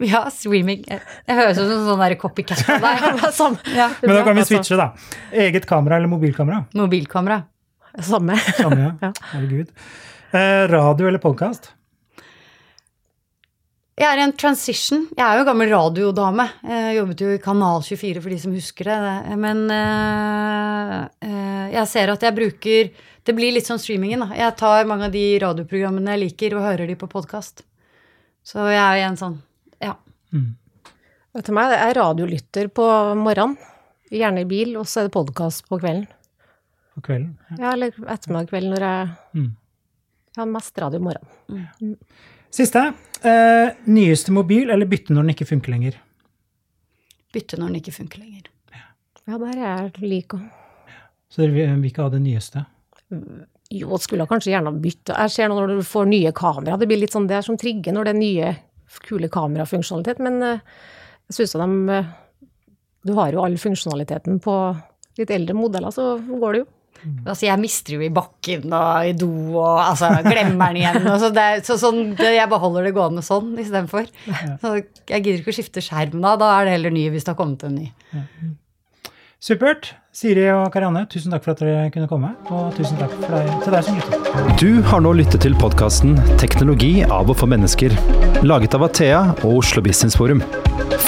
Ja, 0.00 0.22
streaming. 0.32 0.80
Jeg 0.88 1.02
jeg 1.28 1.36
høres 1.36 1.58
ut 1.58 1.66
som 1.66 1.74
en 1.74 1.88
sånn 1.90 2.00
der 2.00 2.14
copycat 2.16 2.62
på 2.64 2.78
deg. 2.80 3.02
Ja. 3.76 3.90
Men 4.00 4.14
da 4.16 4.22
kan 4.24 4.38
vi 4.38 4.40
Altså, 4.40 4.54
switche, 4.54 4.78
da. 4.80 4.86
Eget 5.44 5.68
kamera 5.68 5.98
eller 6.00 6.08
mobilkamera? 6.08 6.62
Mobilkamera. 6.72 7.42
Samme. 8.00 8.38
Samme, 8.56 8.94
ja. 9.02 9.12
Herregud. 9.34 9.68
Eh, 10.32 10.64
radio 10.72 11.10
eller 11.10 11.20
podkast? 11.20 11.74
Jeg 14.00 14.08
er 14.08 14.16
i 14.16 14.24
en 14.24 14.32
transition. 14.32 15.02
Jeg 15.12 15.20
er 15.26 15.38
jo 15.40 15.44
gammel 15.44 15.68
radiodame. 15.68 16.46
Jeg 16.64 16.94
jobbet 16.96 17.20
jo 17.20 17.32
i 17.34 17.40
Kanal 17.42 17.82
24 17.84 18.22
for 18.24 18.32
de 18.32 18.38
som 18.40 18.54
husker 18.56 18.88
det. 18.88 19.34
Men 19.42 19.58
eh, 19.74 20.94
eh, 21.26 21.66
jeg 21.74 21.90
ser 21.90 22.12
at 22.14 22.24
jeg 22.24 22.36
bruker 22.38 22.88
Det 23.28 23.34
blir 23.36 23.52
litt 23.52 23.68
sånn 23.68 23.78
streamingen, 23.82 24.24
da. 24.24 24.30
Jeg 24.38 24.56
tar 24.56 24.88
mange 24.88 25.10
av 25.10 25.12
de 25.12 25.24
radioprogrammene 25.42 26.14
jeg 26.14 26.22
liker, 26.22 26.56
og 26.56 26.64
hører 26.64 26.88
de 26.88 26.96
på 26.96 27.10
podkast. 27.12 27.60
Så 28.40 28.64
jeg 28.72 28.80
er 28.80 29.02
i 29.02 29.04
en 29.10 29.20
sånn 29.20 29.36
Ja. 29.84 29.92
Vet 31.36 31.46
du 31.46 31.52
meg, 31.54 31.74
jeg 31.76 31.90
er 31.92 32.00
radiolytter 32.00 32.72
på 32.72 32.88
morgenen. 33.20 33.58
Gjerne 34.10 34.42
i 34.42 34.48
bil, 34.48 34.72
og 34.80 34.88
så 34.88 35.02
er 35.04 35.10
det 35.10 35.14
podkast 35.14 35.68
på 35.68 35.76
kvelden. 35.78 36.08
På 36.96 37.04
kvelden? 37.04 37.36
Ja, 37.60 37.76
eller 37.76 37.92
ettermiddag 37.92 38.48
kveld 38.50 38.72
når 38.72 38.88
jeg 38.88 39.16
Mm. 39.36 39.50
Jeg 40.30 40.40
har 40.40 40.46
mest 40.46 40.78
radio 40.78 40.98
om 40.98 41.04
morgenen. 41.10 42.06
Siste. 42.50 42.92
Eh, 43.22 43.72
nyeste 43.84 44.32
mobil 44.32 44.70
eller 44.72 44.88
bytte 44.88 45.14
når 45.14 45.26
den 45.26 45.34
ikke 45.34 45.48
funker 45.52 45.74
lenger? 45.74 45.98
Bytte 47.34 47.58
når 47.60 47.70
den 47.70 47.82
ikke 47.82 47.94
funker 47.94 48.22
lenger. 48.22 48.48
Ja, 49.28 49.38
der 49.38 49.52
er 49.54 49.66
jeg 49.66 50.08
lik 50.08 50.34
òg. 50.34 50.46
Så 51.30 51.44
dere 51.44 51.54
vil 51.54 51.86
ikke 51.86 52.02
ha 52.02 52.10
det 52.10 52.22
nyeste? 52.24 52.64
Jo, 53.70 53.98
skulle 54.02 54.26
kanskje 54.26 54.50
gjerne 54.50 54.72
bytte. 54.82 55.14
Jeg 55.14 55.30
ser 55.30 55.50
nå 55.50 55.58
når 55.60 55.76
du 55.78 55.86
får 55.86 56.08
nye 56.10 56.32
kamera, 56.34 56.78
det 56.80 56.88
blir 56.90 56.98
litt 56.98 57.14
sånn 57.14 57.28
det 57.30 57.36
er 57.38 57.46
som 57.46 57.58
trigger 57.60 57.94
når 57.94 58.08
det 58.08 58.14
er 58.14 58.18
nye, 58.18 58.50
kule 59.06 59.30
kamerafunksjonalitet, 59.30 60.18
men 60.26 60.40
eh, 60.42 60.64
jeg 61.30 61.36
syns 61.36 61.54
de 61.60 61.94
eh, 61.94 62.08
Du 63.06 63.14
har 63.14 63.30
jo 63.32 63.44
all 63.44 63.54
funksjonaliteten 63.56 64.40
på 64.42 64.54
litt 65.20 65.30
eldre 65.30 65.54
modeller, 65.54 65.94
så 65.94 66.16
går 66.18 66.52
det 66.52 66.64
jo. 66.64 66.66
Altså, 67.24 67.46
jeg 67.46 67.60
mister 67.62 67.96
jo 67.96 68.04
i 68.04 68.12
bakken 68.12 68.72
og 68.76 69.08
i 69.08 69.14
do 69.16 69.30
og 69.56 69.80
altså, 69.82 70.10
glemmer 70.26 70.72
den 70.72 70.82
igjen. 70.82 71.06
Og 71.10 71.18
så 71.22 71.30
det, 71.34 71.48
så 71.68 71.78
sånn, 71.80 72.14
det, 72.18 72.32
jeg 72.36 72.50
bare 72.50 72.64
holder 72.64 72.88
det 72.88 72.94
gående 72.96 73.24
sånn 73.26 73.54
istedenfor. 73.60 74.10
Så 74.60 74.74
jeg 74.80 75.20
gidder 75.24 75.38
ikke 75.40 75.54
å 75.54 75.58
skifte 75.60 75.84
skjerm 75.84 76.20
da. 76.20 76.36
Da 76.40 76.54
er 76.58 76.68
det 76.68 76.76
heller 76.78 76.94
ny 76.94 77.08
hvis 77.12 77.26
det 77.26 77.34
har 77.34 77.40
kommet 77.40 77.64
en 77.68 77.78
ny. 77.80 77.90
Supert. 79.40 79.94
Siri 80.12 80.42
og 80.50 80.72
Karianne, 80.74 81.04
tusen 81.08 81.30
takk 81.30 81.44
for 81.44 81.54
at 81.54 81.60
dere 81.62 81.84
kunne 81.94 82.08
komme. 82.10 82.32
Og 82.50 82.74
tusen 82.74 82.98
takk 82.98 83.12
for 83.22 83.36
deg, 83.38 83.52
til 83.62 83.76
deg 83.76 83.86
som 83.86 84.00
lytter. 84.00 84.50
Du 84.58 84.82
har 84.90 85.04
nå 85.04 85.14
lyttet 85.16 85.46
til 85.46 85.54
podkasten 85.56 86.18
'Teknologi 86.34 87.04
av 87.06 87.30
og 87.30 87.38
for 87.38 87.46
mennesker', 87.48 87.94
laget 88.42 88.74
av 88.74 88.88
Athea 88.90 89.22
og 89.44 89.62
Oslo 89.62 89.80
Business 89.86 90.18
Forum. 90.18 90.42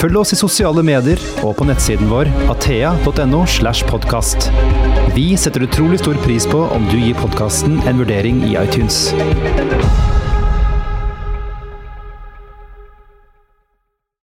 Følg 0.03 0.19
oss 0.19 0.33
i 0.35 0.37
sosiale 0.41 0.83
medier 0.83 1.21
og 1.47 1.53
på 1.61 1.67
nettsiden 1.69 2.09
vår 2.11 2.27
athea.no. 2.51 3.45
slash 3.47 3.87
podkast. 3.87 4.49
Vi 5.15 5.29
setter 5.39 5.63
utrolig 5.63 6.01
stor 6.03 6.19
pris 6.25 6.49
på 6.51 6.65
om 6.75 6.89
du 6.91 6.97
gir 6.99 7.15
podkasten 7.21 7.79
en 7.87 8.03
vurdering 8.03 8.43
i 8.49 8.57
iTunes. 8.59 9.13